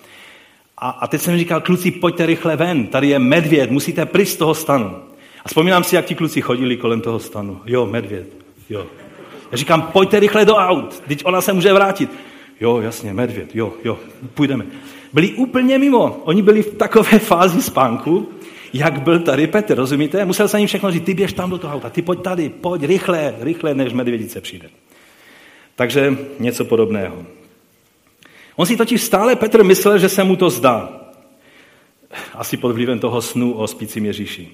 A, 0.78 0.91
a 0.91 1.07
teď 1.07 1.20
jsem 1.20 1.39
říkal, 1.39 1.61
kluci, 1.61 1.91
pojďte 1.91 2.26
rychle 2.26 2.57
ven, 2.57 2.86
tady 2.86 3.09
je 3.09 3.18
medvěd, 3.18 3.70
musíte 3.70 4.07
pryč 4.07 4.28
z 4.28 4.36
toho 4.36 4.55
stanu. 4.55 4.97
A 5.45 5.49
vzpomínám 5.49 5.84
si, 5.84 5.97
jak 5.97 6.05
ti 6.05 6.14
kluci 6.14 6.41
chodili 6.41 6.76
kolem 6.76 7.01
toho 7.01 7.18
stanu. 7.18 7.61
Jo, 7.66 7.86
medvěd, 7.86 8.26
jo. 8.70 8.86
Já 9.53 9.59
říkám, 9.59 9.82
pojďte 9.82 10.20
rychle 10.20 10.45
do 10.45 10.55
aut, 10.55 11.03
teď 11.09 11.24
ona 11.24 11.41
se 11.41 11.53
může 11.53 11.72
vrátit. 11.72 12.11
Jo, 12.61 12.80
jasně, 12.80 13.12
medvěd, 13.12 13.55
jo, 13.55 13.72
jo, 13.84 13.99
půjdeme. 14.34 14.66
Byli 15.12 15.34
úplně 15.34 15.78
mimo. 15.78 16.20
Oni 16.24 16.43
byli 16.43 16.62
v 16.62 16.74
takové 16.74 17.18
fázi 17.18 17.62
spánku, 17.62 18.28
jak 18.72 19.03
byl 19.03 19.20
tady 19.20 19.47
Petr, 19.47 19.74
rozumíte? 19.74 20.24
Musel 20.24 20.49
jsem 20.49 20.61
jim 20.61 20.66
všechno 20.66 20.91
říct, 20.91 21.05
ty 21.05 21.14
běž 21.14 21.32
tam 21.32 21.51
do 21.51 21.59
toho 21.59 21.74
auta, 21.74 21.91
ty 21.91 22.03
pojď 22.03 22.22
tady, 22.22 22.49
pojď 22.49 22.82
rychle, 22.82 23.34
rychle, 23.41 23.74
než 23.74 23.93
medvědice 23.93 24.41
přijde. 24.41 24.68
Takže 25.76 26.18
něco 26.39 26.64
podobného. 26.64 27.26
On 28.57 28.66
si 28.66 28.76
totiž 28.76 29.03
stále 29.03 29.36
Petr 29.36 29.64
myslel, 29.64 29.99
že 29.99 30.09
se 30.09 30.24
mu 30.24 30.36
to 30.36 30.51
zdá. 30.51 31.01
Asi 32.34 32.57
pod 32.57 32.72
vlivem 32.72 32.99
toho 32.99 33.22
snu 33.22 33.53
o 33.53 33.66
spícím 33.66 34.05
Ježíši. 34.05 34.49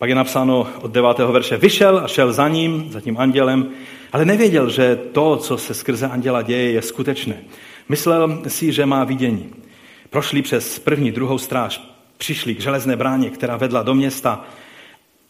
Pak 0.00 0.08
je 0.08 0.14
napsáno 0.14 0.66
od 0.82 0.90
9. 0.90 1.18
verše, 1.18 1.56
vyšel 1.56 1.98
a 1.98 2.08
šel 2.08 2.32
za 2.32 2.48
ním, 2.48 2.86
za 2.90 3.00
tím 3.00 3.18
andělem, 3.18 3.68
ale 4.12 4.24
nevěděl, 4.24 4.70
že 4.70 4.96
to, 4.96 5.36
co 5.36 5.58
se 5.58 5.74
skrze 5.74 6.06
anděla 6.06 6.42
děje, 6.42 6.70
je 6.70 6.82
skutečné. 6.82 7.36
Myslel 7.88 8.42
si, 8.48 8.72
že 8.72 8.86
má 8.86 9.04
vidění. 9.04 9.50
Prošli 10.10 10.42
přes 10.42 10.78
první, 10.78 11.12
druhou 11.12 11.38
stráž, 11.38 11.90
přišli 12.18 12.54
k 12.54 12.60
železné 12.60 12.96
bráně, 12.96 13.30
která 13.30 13.56
vedla 13.56 13.82
do 13.82 13.94
města 13.94 14.44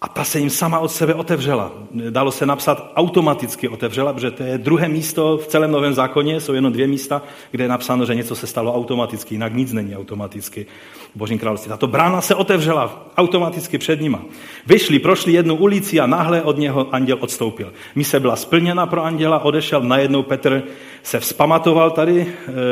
A 0.02 0.08
ta 0.08 0.24
se 0.24 0.38
jim 0.38 0.50
sama 0.50 0.78
od 0.78 0.92
sebe 0.92 1.14
otevřela. 1.14 1.72
Dalo 2.10 2.32
se 2.32 2.46
napsat 2.46 2.92
automaticky 2.96 3.68
otevřela, 3.68 4.12
protože 4.12 4.30
to 4.30 4.42
je 4.42 4.58
druhé 4.58 4.88
místo 4.88 5.38
v 5.38 5.46
celém 5.46 5.70
Novém 5.70 5.94
zákoně, 5.94 6.40
jsou 6.40 6.52
jenom 6.52 6.72
dvě 6.72 6.86
místa, 6.86 7.22
kde 7.50 7.64
je 7.64 7.68
napsáno, 7.68 8.04
že 8.04 8.14
něco 8.14 8.36
se 8.36 8.46
stalo 8.46 8.74
automaticky, 8.74 9.34
jinak 9.34 9.54
nic 9.54 9.72
není 9.72 9.96
automaticky 9.96 10.66
v 11.14 11.18
Božím 11.18 11.38
království. 11.38 11.68
Tato 11.68 11.86
brána 11.86 12.20
se 12.20 12.34
otevřela 12.34 13.06
automaticky 13.16 13.78
před 13.78 14.00
nima. 14.00 14.22
Vyšli, 14.66 14.98
prošli 14.98 15.32
jednu 15.32 15.56
ulici 15.56 16.00
a 16.00 16.06
náhle 16.06 16.42
od 16.42 16.58
něho 16.58 16.94
anděl 16.94 17.18
odstoupil. 17.20 17.72
Mise 17.94 18.20
byla 18.20 18.36
splněna 18.36 18.86
pro 18.86 19.04
anděla, 19.04 19.44
odešel, 19.44 19.80
najednou 19.80 20.22
Petr 20.22 20.62
se 21.02 21.20
vzpamatoval 21.20 21.90
tady, 21.90 22.26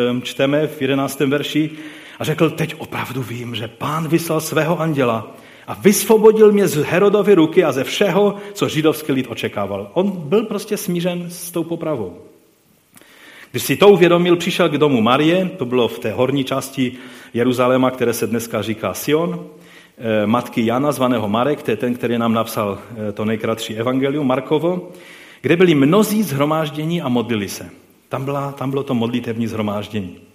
ehm, 0.08 0.22
čteme 0.22 0.66
v 0.66 0.82
11. 0.82 1.26
verši, 1.26 1.70
a 2.18 2.24
řekl, 2.24 2.50
teď 2.50 2.74
opravdu 2.78 3.22
vím, 3.22 3.54
že 3.54 3.68
pán 3.68 4.08
vyslal 4.08 4.40
svého 4.40 4.80
anděla 4.80 5.34
a 5.68 5.74
vysvobodil 5.74 6.52
mě 6.52 6.68
z 6.68 6.76
Herodovy 6.76 7.34
ruky 7.34 7.64
a 7.64 7.72
ze 7.72 7.84
všeho, 7.84 8.34
co 8.52 8.68
židovský 8.68 9.12
lid 9.12 9.26
očekával. 9.28 9.90
On 9.94 10.10
byl 10.10 10.42
prostě 10.42 10.76
smířen 10.76 11.30
s 11.30 11.50
tou 11.50 11.64
popravou. 11.64 12.16
Když 13.50 13.62
si 13.62 13.76
to 13.76 13.88
uvědomil, 13.88 14.36
přišel 14.36 14.68
k 14.68 14.78
domu 14.78 15.00
Marie, 15.00 15.50
to 15.58 15.64
bylo 15.64 15.88
v 15.88 15.98
té 15.98 16.12
horní 16.12 16.44
části 16.44 16.92
Jeruzaléma, 17.34 17.90
které 17.90 18.12
se 18.12 18.26
dneska 18.26 18.62
říká 18.62 18.94
Sion, 18.94 19.46
eh, 19.98 20.26
matky 20.26 20.66
Jana, 20.66 20.92
zvaného 20.92 21.28
Marek, 21.28 21.62
to 21.62 21.70
je 21.70 21.76
ten, 21.76 21.94
který 21.94 22.18
nám 22.18 22.32
napsal 22.32 22.78
eh, 23.08 23.12
to 23.12 23.24
nejkratší 23.24 23.76
evangelium, 23.76 24.26
Markovo, 24.26 24.88
kde 25.40 25.56
byli 25.56 25.74
mnozí 25.74 26.22
zhromáždění 26.22 27.02
a 27.02 27.08
modlili 27.08 27.48
se. 27.48 27.70
Tam, 28.08 28.24
byla, 28.24 28.52
tam 28.52 28.70
bylo 28.70 28.82
to 28.82 28.94
modlitevní 28.94 29.46
zhromáždění. 29.46 30.27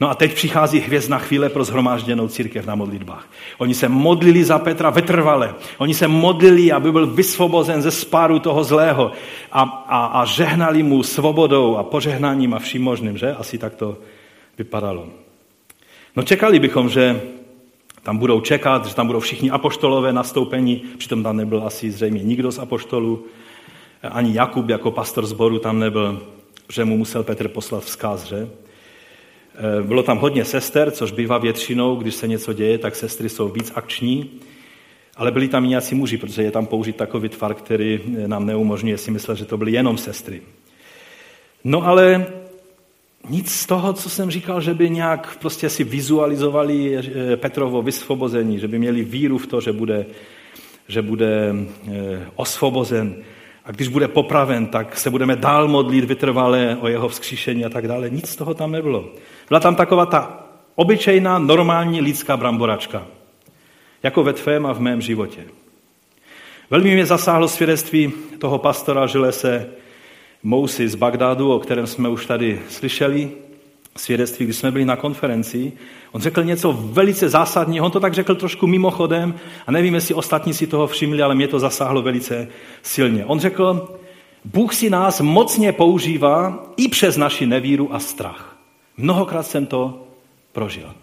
No 0.00 0.10
a 0.10 0.14
teď 0.14 0.34
přichází 0.34 0.80
hvězdná 0.80 1.18
chvíle 1.18 1.48
pro 1.48 1.64
zhromážděnou 1.64 2.28
církev 2.28 2.66
na 2.66 2.74
modlitbách. 2.74 3.28
Oni 3.58 3.74
se 3.74 3.88
modlili 3.88 4.44
za 4.44 4.58
Petra 4.58 4.90
vytrvale. 4.90 5.54
Oni 5.78 5.94
se 5.94 6.08
modlili, 6.08 6.72
aby 6.72 6.92
byl 6.92 7.06
vysvobozen 7.06 7.82
ze 7.82 7.90
spáru 7.90 8.38
toho 8.38 8.64
zlého 8.64 9.12
a, 9.52 9.62
a, 9.88 10.06
a 10.06 10.24
žehnali 10.24 10.82
mu 10.82 11.02
svobodou 11.02 11.76
a 11.76 11.82
požehnáním 11.82 12.54
a 12.54 12.58
vším 12.58 12.82
možným, 12.82 13.18
že? 13.18 13.32
Asi 13.32 13.58
tak 13.58 13.74
to 13.74 13.96
vypadalo. 14.58 15.06
No 16.16 16.22
čekali 16.22 16.58
bychom, 16.58 16.88
že 16.88 17.20
tam 18.02 18.18
budou 18.18 18.40
čekat, 18.40 18.86
že 18.86 18.94
tam 18.94 19.06
budou 19.06 19.20
všichni 19.20 19.50
apoštolové 19.50 20.12
nastoupení, 20.12 20.82
přitom 20.98 21.22
tam 21.22 21.36
nebyl 21.36 21.62
asi 21.66 21.90
zřejmě 21.90 22.22
nikdo 22.22 22.52
z 22.52 22.58
apoštolů, 22.58 23.26
ani 24.02 24.34
Jakub 24.34 24.68
jako 24.68 24.90
pastor 24.90 25.26
zboru 25.26 25.58
tam 25.58 25.78
nebyl, 25.78 26.20
že 26.72 26.84
mu 26.84 26.96
musel 26.96 27.22
Petr 27.22 27.48
poslat 27.48 27.84
vzkaz, 27.84 28.24
že? 28.24 28.48
Eh, 29.56 29.82
bylo 29.82 30.02
tam 30.02 30.18
hodně 30.18 30.44
sester, 30.44 30.90
což 30.90 31.12
bývá 31.12 31.38
většinou, 31.38 31.96
když 31.96 32.14
se 32.14 32.28
něco 32.28 32.52
děje, 32.52 32.78
tak 32.78 32.96
sestry 32.96 33.28
jsou 33.28 33.48
víc 33.48 33.72
akční, 33.74 34.30
ale 35.16 35.30
byli 35.30 35.48
tam 35.48 35.64
i 35.64 35.68
nějací 35.68 35.94
muži, 35.94 36.16
protože 36.16 36.42
je 36.42 36.50
tam 36.50 36.66
použít 36.66 36.96
takový 36.96 37.28
tvar, 37.28 37.54
který 37.54 38.00
eh, 38.18 38.28
nám 38.28 38.46
neumožňuje 38.46 38.98
si 38.98 39.10
myslet, 39.10 39.36
že 39.36 39.44
to 39.44 39.56
byly 39.56 39.72
jenom 39.72 39.98
sestry. 39.98 40.42
No 41.64 41.86
ale 41.86 42.26
nic 43.28 43.52
z 43.52 43.66
toho, 43.66 43.92
co 43.92 44.10
jsem 44.10 44.30
říkal, 44.30 44.60
že 44.60 44.74
by 44.74 44.90
nějak 44.90 45.38
prostě 45.38 45.70
si 45.70 45.84
vizualizovali 45.84 46.96
eh, 46.96 47.36
Petrovo 47.36 47.82
vysvobození, 47.82 48.58
že 48.58 48.68
by 48.68 48.78
měli 48.78 49.04
víru 49.04 49.38
v 49.38 49.46
to, 49.46 49.60
že 49.60 49.72
bude, 49.72 50.06
že 50.88 51.02
bude 51.02 51.54
osvobozen, 52.36 53.16
a 53.64 53.70
když 53.70 53.88
bude 53.88 54.08
popraven, 54.08 54.66
tak 54.66 54.98
se 54.98 55.10
budeme 55.10 55.36
dál 55.36 55.68
modlit 55.68 56.04
vytrvalé 56.04 56.78
o 56.80 56.88
jeho 56.88 57.08
vzkříšení 57.08 57.64
a 57.64 57.68
tak 57.68 57.88
dále. 57.88 58.10
Nic 58.10 58.28
z 58.28 58.36
toho 58.36 58.54
tam 58.54 58.72
nebylo. 58.72 59.04
Byla 59.48 59.60
tam 59.60 59.74
taková 59.74 60.06
ta 60.06 60.46
obyčejná, 60.74 61.38
normální 61.38 62.00
lidská 62.00 62.36
bramboračka. 62.36 63.06
Jako 64.02 64.22
ve 64.22 64.32
tvém 64.32 64.66
a 64.66 64.72
v 64.72 64.80
mém 64.80 65.00
životě. 65.00 65.44
Velmi 66.70 66.94
mě 66.94 67.06
zasáhlo 67.06 67.48
svědectví 67.48 68.12
toho 68.38 68.58
pastora 68.58 69.06
Žilese 69.06 69.66
Mousy 70.42 70.88
z 70.88 70.94
Bagdádu, 70.94 71.52
o 71.52 71.58
kterém 71.58 71.86
jsme 71.86 72.08
už 72.08 72.26
tady 72.26 72.60
slyšeli, 72.68 73.30
svědectví, 73.96 74.44
když 74.44 74.56
jsme 74.56 74.70
byli 74.70 74.84
na 74.84 74.96
konferenci. 74.96 75.72
On 76.12 76.20
řekl 76.20 76.44
něco 76.44 76.72
velice 76.72 77.28
zásadního, 77.28 77.86
on 77.86 77.92
to 77.92 78.00
tak 78.00 78.14
řekl 78.14 78.34
trošku 78.34 78.66
mimochodem 78.66 79.34
a 79.66 79.72
nevím, 79.72 79.94
jestli 79.94 80.14
ostatní 80.14 80.54
si 80.54 80.66
toho 80.66 80.86
všimli, 80.86 81.22
ale 81.22 81.34
mě 81.34 81.48
to 81.48 81.58
zasáhlo 81.58 82.02
velice 82.02 82.48
silně. 82.82 83.24
On 83.24 83.40
řekl, 83.40 83.98
Bůh 84.44 84.74
si 84.74 84.90
nás 84.90 85.20
mocně 85.20 85.72
používá 85.72 86.66
i 86.76 86.88
přes 86.88 87.16
naši 87.16 87.46
nevíru 87.46 87.94
a 87.94 87.98
strach. 87.98 88.56
Mnohokrát 88.96 89.46
jsem 89.46 89.66
to 89.66 90.06
prožil. 90.52 90.94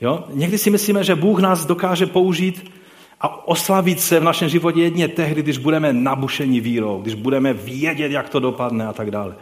Jo? 0.00 0.24
Někdy 0.32 0.58
si 0.58 0.70
myslíme, 0.70 1.04
že 1.04 1.14
Bůh 1.14 1.40
nás 1.40 1.66
dokáže 1.66 2.06
použít 2.06 2.72
a 3.20 3.48
oslavit 3.48 4.00
se 4.00 4.20
v 4.20 4.24
našem 4.24 4.48
životě 4.48 4.80
jedně 4.80 5.08
tehdy, 5.08 5.42
když 5.42 5.58
budeme 5.58 5.92
nabušeni 5.92 6.60
vírou, 6.60 7.00
když 7.02 7.14
budeme 7.14 7.52
vědět, 7.52 8.12
jak 8.12 8.28
to 8.28 8.40
dopadne 8.40 8.86
a 8.86 8.92
tak 8.92 9.10
dále. 9.10 9.36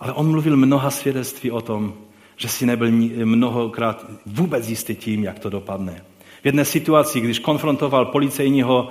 Ale 0.00 0.12
on 0.12 0.30
mluvil 0.30 0.56
mnoha 0.56 0.90
svědectví 0.90 1.50
o 1.50 1.60
tom, 1.60 1.94
že 2.36 2.48
si 2.48 2.66
nebyl 2.66 2.90
mnohokrát 3.24 4.06
vůbec 4.26 4.68
jistý 4.68 4.96
tím, 4.96 5.24
jak 5.24 5.38
to 5.38 5.50
dopadne. 5.50 6.04
V 6.42 6.46
jedné 6.46 6.64
situaci, 6.64 7.20
když 7.20 7.38
konfrontoval 7.38 8.04
policejního 8.06 8.88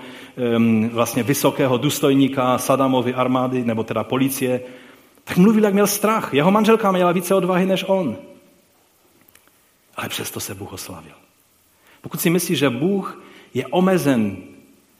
vlastně 0.91 1.23
vysokého 1.23 1.77
důstojníka 1.77 2.57
Sadamovy 2.57 3.13
armády, 3.13 3.65
nebo 3.65 3.83
teda 3.83 4.03
policie, 4.03 4.61
tak 5.23 5.37
mluvil, 5.37 5.63
jak 5.63 5.73
měl 5.73 5.87
strach. 5.87 6.33
Jeho 6.33 6.51
manželka 6.51 6.91
měla 6.91 7.11
více 7.11 7.35
odvahy 7.35 7.65
než 7.65 7.85
on. 7.87 8.17
Ale 9.95 10.09
přesto 10.09 10.39
se 10.39 10.55
Bůh 10.55 10.73
oslavil. 10.73 11.13
Pokud 12.01 12.21
si 12.21 12.29
myslíš, 12.29 12.59
že 12.59 12.69
Bůh 12.69 13.23
je 13.53 13.67
omezen 13.67 14.37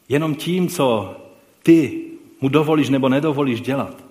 jenom 0.08 0.34
tím, 0.34 0.68
co 0.68 1.16
ty 1.62 2.02
mu 2.40 2.48
dovolíš 2.48 2.88
nebo 2.88 3.08
nedovolíš 3.08 3.60
dělat, 3.60 4.04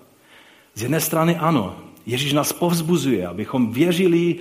z 0.74 0.82
jedné 0.82 1.00
strany 1.00 1.36
ano, 1.36 1.76
Ježíš 2.10 2.32
nás 2.32 2.52
povzbuzuje, 2.52 3.26
abychom 3.26 3.70
věřili, 3.70 4.36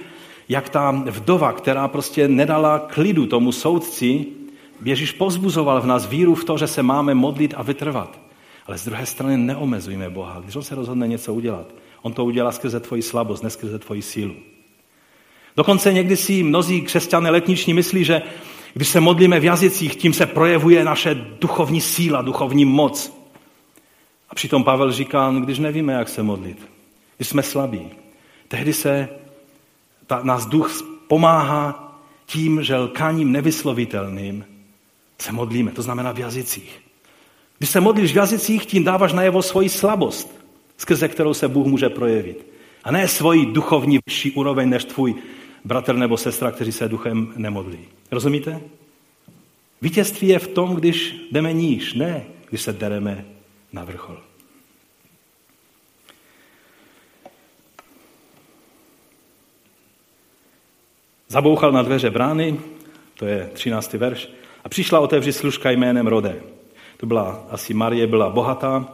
jak 0.50 0.70
ta 0.70 0.92
vdova, 0.92 1.54
která 1.54 1.88
prostě 1.88 2.28
nedala 2.28 2.80
klidu 2.80 3.26
tomu 3.26 3.52
soudci, 3.52 4.26
Ježíš 4.86 5.12
povzbuzoval 5.12 5.82
v 5.82 5.86
nás 5.86 6.10
víru 6.10 6.36
v 6.36 6.44
to, 6.44 6.58
že 6.58 6.68
se 6.68 6.84
máme 6.84 7.14
modlit 7.14 7.54
a 7.58 7.64
vytrvat. 7.64 8.20
Ale 8.68 8.78
z 8.78 8.86
druhé 8.86 9.06
strany 9.06 9.38
neomezujme 9.38 10.10
Boha. 10.10 10.40
Když 10.40 10.56
on 10.56 10.64
se 10.64 10.76
rozhodne 10.76 11.08
něco 11.08 11.34
udělat, 11.34 11.66
on 12.02 12.14
to 12.14 12.26
udělá 12.26 12.52
skrze 12.52 12.80
tvoji 12.80 13.02
slabost, 13.02 13.44
ne 13.44 13.50
skrze 13.50 13.80
tvoji 13.80 14.02
sílu. 14.02 14.36
Dokonce 15.58 15.94
někdy 15.94 16.18
si 16.18 16.44
mnozí 16.44 16.82
křesťané 16.82 17.30
letniční 17.30 17.74
myslí, 17.74 18.04
že 18.04 18.22
když 18.74 18.88
se 18.88 19.00
modlíme 19.00 19.40
v 19.40 19.44
jazycích, 19.44 19.96
tím 19.96 20.14
se 20.14 20.26
projevuje 20.26 20.86
naše 20.86 21.16
duchovní 21.42 21.82
síla, 21.82 22.22
duchovní 22.22 22.66
moc. 22.66 23.14
A 24.30 24.36
přitom 24.36 24.64
Pavel 24.64 24.92
říká, 24.92 25.34
když 25.40 25.60
nevíme, 25.60 25.94
jak 25.94 26.10
se 26.10 26.24
modlit, 26.24 26.79
když 27.20 27.28
jsme 27.30 27.44
slabí, 27.44 27.90
tehdy 28.48 28.74
se 28.74 29.10
ta, 30.08 30.24
nás 30.24 30.46
duch 30.46 30.82
pomáhá 31.08 32.00
tím, 32.26 32.64
že 32.64 32.78
lkáním 32.78 33.32
nevyslovitelným 33.32 34.46
se 35.22 35.32
modlíme, 35.32 35.72
to 35.72 35.82
znamená 35.82 36.12
v 36.12 36.20
jazycích. 36.20 36.82
Když 37.58 37.70
se 37.70 37.80
modlíš 37.80 38.14
v 38.14 38.16
jazycích, 38.16 38.66
tím 38.66 38.84
dáváš 38.84 39.14
najevo 39.14 39.42
svoji 39.42 39.70
slabost, 39.70 40.46
skrze 40.78 41.08
kterou 41.08 41.34
se 41.34 41.48
Bůh 41.48 41.68
může 41.68 41.90
projevit. 41.90 42.46
A 42.84 42.92
ne 42.92 43.08
svoji 43.08 43.46
duchovní 43.46 44.00
vyšší 44.06 44.32
úroveň 44.32 44.70
než 44.70 44.86
tvůj 44.86 45.16
bratr 45.66 45.96
nebo 45.96 46.18
sestra, 46.18 46.52
kteří 46.52 46.72
se 46.72 46.90
duchem 46.90 47.34
nemodlí. 47.36 47.80
Rozumíte? 48.12 48.62
Vítězství 49.82 50.28
je 50.28 50.40
v 50.40 50.48
tom, 50.48 50.76
když 50.76 51.16
jdeme 51.32 51.54
níž, 51.54 51.94
ne 51.94 52.26
když 52.50 52.62
se 52.62 52.74
dereme 52.74 53.26
na 53.74 53.84
vrchol. 53.84 54.29
Zabouchal 61.32 61.72
na 61.72 61.82
dveře 61.82 62.10
brány, 62.10 62.60
to 63.14 63.26
je 63.26 63.50
13. 63.54 63.94
verš, 63.94 64.30
a 64.64 64.70
přišla 64.70 65.00
otevřít 65.00 65.34
služka 65.34 65.72
jménem 65.72 66.08
Rode. 66.08 66.36
To 66.98 67.06
byla 67.06 67.44
asi 67.50 67.74
Marie, 67.74 68.08
byla 68.08 68.30
bohatá 68.30 68.86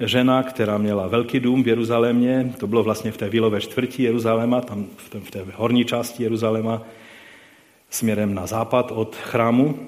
žena, 0.00 0.42
která 0.42 0.78
měla 0.78 1.06
velký 1.06 1.40
dům 1.40 1.62
v 1.62 1.68
Jeruzalémě, 1.68 2.52
to 2.58 2.66
bylo 2.66 2.82
vlastně 2.82 3.12
v 3.12 3.16
té 3.16 3.28
vilové 3.28 3.60
čtvrti 3.60 4.02
Jeruzaléma, 4.02 4.60
tam 4.60 4.86
v 4.96 5.08
té, 5.08 5.20
v 5.20 5.30
té 5.30 5.44
horní 5.54 5.84
části 5.84 6.22
Jeruzaléma, 6.22 6.82
směrem 7.90 8.34
na 8.34 8.46
západ 8.46 8.92
od 8.92 9.16
chrámu. 9.16 9.78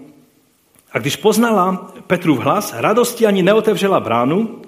A 0.92 0.98
když 0.98 1.16
poznala 1.16 1.92
Petrův 2.06 2.38
hlas, 2.38 2.74
radosti 2.76 3.26
ani 3.26 3.42
neotevřela 3.42 4.00
bránu, 4.00 4.62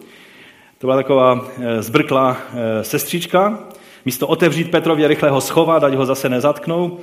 to 0.78 0.86
byla 0.86 0.96
taková 0.96 1.46
eh, 1.60 1.82
zbrklá 1.82 2.36
eh, 2.36 2.84
sestřička, 2.84 3.58
místo 4.04 4.26
otevřít 4.26 4.70
Petrově 4.70 5.08
rychle 5.08 5.30
ho 5.30 5.40
schovat, 5.40 5.84
ať 5.84 5.94
ho 5.94 6.06
zase 6.06 6.28
nezatknou, 6.28 6.98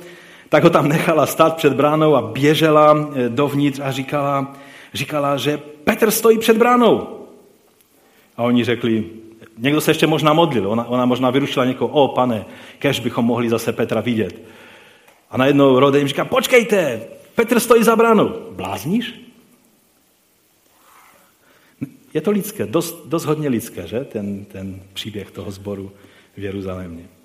tak 0.50 0.64
ho 0.64 0.70
tam 0.70 0.88
nechala 0.88 1.26
stát 1.26 1.56
před 1.56 1.72
bránou 1.72 2.14
a 2.14 2.22
běžela 2.22 3.08
eh, 3.14 3.28
dovnitř 3.28 3.80
a 3.80 3.92
říkala, 3.92 4.54
říkala, 4.94 5.36
že 5.36 5.58
Petr 5.84 6.10
stojí 6.10 6.38
před 6.38 6.56
bránou. 6.56 7.26
A 8.36 8.42
oni 8.42 8.64
řekli, 8.64 9.04
někdo 9.58 9.80
se 9.80 9.90
ještě 9.90 10.06
možná 10.06 10.32
modlil, 10.32 10.70
ona, 10.70 10.84
ona 10.88 11.04
možná 11.06 11.30
vyrušila 11.30 11.64
někoho, 11.64 11.90
o 11.92 12.08
pane, 12.08 12.44
kež 12.78 13.00
bychom 13.00 13.24
mohli 13.24 13.48
zase 13.48 13.72
Petra 13.72 14.00
vidět. 14.00 14.42
A 15.30 15.36
najednou 15.36 15.78
Rode 15.78 15.98
jim 15.98 16.08
říká, 16.08 16.24
počkejte, 16.24 17.00
Petr 17.34 17.60
stojí 17.60 17.84
za 17.84 17.96
bránou. 17.96 18.34
Blázníš? 18.50 19.20
Je 22.14 22.20
to 22.20 22.30
lidské, 22.30 22.66
dost, 22.66 23.06
dost 23.06 23.24
hodně 23.24 23.48
lidské, 23.48 23.86
že? 23.86 24.04
Ten, 24.04 24.44
ten 24.44 24.80
příběh 24.92 25.30
toho 25.30 25.50
sboru 25.50 25.92
v 26.36 26.42
Jeruzalémě. 26.42 27.19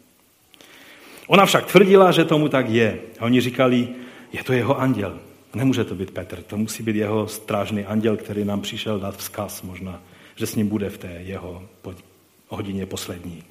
Ona 1.28 1.46
však 1.46 1.66
tvrdila, 1.66 2.12
že 2.12 2.26
tomu 2.26 2.50
tak 2.50 2.70
je. 2.70 3.00
A 3.20 3.26
oni 3.26 3.42
říkali, 3.42 3.88
je 4.34 4.44
to 4.44 4.54
jeho 4.54 4.80
anděl. 4.80 5.18
Nemůže 5.56 5.84
to 5.84 5.96
být 5.96 6.12
Petr, 6.12 6.42
to 6.42 6.58
musí 6.58 6.84
být 6.84 6.96
jeho 6.96 7.28
strážný 7.28 7.86
anděl, 7.86 8.18
který 8.18 8.46
nám 8.46 8.62
přišel 8.62 9.00
dát 9.00 9.18
vzkaz 9.18 9.62
možná, 9.62 10.02
že 10.36 10.46
s 10.48 10.56
ním 10.56 10.68
bude 10.68 10.90
v 10.90 10.98
té 10.98 11.22
jeho 11.26 11.64
hodině 12.50 12.86
poslední. 12.86 13.44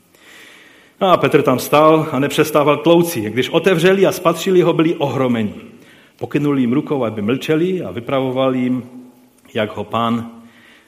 No 1.01 1.11
a 1.11 1.17
Petr 1.17 1.43
tam 1.43 1.59
stál 1.59 2.09
a 2.13 2.19
nepřestával 2.19 2.77
tlouci. 2.77 3.21
Když 3.21 3.49
otevřeli 3.49 4.07
a 4.07 4.13
spatřili 4.13 4.61
ho, 4.63 4.73
byli 4.73 4.95
ohromeni. 4.95 5.55
Pokynuli 6.17 6.61
jim 6.61 6.73
rukou, 6.73 7.05
aby 7.05 7.23
mlčeli 7.23 7.83
a 7.83 7.91
vypravoval 7.91 8.55
jim, 8.55 8.83
jak 9.55 9.77
ho 9.77 9.85
pán 9.85 10.31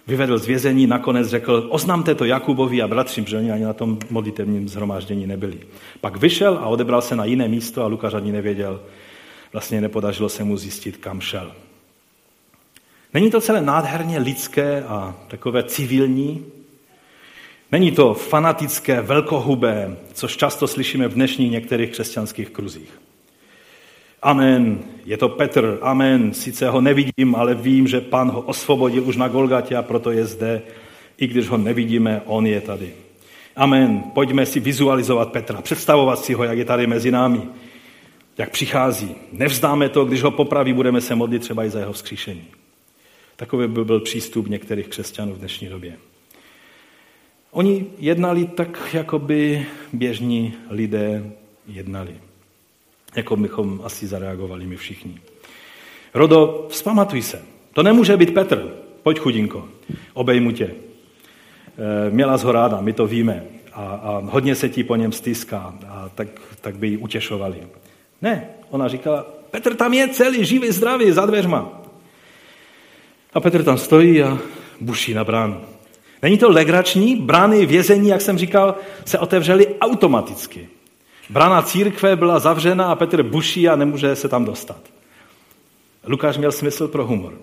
vyvedl 0.07 0.39
z 0.39 0.47
vězení, 0.47 0.87
nakonec 0.87 1.29
řekl, 1.29 1.67
oznamte 1.71 2.15
to 2.15 2.25
Jakubovi 2.25 2.83
a 2.83 2.89
bratřím, 2.89 3.27
že 3.27 3.37
oni 3.37 3.53
ani 3.53 3.65
na 3.65 3.73
tom 3.73 3.99
modlitevním 4.11 4.69
zhromáždění 4.69 5.27
nebyli. 5.27 5.59
Pak 6.01 6.17
vyšel 6.17 6.59
a 6.59 6.67
odebral 6.67 7.03
se 7.03 7.17
na 7.17 7.25
jiné 7.25 7.49
místo 7.49 7.83
a 7.83 7.87
Lukáš 7.87 8.15
ani 8.15 8.33
nevěděl, 8.33 8.81
vlastně 9.53 9.81
nepodařilo 9.81 10.29
se 10.29 10.45
mu 10.45 10.57
zjistit, 10.57 10.97
kam 10.97 11.21
šel. 11.21 11.53
Není 13.15 13.31
to 13.31 13.41
celé 13.41 13.61
nádherně 13.61 14.19
lidské 14.19 14.83
a 14.83 15.15
takové 15.29 15.63
civilní? 15.63 16.45
Není 17.73 17.93
to 17.93 18.15
fanatické, 18.15 19.01
velkohubé, 19.01 19.97
což 20.13 20.37
často 20.37 20.69
slyšíme 20.69 21.09
v 21.09 21.15
dnešních 21.15 21.51
některých 21.51 21.91
křesťanských 21.91 22.51
kruzích. 22.51 23.06
Amen, 24.23 24.79
je 25.05 25.17
to 25.17 25.29
Petr, 25.29 25.79
amen, 25.83 26.35
sice 26.35 26.69
ho 26.69 26.81
nevidím, 26.81 27.35
ale 27.35 27.55
vím, 27.55 27.89
že 27.89 28.01
pan 28.01 28.31
ho 28.31 28.41
osvobodil 28.41 29.05
už 29.05 29.17
na 29.17 29.29
Golgatě 29.29 29.77
a 29.77 29.83
proto 29.83 30.11
je 30.11 30.27
zde. 30.27 30.63
I 31.19 31.27
když 31.27 31.49
ho 31.49 31.57
nevidíme, 31.57 32.23
on 32.27 32.47
je 32.47 32.61
tady. 32.61 32.95
Amen, 33.57 34.03
pojďme 34.15 34.47
si 34.47 34.61
vizualizovat 34.61 35.33
Petra, 35.33 35.63
představovat 35.63 36.19
si 36.19 36.35
ho, 36.35 36.45
jak 36.45 36.59
je 36.59 36.65
tady 36.65 36.87
mezi 36.87 37.11
námi, 37.11 37.43
jak 38.39 38.51
přichází. 38.51 39.15
Nevzdáme 39.33 39.89
to, 39.89 40.05
když 40.05 40.23
ho 40.23 40.31
popraví, 40.31 40.73
budeme 40.73 41.01
se 41.01 41.15
modlit 41.15 41.43
třeba 41.43 41.65
i 41.65 41.71
za 41.71 41.79
jeho 41.79 41.93
vzkříšení. 41.93 42.45
Takový 43.37 43.69
by 43.69 43.85
byl 43.85 44.01
přístup 44.01 44.49
některých 44.49 44.89
křesťanů 44.89 45.35
v 45.35 45.39
dnešní 45.39 45.69
době. 45.69 45.97
Oni 47.51 47.87
jednali 47.99 48.47
tak, 48.47 48.91
jako 48.93 49.19
by 49.19 49.67
běžní 49.93 50.55
lidé 50.71 51.33
jednali 51.67 52.15
jako 53.17 53.37
bychom 53.37 53.81
asi 53.85 54.07
zareagovali 54.07 54.67
my 54.67 54.77
všichni. 54.77 55.21
Rodo, 56.15 56.67
vzpamatuj 56.71 57.23
se. 57.23 57.43
To 57.73 57.83
nemůže 57.83 58.17
být 58.17 58.35
Petr. 58.35 58.75
Pojď, 59.03 59.19
chudinko, 59.19 59.69
obejmu 60.15 60.53
tě. 60.53 60.65
E, 60.65 62.11
měla 62.11 62.37
ho 62.37 62.53
ráda, 62.53 62.81
my 62.81 62.93
to 62.93 63.07
víme. 63.07 63.45
A, 63.73 63.85
a 63.85 64.23
hodně 64.25 64.55
se 64.55 64.69
ti 64.69 64.85
po 64.85 64.97
něm 64.97 65.13
stýská, 65.13 65.75
a 65.89 66.09
tak, 66.15 66.29
tak 66.61 66.77
by 66.77 66.89
ji 66.89 66.97
utěšovali. 66.97 67.63
Ne, 68.23 68.49
ona 68.71 68.89
říkala, 68.89 69.27
Petr 69.51 69.75
tam 69.75 69.95
je 69.95 70.09
celý, 70.09 70.45
živý, 70.45 70.71
zdravý, 70.71 71.13
za 71.13 71.27
dveřma. 71.27 71.83
A 73.35 73.41
Petr 73.41 73.65
tam 73.65 73.79
stojí 73.79 74.23
a 74.23 74.39
buší 74.81 75.15
na 75.15 75.25
bránu. 75.25 75.61
Není 76.23 76.39
to 76.39 76.51
legrační? 76.51 77.17
Brány 77.17 77.67
vězení, 77.67 78.09
jak 78.09 78.21
jsem 78.21 78.39
říkal, 78.39 78.75
se 79.05 79.19
otevřely 79.19 79.79
automaticky. 79.81 80.69
Brana 81.31 81.63
církve 81.63 82.17
byla 82.17 82.39
zavřena 82.39 82.87
a 82.87 82.95
Petr 82.95 83.23
buší 83.23 83.69
a 83.69 83.77
nemůže 83.77 84.17
se 84.17 84.29
tam 84.29 84.45
dostat. 84.45 84.81
Lukáš 86.07 86.39
měl 86.39 86.53
smysl 86.53 86.89
pro 86.89 87.07
humor. 87.07 87.39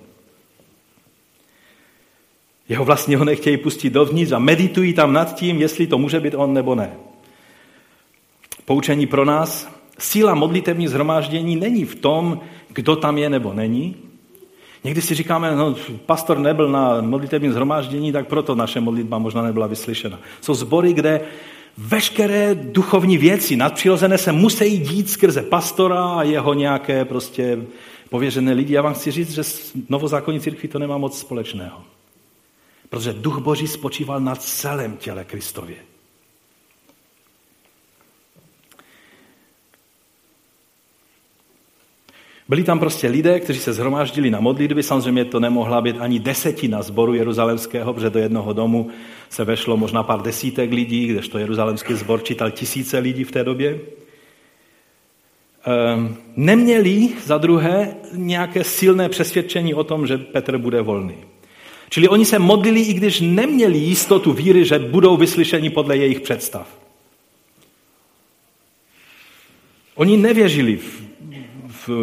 Jeho 2.69 2.85
vlastně 2.85 3.17
ho 3.17 3.25
nechtějí 3.25 3.57
pustit 3.57 3.89
dovnitř 3.89 4.31
a 4.31 4.39
meditují 4.39 4.93
tam 4.93 5.13
nad 5.13 5.35
tím, 5.35 5.61
jestli 5.61 5.87
to 5.87 5.97
může 5.97 6.19
být 6.19 6.33
on 6.33 6.53
nebo 6.53 6.75
ne. 6.75 6.93
Poučení 8.65 9.07
pro 9.07 9.25
nás. 9.25 9.69
Síla 9.99 10.35
modlitevní 10.35 10.87
zhromáždění 10.87 11.55
není 11.55 11.85
v 11.85 11.95
tom, 11.95 12.39
kdo 12.69 12.95
tam 12.95 13.17
je 13.17 13.29
nebo 13.29 13.53
není. 13.53 13.95
Někdy 14.83 15.01
si 15.01 15.15
říkáme, 15.15 15.55
no, 15.55 15.75
pastor 16.05 16.39
nebyl 16.39 16.69
na 16.69 17.01
modlitevním 17.01 17.51
zhromáždění, 17.51 18.11
tak 18.11 18.27
proto 18.27 18.55
naše 18.55 18.79
modlitba 18.79 19.17
možná 19.17 19.41
nebyla 19.41 19.67
vyslyšena. 19.67 20.19
Jsou 20.41 20.53
sbory, 20.53 20.93
kde 20.93 21.21
veškeré 21.77 22.55
duchovní 22.55 23.17
věci 23.17 23.55
nadpřirozené 23.55 24.17
se 24.17 24.31
musí 24.31 24.79
dít 24.79 25.09
skrze 25.09 25.41
pastora 25.41 26.05
a 26.05 26.23
jeho 26.23 26.53
nějaké 26.53 27.05
prostě 27.05 27.65
pověřené 28.09 28.53
lidi. 28.53 28.73
Já 28.73 28.81
vám 28.81 28.93
chci 28.93 29.11
říct, 29.11 29.31
že 29.31 29.43
s 29.43 29.71
novozákonní 29.89 30.39
církví 30.39 30.69
to 30.69 30.79
nemá 30.79 30.97
moc 30.97 31.19
společného. 31.19 31.83
Protože 32.89 33.13
duch 33.13 33.37
Boží 33.37 33.67
spočíval 33.67 34.19
na 34.19 34.35
celém 34.35 34.97
těle 34.97 35.23
Kristově. 35.23 35.92
Byli 42.49 42.63
tam 42.63 42.79
prostě 42.79 43.07
lidé, 43.07 43.39
kteří 43.39 43.59
se 43.59 43.73
zhromáždili 43.73 44.29
na 44.29 44.39
modlitby. 44.39 44.83
Samozřejmě 44.83 45.25
to 45.25 45.39
nemohla 45.39 45.81
být 45.81 45.95
ani 45.99 46.19
desetina 46.19 46.81
zboru 46.81 47.13
jeruzalemského, 47.13 47.93
protože 47.93 48.09
do 48.09 48.19
jednoho 48.19 48.53
domu 48.53 48.89
se 49.29 49.43
vešlo 49.43 49.77
možná 49.77 50.03
pár 50.03 50.21
desítek 50.21 50.71
lidí, 50.71 51.07
kdežto 51.07 51.37
jeruzalemský 51.37 51.93
zbor 51.93 52.23
čítal 52.23 52.51
tisíce 52.51 52.99
lidí 52.99 53.23
v 53.23 53.31
té 53.31 53.43
době. 53.43 53.79
Ehm, 55.65 56.17
neměli 56.35 57.09
za 57.25 57.37
druhé 57.37 57.95
nějaké 58.13 58.63
silné 58.63 59.09
přesvědčení 59.09 59.73
o 59.73 59.83
tom, 59.83 60.07
že 60.07 60.17
Petr 60.17 60.57
bude 60.57 60.81
volný. 60.81 61.15
Čili 61.89 62.07
oni 62.07 62.25
se 62.25 62.39
modlili, 62.39 62.81
i 62.81 62.93
když 62.93 63.21
neměli 63.21 63.77
jistotu 63.77 64.33
víry, 64.33 64.65
že 64.65 64.79
budou 64.79 65.17
vyslyšeni 65.17 65.69
podle 65.69 65.97
jejich 65.97 66.21
představ. 66.21 66.67
Oni 69.95 70.17
nevěřili 70.17 70.79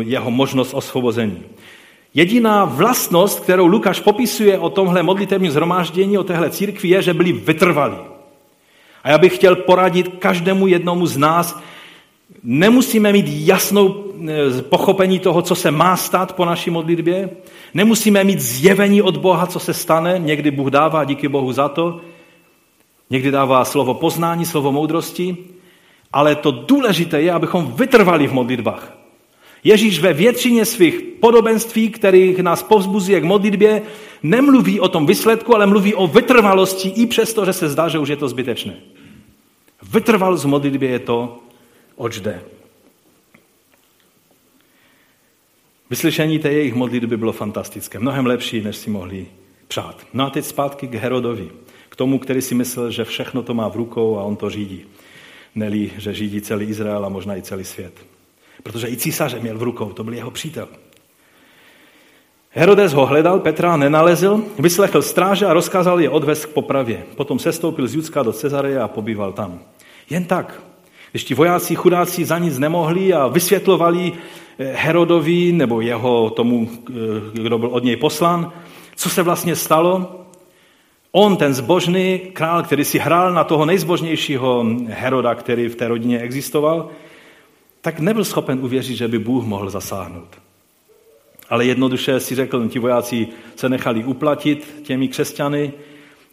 jeho 0.00 0.30
možnost 0.30 0.74
osvobození. 0.74 1.42
Jediná 2.14 2.64
vlastnost, 2.64 3.40
kterou 3.40 3.66
Lukáš 3.66 4.00
popisuje 4.00 4.58
o 4.58 4.70
tomhle 4.70 5.02
modlitevním 5.02 5.50
zhromáždění, 5.50 6.18
o 6.18 6.24
téhle 6.24 6.50
církvi, 6.50 6.88
je, 6.88 7.02
že 7.02 7.14
byli 7.14 7.32
vytrvalí. 7.32 7.96
A 9.04 9.10
já 9.10 9.18
bych 9.18 9.34
chtěl 9.34 9.56
poradit 9.56 10.08
každému 10.18 10.66
jednomu 10.66 11.06
z 11.06 11.16
nás, 11.16 11.60
nemusíme 12.42 13.12
mít 13.12 13.26
jasnou 13.28 14.04
eh, 14.28 14.62
pochopení 14.62 15.18
toho, 15.18 15.42
co 15.42 15.54
se 15.54 15.70
má 15.70 15.96
stát 15.96 16.36
po 16.36 16.44
naší 16.44 16.70
modlitbě, 16.70 17.30
nemusíme 17.74 18.24
mít 18.24 18.40
zjevení 18.40 19.02
od 19.02 19.16
Boha, 19.16 19.46
co 19.46 19.58
se 19.58 19.74
stane, 19.74 20.18
někdy 20.18 20.50
Bůh 20.50 20.70
dává, 20.70 21.04
díky 21.04 21.28
Bohu 21.28 21.52
za 21.52 21.68
to, 21.68 22.00
někdy 23.10 23.30
dává 23.30 23.64
slovo 23.64 23.94
poznání, 23.94 24.46
slovo 24.46 24.72
moudrosti, 24.72 25.36
ale 26.12 26.34
to 26.34 26.50
důležité 26.50 27.22
je, 27.22 27.32
abychom 27.32 27.72
vytrvali 27.72 28.26
v 28.26 28.32
modlitbách. 28.32 28.99
Ježíš 29.64 30.00
ve 30.00 30.12
většině 30.12 30.64
svých 30.64 31.00
podobenství, 31.20 31.90
kterých 31.90 32.38
nás 32.38 32.62
povzbuzuje 32.62 33.20
k 33.20 33.24
modlitbě, 33.24 33.82
nemluví 34.22 34.80
o 34.80 34.88
tom 34.88 35.06
výsledku, 35.06 35.54
ale 35.54 35.66
mluví 35.66 35.94
o 35.94 36.06
vytrvalosti 36.06 36.88
i 36.88 37.06
přesto, 37.06 37.44
že 37.44 37.52
se 37.52 37.68
zdá, 37.68 37.88
že 37.88 37.98
už 37.98 38.08
je 38.08 38.16
to 38.16 38.28
zbytečné. 38.28 38.76
Vytrvalost 39.82 40.44
v 40.44 40.48
modlitbě 40.48 40.88
je 40.88 40.98
to, 40.98 41.38
oč 41.96 42.20
jde. 42.20 42.40
Vyslyšení 45.90 46.38
té 46.38 46.52
jejich 46.52 46.74
modlitby 46.74 47.16
bylo 47.16 47.32
fantastické, 47.32 47.98
mnohem 47.98 48.26
lepší, 48.26 48.60
než 48.60 48.76
si 48.76 48.90
mohli 48.90 49.26
přát. 49.68 50.06
No 50.12 50.26
a 50.26 50.30
teď 50.30 50.44
zpátky 50.44 50.86
k 50.86 50.94
Herodovi, 50.94 51.50
k 51.88 51.96
tomu, 51.96 52.18
který 52.18 52.42
si 52.42 52.54
myslel, 52.54 52.90
že 52.90 53.04
všechno 53.04 53.42
to 53.42 53.54
má 53.54 53.68
v 53.68 53.76
rukou 53.76 54.18
a 54.18 54.22
on 54.22 54.36
to 54.36 54.50
řídí. 54.50 54.84
Neli, 55.54 55.90
že 55.98 56.14
řídí 56.14 56.40
celý 56.40 56.66
Izrael 56.66 57.04
a 57.04 57.08
možná 57.08 57.36
i 57.36 57.42
celý 57.42 57.64
svět. 57.64 58.09
Protože 58.62 58.88
i 58.88 58.96
císaře 58.96 59.40
měl 59.40 59.58
v 59.58 59.62
rukou, 59.62 59.92
to 59.92 60.04
byl 60.04 60.14
jeho 60.14 60.30
přítel. 60.30 60.68
Herodes 62.50 62.92
ho 62.92 63.06
hledal, 63.06 63.40
Petra 63.40 63.76
nenalezl, 63.76 64.44
vyslechl 64.58 65.02
stráže 65.02 65.46
a 65.46 65.52
rozkázal 65.52 66.00
je 66.00 66.10
odvést 66.10 66.46
k 66.46 66.48
popravě. 66.48 67.06
Potom 67.16 67.38
sestoupil 67.38 67.88
z 67.88 67.94
Judska 67.94 68.22
do 68.22 68.32
Cezareje 68.32 68.80
a 68.80 68.88
pobýval 68.88 69.32
tam. 69.32 69.60
Jen 70.10 70.24
tak. 70.24 70.62
Když 71.10 71.24
ti 71.24 71.34
vojáci 71.34 71.74
chudáci 71.74 72.24
za 72.24 72.38
nic 72.38 72.58
nemohli 72.58 73.12
a 73.12 73.26
vysvětlovali 73.26 74.12
eh, 74.58 74.72
Herodovi 74.76 75.52
nebo 75.52 75.80
jeho 75.80 76.30
tomu, 76.30 76.70
eh, 76.88 76.92
kdo 77.32 77.58
byl 77.58 77.68
od 77.68 77.84
něj 77.84 77.96
poslán, 77.96 78.52
co 78.96 79.10
se 79.10 79.22
vlastně 79.22 79.56
stalo, 79.56 80.20
on, 81.12 81.36
ten 81.36 81.54
zbožný 81.54 82.18
král, 82.18 82.62
který 82.62 82.84
si 82.84 82.98
hrál 82.98 83.32
na 83.32 83.44
toho 83.44 83.64
nejzbožnějšího 83.64 84.66
Heroda, 84.88 85.34
který 85.34 85.68
v 85.68 85.76
té 85.76 85.88
rodině 85.88 86.20
existoval, 86.20 86.88
tak 87.80 88.00
nebyl 88.00 88.24
schopen 88.24 88.64
uvěřit, 88.64 88.96
že 88.96 89.08
by 89.08 89.18
Bůh 89.18 89.44
mohl 89.44 89.70
zasáhnout. 89.70 90.38
Ale 91.48 91.64
jednoduše 91.64 92.20
si 92.20 92.34
řekl, 92.34 92.68
ti 92.68 92.78
vojáci 92.78 93.28
se 93.56 93.68
nechali 93.68 94.04
uplatit 94.04 94.82
těmi 94.82 95.08
křesťany 95.08 95.72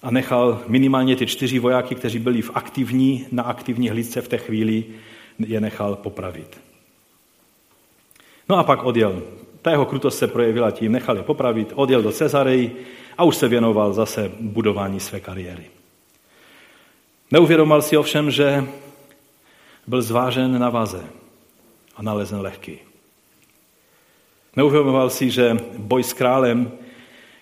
a 0.01 0.11
nechal 0.11 0.61
minimálně 0.67 1.15
ty 1.15 1.25
čtyři 1.25 1.59
vojáky, 1.59 1.95
kteří 1.95 2.19
byli 2.19 2.41
v 2.41 2.51
aktivní, 2.53 3.25
na 3.31 3.43
aktivní 3.43 3.89
hlídce 3.89 4.21
v 4.21 4.27
té 4.27 4.37
chvíli, 4.37 4.85
je 5.39 5.61
nechal 5.61 5.95
popravit. 5.95 6.61
No 8.49 8.57
a 8.57 8.63
pak 8.63 8.83
odjel. 8.83 9.23
Ta 9.61 9.71
jeho 9.71 9.85
krutost 9.85 10.17
se 10.17 10.27
projevila 10.27 10.71
tím, 10.71 10.91
nechal 10.91 11.17
je 11.17 11.23
popravit, 11.23 11.71
odjel 11.75 12.01
do 12.01 12.11
Cezarej 12.11 12.71
a 13.17 13.23
už 13.23 13.35
se 13.35 13.47
věnoval 13.47 13.93
zase 13.93 14.31
budování 14.39 14.99
své 14.99 15.19
kariéry. 15.19 15.63
Neuvědomoval 17.31 17.81
si 17.81 17.97
ovšem, 17.97 18.31
že 18.31 18.65
byl 19.87 20.01
zvážen 20.01 20.59
na 20.59 20.69
vaze 20.69 21.03
a 21.97 22.01
nalezen 22.01 22.39
lehký. 22.39 22.79
Neuvědomoval 24.55 25.09
si, 25.09 25.29
že 25.29 25.57
boj 25.77 26.03
s 26.03 26.13
králem, 26.13 26.71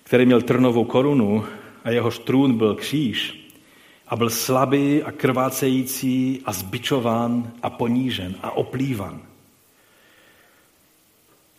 který 0.03 0.26
měl 0.26 0.41
trnovou 0.41 0.86
korunu 0.86 1.45
a 1.84 1.89
jeho 1.89 2.12
trůn 2.12 2.58
byl 2.58 2.76
kříž, 2.76 3.45
a 4.08 4.16
byl 4.16 4.30
slabý 4.30 5.03
a 5.03 5.12
krvácející 5.12 6.41
a 6.45 6.53
zbičován 6.53 7.51
a 7.64 7.70
ponížen 7.70 8.36
a 8.41 8.51
oplývan. 8.51 9.22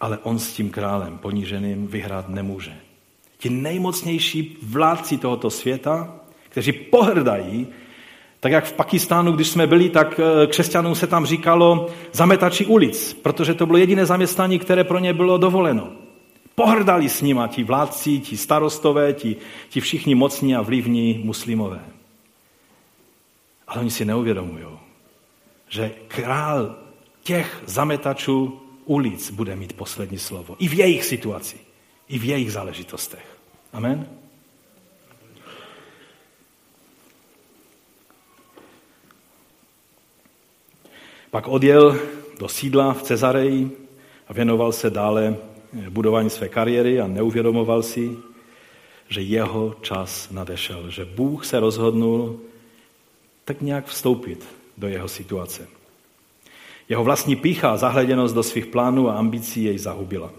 Ale 0.00 0.18
on 0.18 0.38
s 0.38 0.52
tím 0.52 0.70
králem 0.70 1.18
poníženým 1.18 1.86
vyhrát 1.86 2.28
nemůže. 2.28 2.76
Ti 3.38 3.50
nejmocnější 3.50 4.58
vládci 4.62 5.18
tohoto 5.18 5.50
světa, 5.50 6.20
kteří 6.48 6.72
pohrdají 6.72 7.66
tak 8.40 8.52
jak 8.52 8.64
v 8.64 8.72
Pakistánu, 8.72 9.32
když 9.32 9.48
jsme 9.48 9.66
byli, 9.66 9.90
tak 9.90 10.20
eh, 10.20 10.46
křesťanům 10.46 10.94
se 10.94 11.06
tam 11.06 11.26
říkalo 11.26 11.88
zametači 12.12 12.66
ulic, 12.66 13.14
protože 13.22 13.54
to 13.54 13.66
bylo 13.66 13.78
jediné 13.78 14.06
zaměstnání, 14.06 14.58
které 14.58 14.84
pro 14.84 14.98
ně 14.98 15.12
bylo 15.12 15.38
dovoleno. 15.38 15.88
Pohrdali 16.54 17.08
s 17.08 17.22
nima 17.22 17.48
ti 17.48 17.64
vládci, 17.64 18.18
ti 18.18 18.36
starostové, 18.36 19.12
ti, 19.12 19.36
ti 19.68 19.80
všichni 19.80 20.14
mocní 20.14 20.56
a 20.56 20.62
vlivní 20.62 21.20
muslimové. 21.24 21.80
Ale 23.68 23.80
oni 23.80 23.90
si 23.90 24.04
neuvědomují, 24.04 24.64
že 25.68 25.90
král 26.08 26.76
těch 27.22 27.62
zametačů 27.66 28.60
ulic 28.84 29.30
bude 29.30 29.56
mít 29.56 29.72
poslední 29.72 30.18
slovo. 30.18 30.56
I 30.58 30.68
v 30.68 30.74
jejich 30.74 31.04
situaci, 31.04 31.56
i 32.08 32.18
v 32.18 32.24
jejich 32.24 32.52
záležitostech. 32.52 33.38
Amen? 33.72 34.08
Pak 41.30 41.48
odjel 41.48 41.98
do 42.38 42.48
sídla 42.48 42.92
v 42.92 43.02
Cezareji 43.02 43.70
a 44.28 44.32
věnoval 44.32 44.72
se 44.72 44.90
dále 44.90 45.36
budování 45.90 46.30
své 46.30 46.48
kariéry 46.48 47.00
a 47.00 47.06
neuvědomoval 47.06 47.82
si, 47.82 48.16
že 49.08 49.20
jeho 49.20 49.74
čas 49.80 50.30
nadešel, 50.30 50.90
že 50.90 51.04
Bůh 51.04 51.46
se 51.46 51.60
rozhodnul 51.60 52.40
tak 53.44 53.60
nějak 53.60 53.86
vstoupit 53.86 54.46
do 54.78 54.88
jeho 54.88 55.08
situace. 55.08 55.68
Jeho 56.88 57.04
vlastní 57.04 57.36
pícha 57.36 57.70
a 57.70 57.76
zahleděnost 57.76 58.34
do 58.34 58.42
svých 58.42 58.66
plánů 58.66 59.08
a 59.08 59.14
ambicí 59.14 59.64
jej 59.64 59.78
zahubila. 59.78 60.30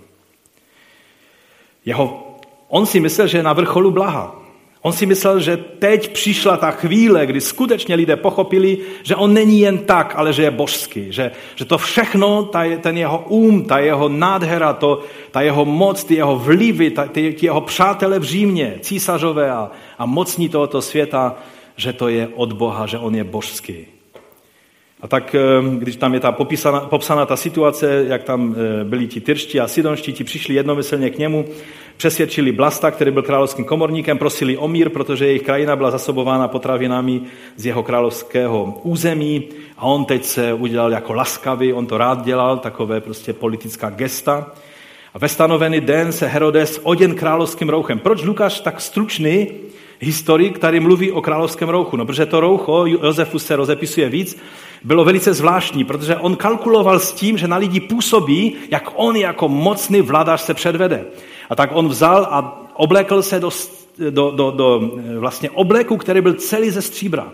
Jeho, 1.85 2.37
on 2.67 2.85
si 2.85 2.99
myslel, 2.99 3.27
že 3.27 3.37
je 3.37 3.43
na 3.43 3.53
vrcholu 3.53 3.91
blaha. 3.91 4.46
On 4.81 4.93
si 4.93 5.05
myslel, 5.05 5.39
že 5.39 5.57
teď 5.57 6.13
přišla 6.13 6.57
ta 6.57 6.71
chvíle, 6.71 7.25
kdy 7.25 7.41
skutečně 7.41 7.95
lidé 7.95 8.15
pochopili, 8.15 8.77
že 9.03 9.15
on 9.15 9.33
není 9.33 9.59
jen 9.59 9.77
tak, 9.77 10.13
ale 10.15 10.33
že 10.33 10.43
je 10.43 10.51
božský. 10.51 11.05
Že, 11.09 11.31
že 11.55 11.65
to 11.65 11.77
všechno, 11.77 12.43
ta, 12.43 12.63
ten 12.81 12.97
jeho 12.97 13.25
um, 13.27 13.65
ta 13.65 13.79
jeho 13.79 14.09
nádhera, 14.09 14.73
to, 14.73 15.03
ta 15.31 15.41
jeho 15.41 15.65
moc, 15.65 16.03
ty 16.03 16.15
jeho 16.15 16.39
vlivy, 16.39 16.91
ta, 16.91 17.05
ty, 17.05 17.33
ty 17.33 17.45
jeho 17.45 17.61
přátelé 17.61 18.19
v 18.19 18.23
Římě, 18.23 18.77
císařové 18.81 19.51
a, 19.51 19.71
a 19.97 20.05
mocní 20.05 20.49
tohoto 20.49 20.81
světa, 20.81 21.35
že 21.75 21.93
to 21.93 22.07
je 22.07 22.29
od 22.35 22.53
Boha, 22.53 22.85
že 22.85 22.97
on 22.97 23.15
je 23.15 23.23
božský. 23.23 23.96
A 25.01 25.07
tak, 25.07 25.35
eh, 25.35 25.39
když 25.77 25.95
tam 25.95 26.13
je 26.13 26.19
ta 26.19 26.31
popísaná, 26.31 26.79
popsaná 26.79 27.25
ta 27.25 27.35
situace, 27.35 28.05
jak 28.07 28.23
tam 28.23 28.55
eh, 28.57 28.83
byli 28.83 29.07
ti 29.07 29.21
tyrští 29.21 29.59
a 29.59 29.67
sidonští, 29.67 30.13
ti 30.13 30.23
přišli 30.23 30.55
jednomyslně 30.55 31.09
k 31.09 31.17
němu, 31.17 31.45
přesvědčili 31.97 32.51
Blasta, 32.51 32.91
který 32.91 33.11
byl 33.11 33.21
královským 33.21 33.65
komorníkem, 33.65 34.17
prosili 34.17 34.57
o 34.57 34.67
mír, 34.67 34.89
protože 34.89 35.27
jejich 35.27 35.41
krajina 35.41 35.75
byla 35.75 35.91
zasobována 35.91 36.47
potravinami 36.47 37.21
z 37.55 37.65
jeho 37.65 37.83
královského 37.83 38.81
území 38.83 39.43
a 39.77 39.85
on 39.85 40.05
teď 40.05 40.23
se 40.23 40.53
udělal 40.53 40.91
jako 40.91 41.13
laskavý, 41.13 41.73
on 41.73 41.85
to 41.85 41.97
rád 41.97 42.25
dělal, 42.25 42.57
takové 42.57 43.01
prostě 43.01 43.33
politická 43.33 43.89
gesta. 43.89 44.51
A 45.13 45.19
ve 45.19 45.29
stanovený 45.29 45.81
den 45.81 46.11
se 46.11 46.27
Herodes 46.27 46.79
oděn 46.83 47.15
královským 47.15 47.69
rouchem. 47.69 47.99
Proč 47.99 48.23
Lukáš 48.23 48.59
tak 48.59 48.81
stručný 48.81 49.47
historik, 49.99 50.55
který 50.55 50.79
mluví 50.79 51.11
o 51.11 51.21
královském 51.21 51.69
rouchu? 51.69 51.97
No, 51.97 52.05
protože 52.05 52.25
to 52.25 52.39
roucho, 52.39 52.85
Josefu 52.85 53.39
se 53.39 53.55
rozepisuje 53.55 54.09
víc, 54.09 54.37
bylo 54.83 55.05
velice 55.05 55.33
zvláštní, 55.33 55.83
protože 55.83 56.15
on 56.15 56.35
kalkuloval 56.35 56.99
s 56.99 57.11
tím, 57.11 57.37
že 57.37 57.47
na 57.47 57.57
lidi 57.57 57.79
působí, 57.79 58.55
jak 58.71 58.91
on 58.95 59.15
jako 59.15 59.49
mocný 59.49 60.01
vladař 60.01 60.41
se 60.41 60.53
předvede. 60.53 61.05
A 61.49 61.55
tak 61.55 61.69
on 61.73 61.87
vzal 61.87 62.27
a 62.31 62.65
oblékl 62.73 63.21
se 63.21 63.39
do, 63.39 63.49
do, 64.09 64.31
do, 64.31 64.51
do 64.51 64.91
vlastně 65.19 65.49
obléku, 65.49 65.97
který 65.97 66.21
byl 66.21 66.33
celý 66.33 66.69
ze 66.69 66.81
stříbra. 66.81 67.31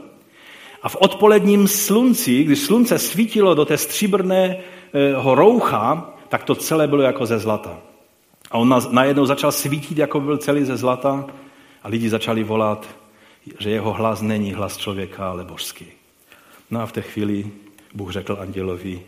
A 0.82 0.90
v 0.90 0.96
odpoledním 1.00 1.68
slunci, 1.68 2.44
když 2.44 2.60
slunce 2.60 3.00
svítilo 3.00 3.54
do 3.56 3.66
té 3.66 3.78
stříbrného 3.78 5.36
roucha, 5.36 6.14
tak 6.30 6.44
to 6.44 6.56
celé 6.56 6.88
bylo 6.88 7.02
jako 7.02 7.26
ze 7.26 7.40
zlata. 7.40 7.78
A 8.52 8.58
on 8.58 8.82
najednou 8.92 9.26
začal 9.26 9.52
svítit, 9.52 9.98
jako 9.98 10.20
byl 10.20 10.38
celý 10.38 10.64
ze 10.64 10.78
zlata 10.78 11.26
a 11.84 11.88
lidi 11.88 12.10
začali 12.10 12.44
volat, 12.44 12.88
že 13.60 13.70
jeho 13.70 13.94
hlas 13.94 14.22
není 14.22 14.54
hlas 14.54 14.78
člověka, 14.78 15.30
ale 15.30 15.44
božský. 15.44 15.86
No 16.72 16.82
a 16.82 16.86
v 16.86 16.92
té 16.92 17.02
chvíli 17.02 17.52
Bůh 17.94 18.12
řekl 18.12 18.38
andělovi, 18.40 19.02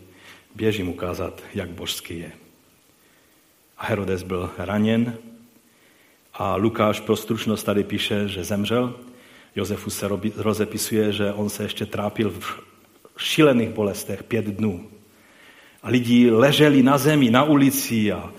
běž 0.56 0.78
jim 0.78 0.90
ukázat, 0.90 1.44
jak 1.54 1.70
božský 1.70 2.20
je. 2.20 2.32
A 3.78 3.86
Herodes 3.86 4.24
byl 4.24 4.50
raněn 4.58 5.18
a 6.34 6.56
Lukáš 6.56 7.00
pro 7.00 7.16
stručnost 7.16 7.66
tady 7.66 7.84
píše, 7.84 8.28
že 8.28 8.44
zemřel. 8.44 8.94
Josefu 9.56 9.90
se 9.90 10.10
rozepisuje, 10.36 11.12
že 11.12 11.34
on 11.34 11.50
se 11.50 11.64
ještě 11.64 11.86
trápil 11.86 12.30
v 12.40 12.64
šílených 13.18 13.70
bolestech 13.70 14.24
pět 14.24 14.46
dnů. 14.46 14.88
A 15.84 15.90
lidi 15.90 16.32
leželi 16.32 16.84
na 16.84 16.98
zemi, 16.98 17.32
na 17.32 17.44
ulici 17.44 18.12
a, 18.12 18.34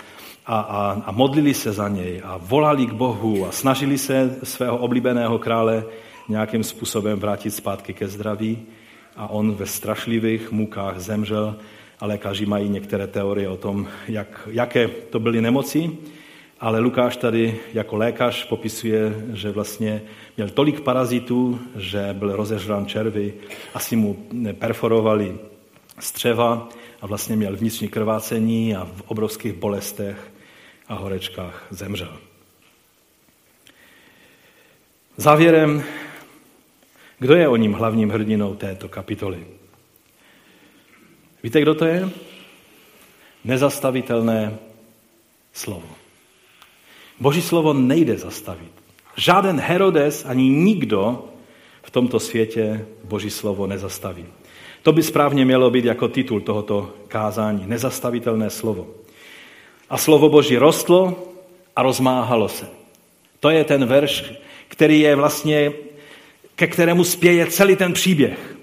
a, 0.47 0.61
a, 0.61 1.03
a 1.07 1.12
modlili 1.12 1.55
se 1.55 1.73
za 1.73 1.89
něj 1.89 2.23
a 2.25 2.37
volali 2.37 2.87
k 2.87 2.93
Bohu 2.93 3.47
a 3.47 3.53
snažili 3.53 3.99
se 3.99 4.39
svého 4.43 4.79
oblíbeného 4.79 5.39
krále 5.39 5.85
nějakým 6.29 6.64
způsobem 6.64 7.19
vrátit 7.19 7.51
zpátky 7.51 7.95
ke 7.95 8.09
zdraví 8.09 8.67
a 9.17 9.29
on 9.29 9.55
ve 9.55 9.67
strašlivých 9.67 10.51
mukách 10.51 10.99
zemřel 10.99 11.57
a 12.01 12.07
lékaři 12.07 12.47
mají 12.47 12.69
některé 12.69 13.07
teorie 13.07 13.49
o 13.49 13.57
tom, 13.57 13.89
jak, 14.09 14.49
jaké 14.51 14.89
to 14.89 15.21
byly 15.21 15.41
nemoci, 15.41 15.91
ale 16.61 16.81
Lukáš 16.81 17.17
tady 17.17 17.61
jako 17.75 17.97
lékař 17.97 18.49
popisuje, 18.49 19.27
že 19.33 19.51
vlastně 19.51 20.03
měl 20.37 20.49
tolik 20.49 20.81
parazitů, 20.81 21.61
že 21.77 22.09
byl 22.12 22.37
rozežrán 22.37 22.87
červy, 22.87 23.35
asi 23.75 23.97
mu 23.97 24.27
perforovali 24.59 25.39
střeva 25.99 26.69
a 27.01 27.07
vlastně 27.07 27.37
měl 27.37 27.57
vnitřní 27.57 27.89
krvácení 27.89 28.77
a 28.77 28.85
v 28.85 29.03
obrovských 29.07 29.53
bolestech 29.53 30.33
a 30.89 30.95
horečkách 30.95 31.67
zemřel. 31.71 32.17
Závěrem, 35.17 35.83
kdo 37.19 37.35
je 37.35 37.49
o 37.49 37.57
ním 37.57 37.73
hlavním 37.73 38.11
hrdinou 38.11 38.55
této 38.55 38.89
kapitoly? 38.89 39.47
Víte, 41.43 41.61
kdo 41.61 41.75
to 41.75 41.85
je? 41.85 42.11
Nezastavitelné 43.45 44.59
slovo. 45.53 45.89
Boží 47.21 47.43
slovo 47.43 47.73
nejde 47.73 48.19
zastavit. 48.19 48.73
Žáden 49.17 49.61
Herodes 49.61 50.25
ani 50.25 50.49
nikdo 50.49 51.25
v 51.83 51.91
tomto 51.91 52.21
světě 52.21 52.87
Boží 53.05 53.31
slovo 53.31 53.67
nezastaví. 53.67 54.27
To 54.83 54.93
by 54.93 55.03
správně 55.03 55.45
mělo 55.45 55.71
být 55.71 55.85
jako 55.85 56.09
titul 56.09 56.41
tohoto 56.41 56.95
kázání. 57.09 57.64
Nezastavitelné 57.67 58.51
slovo. 58.51 58.87
A 59.91 59.99
slovo 59.99 60.29
Boží 60.29 60.57
rostlo 60.57 61.29
a 61.77 61.83
rozmáhalo 61.83 62.49
se. 62.49 62.69
To 63.41 63.51
je 63.51 63.64
ten 63.64 63.87
verš, 63.87 64.33
který 64.69 65.01
je 65.01 65.17
vlastně, 65.17 65.73
ke 66.57 66.67
kterému 66.67 67.05
spěje 67.05 67.47
celý 67.47 67.77
ten 67.77 67.93
příběh. 67.93 68.57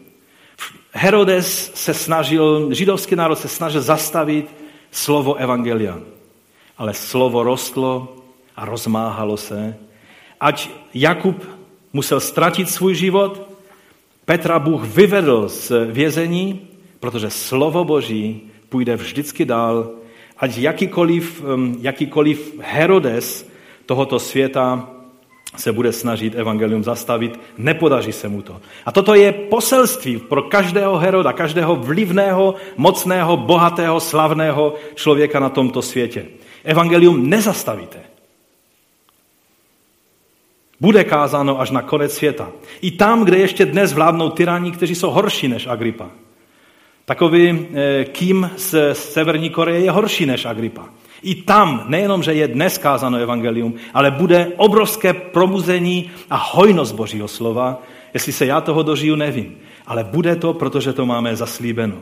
Herodes 0.91 1.71
se 1.75 1.93
snažil, 1.93 2.73
židovský 2.73 3.15
národ 3.15 3.35
se 3.35 3.47
snažil 3.47 3.81
zastavit 3.81 4.55
slovo 4.91 5.35
Evangelia. 5.35 5.99
Ale 6.77 6.93
slovo 6.93 7.43
rostlo 7.43 8.15
a 8.55 8.65
rozmáhalo 8.65 9.37
se. 9.37 9.77
Ať 10.39 10.69
Jakub 10.93 11.49
musel 11.93 12.19
ztratit 12.19 12.69
svůj 12.69 12.95
život, 12.95 13.49
Petra 14.25 14.59
Bůh 14.59 14.83
vyvedl 14.83 15.49
z 15.49 15.71
vězení, 15.91 16.67
protože 16.99 17.29
slovo 17.29 17.83
Boží 17.83 18.41
půjde 18.69 18.95
vždycky 18.95 19.45
dál, 19.45 19.91
ať 20.37 20.57
jakýkoliv, 20.57 21.43
um, 21.43 21.77
jakýkoliv 21.81 22.53
Herodes 22.59 23.49
tohoto 23.85 24.19
světa 24.19 24.89
se 25.55 25.71
bude 25.71 25.91
snažit 25.91 26.35
evangelium 26.35 26.83
zastavit, 26.83 27.39
nepodaří 27.57 28.11
se 28.11 28.29
mu 28.29 28.41
to. 28.41 28.61
A 28.85 28.91
toto 28.91 29.13
je 29.15 29.31
poselství 29.31 30.17
pro 30.17 30.41
každého 30.41 30.97
heroda, 30.97 31.33
každého 31.33 31.75
vlivného, 31.75 32.55
mocného, 32.77 33.37
bohatého, 33.37 33.99
slavného 33.99 34.75
člověka 34.95 35.39
na 35.39 35.49
tomto 35.49 35.81
světě. 35.81 36.25
Evangelium 36.63 37.29
nezastavíte. 37.29 37.99
Bude 40.79 41.03
kázáno 41.03 41.61
až 41.61 41.71
na 41.71 41.81
konec 41.81 42.13
světa. 42.13 42.51
I 42.81 42.91
tam, 42.91 43.25
kde 43.25 43.37
ještě 43.37 43.65
dnes 43.65 43.93
vládnou 43.93 44.29
tyraní, 44.29 44.71
kteří 44.71 44.95
jsou 44.95 45.09
horší 45.09 45.47
než 45.47 45.67
Agripa. 45.67 46.09
Takový 47.05 47.67
eh, 47.73 48.05
kým 48.05 48.51
z 48.57 48.75
Severní 48.93 49.49
Koreje 49.49 49.79
je 49.79 49.91
horší 49.91 50.25
než 50.25 50.45
Agripa. 50.45 50.89
I 51.23 51.35
tam 51.35 51.85
nejenom, 51.87 52.23
že 52.23 52.33
je 52.33 52.47
dnes 52.47 52.77
kázáno 52.77 53.17
evangelium, 53.17 53.73
ale 53.93 54.11
bude 54.11 54.51
obrovské 54.57 55.13
probuzení 55.13 56.11
a 56.29 56.35
hojnost 56.35 56.95
Božího 56.95 57.27
slova. 57.27 57.81
Jestli 58.13 58.31
se 58.31 58.45
já 58.45 58.61
toho 58.61 58.83
dožiju, 58.83 59.15
nevím. 59.15 59.57
Ale 59.87 60.03
bude 60.03 60.35
to, 60.35 60.53
protože 60.53 60.93
to 60.93 61.05
máme 61.05 61.35
zaslíbeno. 61.35 61.95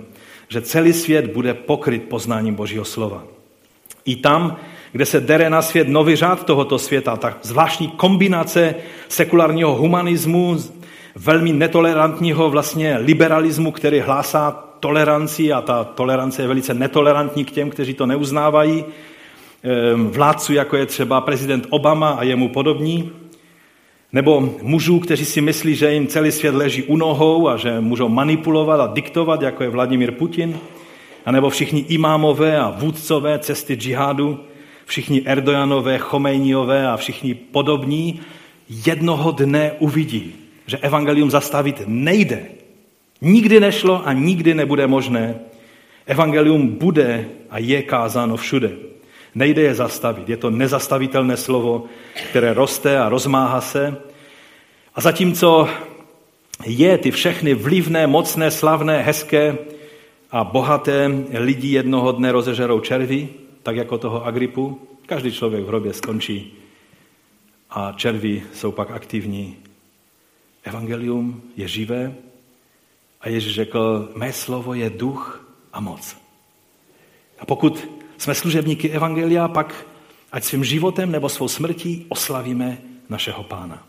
Že 0.49 0.61
celý 0.61 0.93
svět 0.93 1.33
bude 1.33 1.53
pokryt 1.53 2.03
poznáním 2.03 2.55
Božího 2.55 2.85
slova. 2.85 3.23
I 4.05 4.15
tam, 4.15 4.57
kde 4.91 5.05
se 5.05 5.19
dere 5.19 5.49
na 5.49 5.61
svět 5.61 5.87
nový 5.87 6.15
řád 6.15 6.45
tohoto 6.45 6.79
světa, 6.79 7.17
tak 7.17 7.37
zvláštní 7.41 7.87
kombinace 7.87 8.75
sekulárního 9.07 9.75
humanismu, 9.75 10.57
velmi 11.15 11.53
netolerantního 11.53 12.49
vlastně 12.49 12.97
liberalismu, 12.97 13.71
který 13.71 13.99
hlásá 13.99 14.51
toleranci 14.79 15.53
a 15.53 15.61
ta 15.61 15.83
tolerance 15.83 16.41
je 16.41 16.47
velice 16.47 16.73
netolerantní 16.73 17.45
k 17.45 17.51
těm, 17.51 17.69
kteří 17.69 17.93
to 17.93 18.05
neuznávají, 18.05 18.85
vládců, 19.95 20.53
jako 20.53 20.77
je 20.77 20.85
třeba 20.85 21.21
prezident 21.21 21.67
Obama 21.69 22.09
a 22.09 22.23
jemu 22.23 22.49
podobní, 22.49 23.11
nebo 24.13 24.55
mužů, 24.61 24.99
kteří 24.99 25.25
si 25.25 25.41
myslí, 25.41 25.75
že 25.75 25.93
jim 25.93 26.07
celý 26.07 26.31
svět 26.31 26.55
leží 26.55 26.83
u 26.83 26.97
nohou 26.97 27.47
a 27.47 27.57
že 27.57 27.79
můžou 27.79 28.09
manipulovat 28.09 28.79
a 28.79 28.87
diktovat, 28.87 29.41
jako 29.41 29.63
je 29.63 29.69
Vladimír 29.69 30.11
Putin, 30.11 30.59
a 31.25 31.31
nebo 31.31 31.49
všichni 31.49 31.85
imámové 31.87 32.59
a 32.59 32.69
vůdcové 32.69 33.39
cesty 33.39 33.75
džihádu, 33.75 34.39
všichni 34.85 35.21
Erdojanové, 35.25 35.97
Chomejniové 35.97 36.87
a 36.87 36.97
všichni 36.97 37.33
podobní, 37.33 38.19
jednoho 38.85 39.31
dne 39.31 39.71
uvidí, 39.79 40.33
že 40.67 40.77
evangelium 40.77 41.31
zastavit 41.31 41.83
nejde. 41.87 42.45
Nikdy 43.21 43.59
nešlo 43.59 44.07
a 44.07 44.13
nikdy 44.13 44.53
nebude 44.53 44.87
možné. 44.87 45.39
Evangelium 46.05 46.67
bude 46.67 47.25
a 47.49 47.57
je 47.57 47.81
kázáno 47.81 48.37
všude. 48.37 48.90
Nejde 49.35 49.61
je 49.61 49.75
zastavit. 49.75 50.29
Je 50.29 50.37
to 50.37 50.49
nezastavitelné 50.49 51.37
slovo, 51.37 51.85
které 52.29 52.53
roste 52.53 52.99
a 52.99 53.09
rozmáhá 53.09 53.61
se. 53.61 53.97
A 54.95 55.01
zatímco 55.01 55.69
je 56.65 56.97
ty 56.97 57.11
všechny 57.11 57.53
vlivné, 57.53 58.07
mocné, 58.07 58.51
slavné, 58.51 59.01
hezké 59.01 59.57
a 60.31 60.43
bohaté 60.43 61.11
lidi 61.33 61.67
jednoho 61.67 62.11
dne 62.11 62.31
rozežerou 62.31 62.79
červy, 62.79 63.29
tak 63.63 63.75
jako 63.75 63.97
toho 63.97 64.25
Agripu, 64.25 64.81
každý 65.05 65.31
člověk 65.31 65.63
v 65.63 65.67
hrobě 65.67 65.93
skončí 65.93 66.53
a 67.69 67.93
červy 67.97 68.43
jsou 68.53 68.71
pak 68.71 68.91
aktivní. 68.91 69.57
Evangelium 70.63 71.41
je 71.57 71.67
živé 71.67 72.13
a 73.21 73.29
Ježíš 73.29 73.55
řekl, 73.55 74.09
mé 74.15 74.33
slovo 74.33 74.73
je 74.73 74.89
duch 74.89 75.45
a 75.73 75.79
moc. 75.79 76.17
A 77.39 77.45
pokud 77.45 78.00
jsme 78.21 78.35
služebníky 78.35 78.89
Evangelia, 78.89 79.47
pak 79.47 79.85
ať 80.31 80.43
svým 80.43 80.63
životem 80.63 81.11
nebo 81.11 81.29
svou 81.29 81.47
smrtí 81.47 82.05
oslavíme 82.09 82.77
našeho 83.09 83.43
pána. 83.43 83.83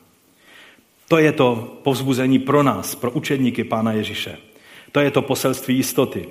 To 1.08 1.18
je 1.18 1.32
to 1.32 1.78
povzbuzení 1.82 2.38
pro 2.38 2.62
nás, 2.62 2.94
pro 2.94 3.10
učedníky 3.10 3.64
pána 3.64 3.92
Ježíše. 3.92 4.38
To 4.92 5.00
je 5.00 5.10
to 5.10 5.22
poselství 5.22 5.76
jistoty. 5.76 6.28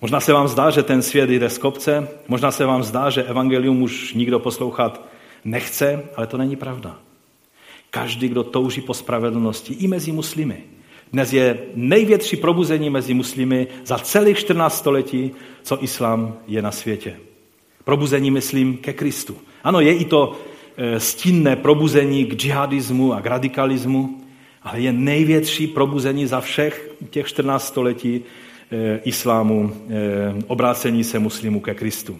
Možná 0.00 0.20
se 0.20 0.32
vám 0.32 0.48
zdá, 0.48 0.70
že 0.70 0.82
ten 0.82 1.02
svět 1.02 1.30
jde 1.30 1.50
z 1.50 1.58
kopce, 1.58 2.08
možná 2.28 2.50
se 2.50 2.66
vám 2.66 2.82
zdá, 2.82 3.10
že 3.10 3.24
evangelium 3.24 3.82
už 3.82 4.14
nikdo 4.14 4.38
poslouchat 4.38 5.00
nechce, 5.44 6.04
ale 6.16 6.26
to 6.26 6.36
není 6.36 6.56
pravda. 6.56 6.98
Každý, 7.90 8.28
kdo 8.28 8.44
touží 8.44 8.80
po 8.80 8.94
spravedlnosti, 8.94 9.74
i 9.74 9.86
mezi 9.86 10.12
muslimy. 10.12 10.62
Dnes 11.14 11.32
je 11.32 11.58
největší 11.74 12.36
probuzení 12.36 12.90
mezi 12.90 13.14
muslimy 13.14 13.66
za 13.84 13.98
celých 13.98 14.38
14 14.38 14.78
století, 14.78 15.30
co 15.62 15.84
islám 15.84 16.36
je 16.46 16.62
na 16.62 16.70
světě. 16.70 17.16
Probuzení, 17.84 18.30
myslím, 18.30 18.76
ke 18.76 18.92
Kristu. 18.92 19.36
Ano, 19.64 19.80
je 19.80 19.94
i 19.94 20.04
to 20.04 20.36
e, 20.76 21.00
stínné 21.00 21.56
probuzení 21.56 22.24
k 22.24 22.34
džihadismu 22.34 23.12
a 23.12 23.20
k 23.20 23.26
radikalismu, 23.26 24.20
ale 24.62 24.80
je 24.80 24.92
největší 24.92 25.66
probuzení 25.66 26.26
za 26.26 26.40
všech 26.40 26.90
těch 27.10 27.26
14 27.26 27.66
století 27.66 28.20
e, 28.70 29.00
islámu, 29.04 29.72
e, 29.72 30.42
obrácení 30.46 31.04
se 31.04 31.18
muslimů 31.18 31.60
ke 31.60 31.74
Kristu. 31.74 32.18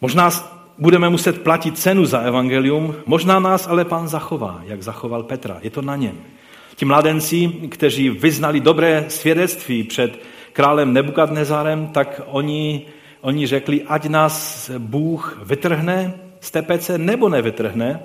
Možná 0.00 0.30
budeme 0.78 1.08
muset 1.08 1.42
platit 1.42 1.78
cenu 1.78 2.04
za 2.04 2.18
evangelium, 2.18 2.94
možná 3.06 3.40
nás 3.40 3.68
ale 3.68 3.84
pán 3.84 4.08
zachová, 4.08 4.62
jak 4.64 4.82
zachoval 4.82 5.22
Petra. 5.22 5.58
Je 5.62 5.70
to 5.70 5.82
na 5.82 5.96
něm. 5.96 6.35
Ti 6.76 6.84
mladenci, 6.84 7.52
kteří 7.68 8.10
vyznali 8.10 8.60
dobré 8.60 9.04
svědectví 9.08 9.82
před 9.82 10.20
králem 10.52 10.92
Nebukadnezarem, 10.92 11.86
tak 11.86 12.20
oni, 12.26 12.86
oni 13.20 13.46
řekli, 13.46 13.82
ať 13.82 14.06
nás 14.06 14.70
Bůh 14.78 15.40
vytrhne 15.44 16.14
z 16.40 16.50
té 16.50 16.62
pece 16.62 16.98
nebo 16.98 17.28
nevytrhne, 17.28 18.00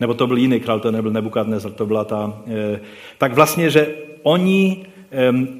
nebo 0.00 0.14
to 0.14 0.26
byl 0.26 0.36
jiný 0.36 0.60
král, 0.60 0.80
to 0.80 0.90
nebyl 0.90 1.10
Nebukadnezar, 1.10 1.72
to 1.72 1.86
byla 1.86 2.04
ta... 2.04 2.42
Eh, 2.46 2.80
tak 3.18 3.34
vlastně, 3.34 3.70
že 3.70 3.94
oni, 4.22 4.86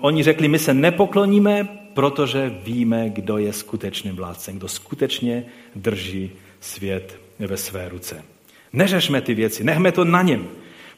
oni 0.01 0.22
řekli, 0.22 0.49
my 0.49 0.59
se 0.59 0.74
nepokloníme, 0.74 1.68
protože 1.95 2.55
víme, 2.64 3.11
kdo 3.11 3.39
je 3.39 3.53
skutečným 3.53 4.16
vládcem, 4.16 4.57
kdo 4.57 4.68
skutečně 4.68 5.45
drží 5.76 6.30
svět 6.61 7.20
ve 7.39 7.57
své 7.57 7.89
ruce. 7.89 8.24
Neřešme 8.72 9.20
ty 9.20 9.34
věci, 9.34 9.64
nechme 9.64 9.93
to 9.93 10.05
na 10.05 10.22
něm. 10.22 10.49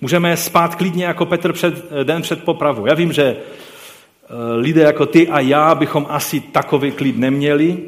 Můžeme 0.00 0.36
spát 0.36 0.74
klidně 0.74 1.04
jako 1.04 1.26
Petr 1.26 1.52
před, 1.52 1.92
den 2.02 2.22
před 2.22 2.44
popravou. 2.44 2.86
Já 2.86 2.94
vím, 2.94 3.12
že 3.12 3.24
eh, 3.24 3.36
lidé 4.56 4.82
jako 4.82 5.06
ty 5.06 5.28
a 5.28 5.40
já 5.40 5.74
bychom 5.74 6.06
asi 6.08 6.40
takový 6.40 6.92
klid 6.92 7.18
neměli, 7.18 7.78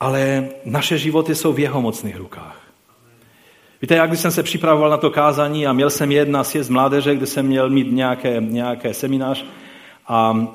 ale 0.00 0.48
naše 0.64 0.98
životy 0.98 1.34
jsou 1.34 1.52
v 1.52 1.58
jeho 1.58 1.82
mocných 1.82 2.16
rukách. 2.16 2.60
Víte, 3.82 3.94
jak 3.94 4.10
když 4.10 4.20
jsem 4.20 4.30
se 4.30 4.42
připravoval 4.42 4.90
na 4.90 4.96
to 4.96 5.10
kázání 5.10 5.66
a 5.66 5.72
měl 5.72 5.90
jsem 5.90 6.12
jedna 6.12 6.44
sjezd 6.44 6.70
mládeže, 6.70 7.14
kde 7.14 7.26
jsem 7.26 7.46
měl 7.46 7.70
mít 7.70 7.92
nějaké, 7.92 8.40
nějaké 8.40 8.94
seminář 8.94 9.44
a, 10.08 10.46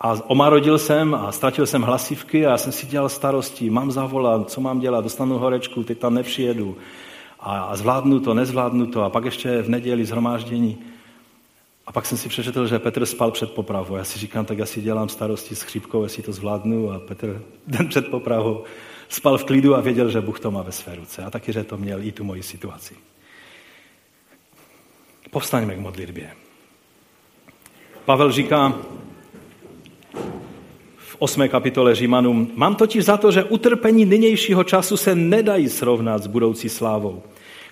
a 0.00 0.12
omarodil 0.26 0.78
jsem 0.78 1.14
a 1.14 1.32
ztratil 1.32 1.66
jsem 1.66 1.82
hlasivky 1.82 2.46
a 2.46 2.50
já 2.50 2.58
jsem 2.58 2.72
si 2.72 2.86
dělal 2.86 3.08
starosti, 3.08 3.70
mám 3.70 3.90
zavolat, 3.90 4.50
co 4.50 4.60
mám 4.60 4.80
dělat, 4.80 5.04
dostanu 5.04 5.38
horečku, 5.38 5.84
teď 5.84 5.98
tam 5.98 6.14
nepřijedu 6.14 6.76
a 7.40 7.76
zvládnu 7.76 8.20
to, 8.20 8.34
nezvládnu 8.34 8.86
to 8.86 9.02
a 9.02 9.10
pak 9.10 9.24
ještě 9.24 9.62
v 9.62 9.68
neděli 9.68 10.04
zhromáždění. 10.04 10.78
A 11.86 11.92
pak 11.92 12.06
jsem 12.06 12.18
si 12.18 12.28
přečetl, 12.28 12.66
že 12.66 12.78
Petr 12.78 13.06
spal 13.06 13.30
před 13.30 13.52
popravou. 13.52 13.96
Já 13.96 14.04
si 14.04 14.18
říkám, 14.18 14.44
tak 14.44 14.58
já 14.58 14.66
si 14.66 14.80
dělám 14.80 15.08
starosti 15.08 15.54
s 15.54 15.62
chřipkou, 15.62 16.02
jestli 16.02 16.22
to 16.22 16.32
zvládnu. 16.32 16.90
A 16.90 16.98
Petr 16.98 17.42
den 17.66 17.88
před 17.88 18.10
popravou 18.10 18.64
spal 19.08 19.38
v 19.38 19.44
klidu 19.44 19.74
a 19.74 19.80
věděl, 19.80 20.10
že 20.10 20.20
Bůh 20.20 20.40
to 20.40 20.50
má 20.50 20.62
ve 20.62 20.72
své 20.72 20.94
ruce. 20.94 21.24
A 21.24 21.30
taky, 21.30 21.52
že 21.52 21.64
to 21.64 21.76
měl 21.76 22.02
i 22.02 22.12
tu 22.12 22.24
moji 22.24 22.42
situaci. 22.42 22.94
Povstaňme 25.30 25.74
k 25.74 25.78
modlitbě. 25.78 26.32
Pavel 28.04 28.32
říká, 28.32 28.74
8. 31.18 31.48
kapitole 31.48 31.94
Římanům. 31.94 32.50
Mám 32.54 32.74
totiž 32.74 33.04
za 33.04 33.16
to, 33.16 33.30
že 33.30 33.44
utrpení 33.44 34.04
nynějšího 34.04 34.64
času 34.64 34.96
se 34.96 35.14
nedají 35.14 35.68
srovnat 35.68 36.22
s 36.22 36.26
budoucí 36.26 36.68
slávou, 36.68 37.22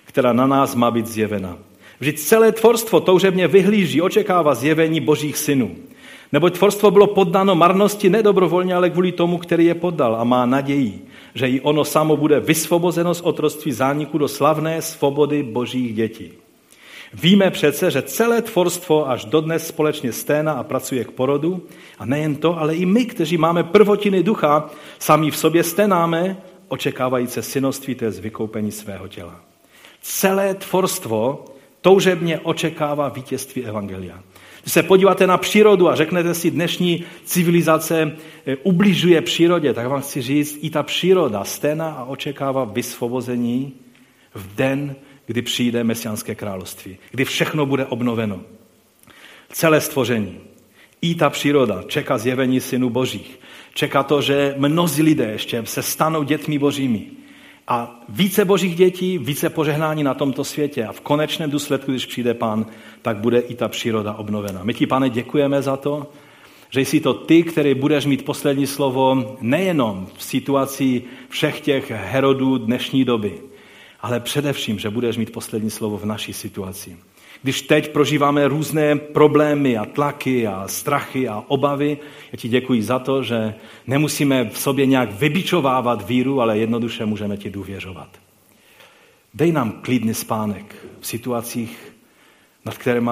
která 0.05 0.33
na 0.33 0.47
nás 0.47 0.75
má 0.75 0.91
být 0.91 1.07
zjevena. 1.07 1.57
Vždyť 1.99 2.19
celé 2.19 2.51
tvorstvo 2.51 2.99
toužebně 2.99 3.47
vyhlíží, 3.47 4.01
očekává 4.01 4.55
zjevení 4.55 4.99
božích 4.99 5.37
synů. 5.37 5.75
Neboť 6.31 6.57
tvorstvo 6.57 6.91
bylo 6.91 7.07
poddáno 7.07 7.55
marnosti 7.55 8.09
nedobrovolně, 8.09 8.75
ale 8.75 8.89
kvůli 8.89 9.11
tomu, 9.11 9.37
který 9.37 9.65
je 9.65 9.75
poddal 9.75 10.15
a 10.15 10.23
má 10.23 10.45
naději, 10.45 11.05
že 11.33 11.49
i 11.49 11.61
ono 11.61 11.85
samo 11.85 12.17
bude 12.17 12.39
vysvobozeno 12.39 13.13
z 13.13 13.21
otroctví 13.21 13.71
zániku 13.71 14.17
do 14.17 14.27
slavné 14.27 14.81
svobody 14.81 15.43
božích 15.43 15.93
dětí. 15.93 16.31
Víme 17.13 17.51
přece, 17.51 17.91
že 17.91 18.01
celé 18.01 18.41
tvorstvo 18.41 19.09
až 19.09 19.25
dodnes 19.25 19.67
společně 19.67 20.11
sténa 20.11 20.53
a 20.53 20.63
pracuje 20.63 21.05
k 21.05 21.11
porodu. 21.11 21.67
A 21.99 22.05
nejen 22.05 22.35
to, 22.35 22.59
ale 22.59 22.75
i 22.75 22.85
my, 22.85 23.05
kteří 23.05 23.37
máme 23.37 23.63
prvotiny 23.63 24.23
ducha, 24.23 24.69
sami 24.99 25.31
v 25.31 25.37
sobě 25.37 25.63
sténáme, 25.63 26.37
očekávající 26.67 27.41
synoství, 27.41 27.95
to 27.95 28.05
je 28.05 28.11
vykoupení 28.11 28.71
svého 28.71 29.07
těla. 29.07 29.39
Celé 30.01 30.53
tvorstvo 30.53 31.45
toužebně 31.81 32.39
očekává 32.39 33.09
vítězství 33.09 33.65
Evangelia. 33.65 34.23
Když 34.61 34.73
se 34.73 34.83
podíváte 34.83 35.27
na 35.27 35.37
přírodu 35.37 35.89
a 35.89 35.95
řeknete 35.95 36.33
si, 36.33 36.51
dnešní 36.51 37.03
civilizace 37.23 38.11
eh, 38.45 38.55
ubližuje 38.63 39.21
přírodě, 39.21 39.73
tak 39.73 39.87
vám 39.87 40.01
chci 40.01 40.21
říct, 40.21 40.59
i 40.61 40.69
ta 40.69 40.83
příroda 40.83 41.43
sténa 41.43 41.89
a 41.89 42.03
očekává 42.03 42.63
vysvobození 42.63 43.73
v 44.33 44.55
den, 44.55 44.95
kdy 45.27 45.41
přijde 45.41 45.83
mesiánské 45.83 46.35
království, 46.35 46.97
kdy 47.11 47.25
všechno 47.25 47.65
bude 47.65 47.85
obnoveno. 47.85 48.41
Celé 49.49 49.81
stvoření, 49.81 50.39
i 51.01 51.15
ta 51.15 51.29
příroda 51.29 51.83
čeká 51.87 52.17
zjevení 52.17 52.59
synů 52.59 52.89
božích. 52.89 53.39
Čeká 53.73 54.03
to, 54.03 54.21
že 54.21 54.55
mnozí 54.57 55.01
lidé 55.01 55.25
ještě 55.31 55.61
se 55.65 55.81
stanou 55.81 56.23
dětmi 56.23 56.59
božími. 56.59 57.05
a 57.67 58.05
více 58.09 58.45
božích 58.45 58.75
dětí, 58.75 59.17
více 59.17 59.49
požehnání 59.49 60.03
na 60.03 60.13
tomto 60.13 60.43
světě. 60.43 60.85
A 60.85 60.91
v 60.91 61.01
konečném 61.01 61.51
důsledku, 61.51 61.91
když 61.91 62.05
přijde 62.05 62.33
pán, 62.33 62.65
tak 63.01 63.17
bude 63.17 63.39
i 63.39 63.55
ta 63.55 63.67
příroda 63.67 64.13
obnovena. 64.13 64.63
My 64.63 64.73
ti, 64.73 64.87
pane, 64.87 65.09
děkujeme 65.09 65.61
za 65.61 65.77
to, 65.77 66.11
že 66.69 66.81
jsi 66.81 66.99
to 66.99 67.13
ty, 67.13 67.43
který 67.43 67.73
budeš 67.75 68.05
mít 68.05 68.25
poslední 68.25 68.67
slovo 68.67 69.37
nejenom 69.41 70.07
v 70.17 70.23
situaci 70.23 71.03
všech 71.29 71.61
těch 71.61 71.91
Herodů 71.91 72.57
dnešní 72.57 73.05
doby, 73.05 73.33
ale 74.01 74.19
především, 74.19 74.79
že 74.79 74.89
budeš 74.89 75.17
mít 75.17 75.31
poslední 75.31 75.69
slovo 75.69 75.97
v 75.97 76.05
naší 76.05 76.33
situaci. 76.33 76.97
Když 77.41 77.61
teď 77.61 77.91
prožíváme 77.91 78.47
různé 78.47 78.95
problémy 78.95 79.77
a 79.77 79.85
tlaky 79.85 80.47
a 80.47 80.67
strachy 80.67 81.27
a 81.27 81.43
obavy, 81.47 81.97
já 82.31 82.37
ti 82.37 82.49
děkuji 82.49 82.83
za 82.83 82.99
to, 82.99 83.23
že 83.23 83.55
nemusíme 83.87 84.49
v 84.49 84.57
sobě 84.57 84.85
nějak 84.85 85.11
vybičovávat 85.11 86.07
víru, 86.07 86.41
ale 86.41 86.57
jednoduše 86.57 87.05
můžeme 87.05 87.37
ti 87.37 87.49
důvěřovat. 87.49 88.09
Dej 89.33 89.51
nám 89.51 89.71
klidný 89.71 90.13
spánek 90.13 90.75
v 90.99 91.07
situacích, 91.07 91.93
nad 92.65 92.77
kterými 92.77 93.11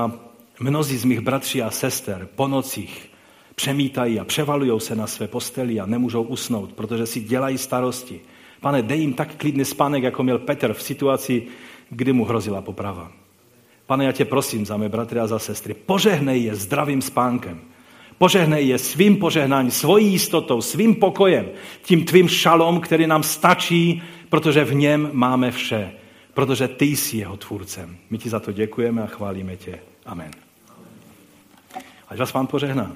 mnozí 0.60 0.98
z 0.98 1.06
mých 1.06 1.20
bratří 1.20 1.62
a 1.62 1.72
sester 1.72 2.28
po 2.36 2.48
nocích 2.48 3.10
přemítají 3.56 4.20
a 4.20 4.26
převalují 4.26 4.80
se 4.80 4.96
na 4.96 5.08
své 5.08 5.28
posteli 5.28 5.80
a 5.80 5.86
nemůžou 5.86 6.24
usnout, 6.24 6.74
protože 6.74 7.06
si 7.06 7.22
dělají 7.22 7.58
starosti. 7.58 8.22
Pane, 8.62 8.82
dej 8.82 9.00
jim 9.00 9.14
tak 9.14 9.36
klidný 9.36 9.66
spánek, 9.66 10.04
jako 10.04 10.24
měl 10.24 10.40
Petr 10.40 10.74
v 10.74 10.84
situaci, 10.84 11.44
kdy 11.90 12.14
mu 12.14 12.26
hrozila 12.26 12.62
poprava. 12.62 13.12
Pane, 13.86 14.06
já 14.06 14.12
tě 14.12 14.26
prosím 14.26 14.66
za 14.66 14.78
mé 14.78 14.90
bratry 14.90 15.20
a 15.20 15.28
za 15.28 15.40
sestry, 15.40 15.74
požehnej 15.74 16.44
je 16.44 16.56
zdravým 16.56 17.02
spánkem. 17.02 17.62
Požehnej 18.18 18.68
je 18.68 18.78
svým 18.78 19.18
požehnáním, 19.18 19.72
svojí 19.72 20.12
jistotou, 20.12 20.62
svým 20.62 20.96
pokojem, 20.96 21.50
tím 21.84 22.06
tvým 22.06 22.28
šalom, 22.28 22.80
který 22.80 23.08
nám 23.08 23.24
stačí, 23.24 24.02
protože 24.30 24.64
v 24.64 24.74
něm 24.74 25.10
máme 25.14 25.52
vše. 25.52 25.92
Protože 26.34 26.68
ty 26.68 26.86
jsi 26.86 27.18
jeho 27.18 27.38
tvůrcem. 27.38 27.98
My 28.10 28.18
ti 28.18 28.30
za 28.30 28.40
to 28.40 28.52
děkujeme 28.52 29.04
a 29.04 29.08
chválíme 29.08 29.58
tě. 29.58 29.80
Amen. 30.06 30.32
Ať 32.08 32.18
vás 32.18 32.32
pán 32.32 32.48
požehná. 32.48 32.92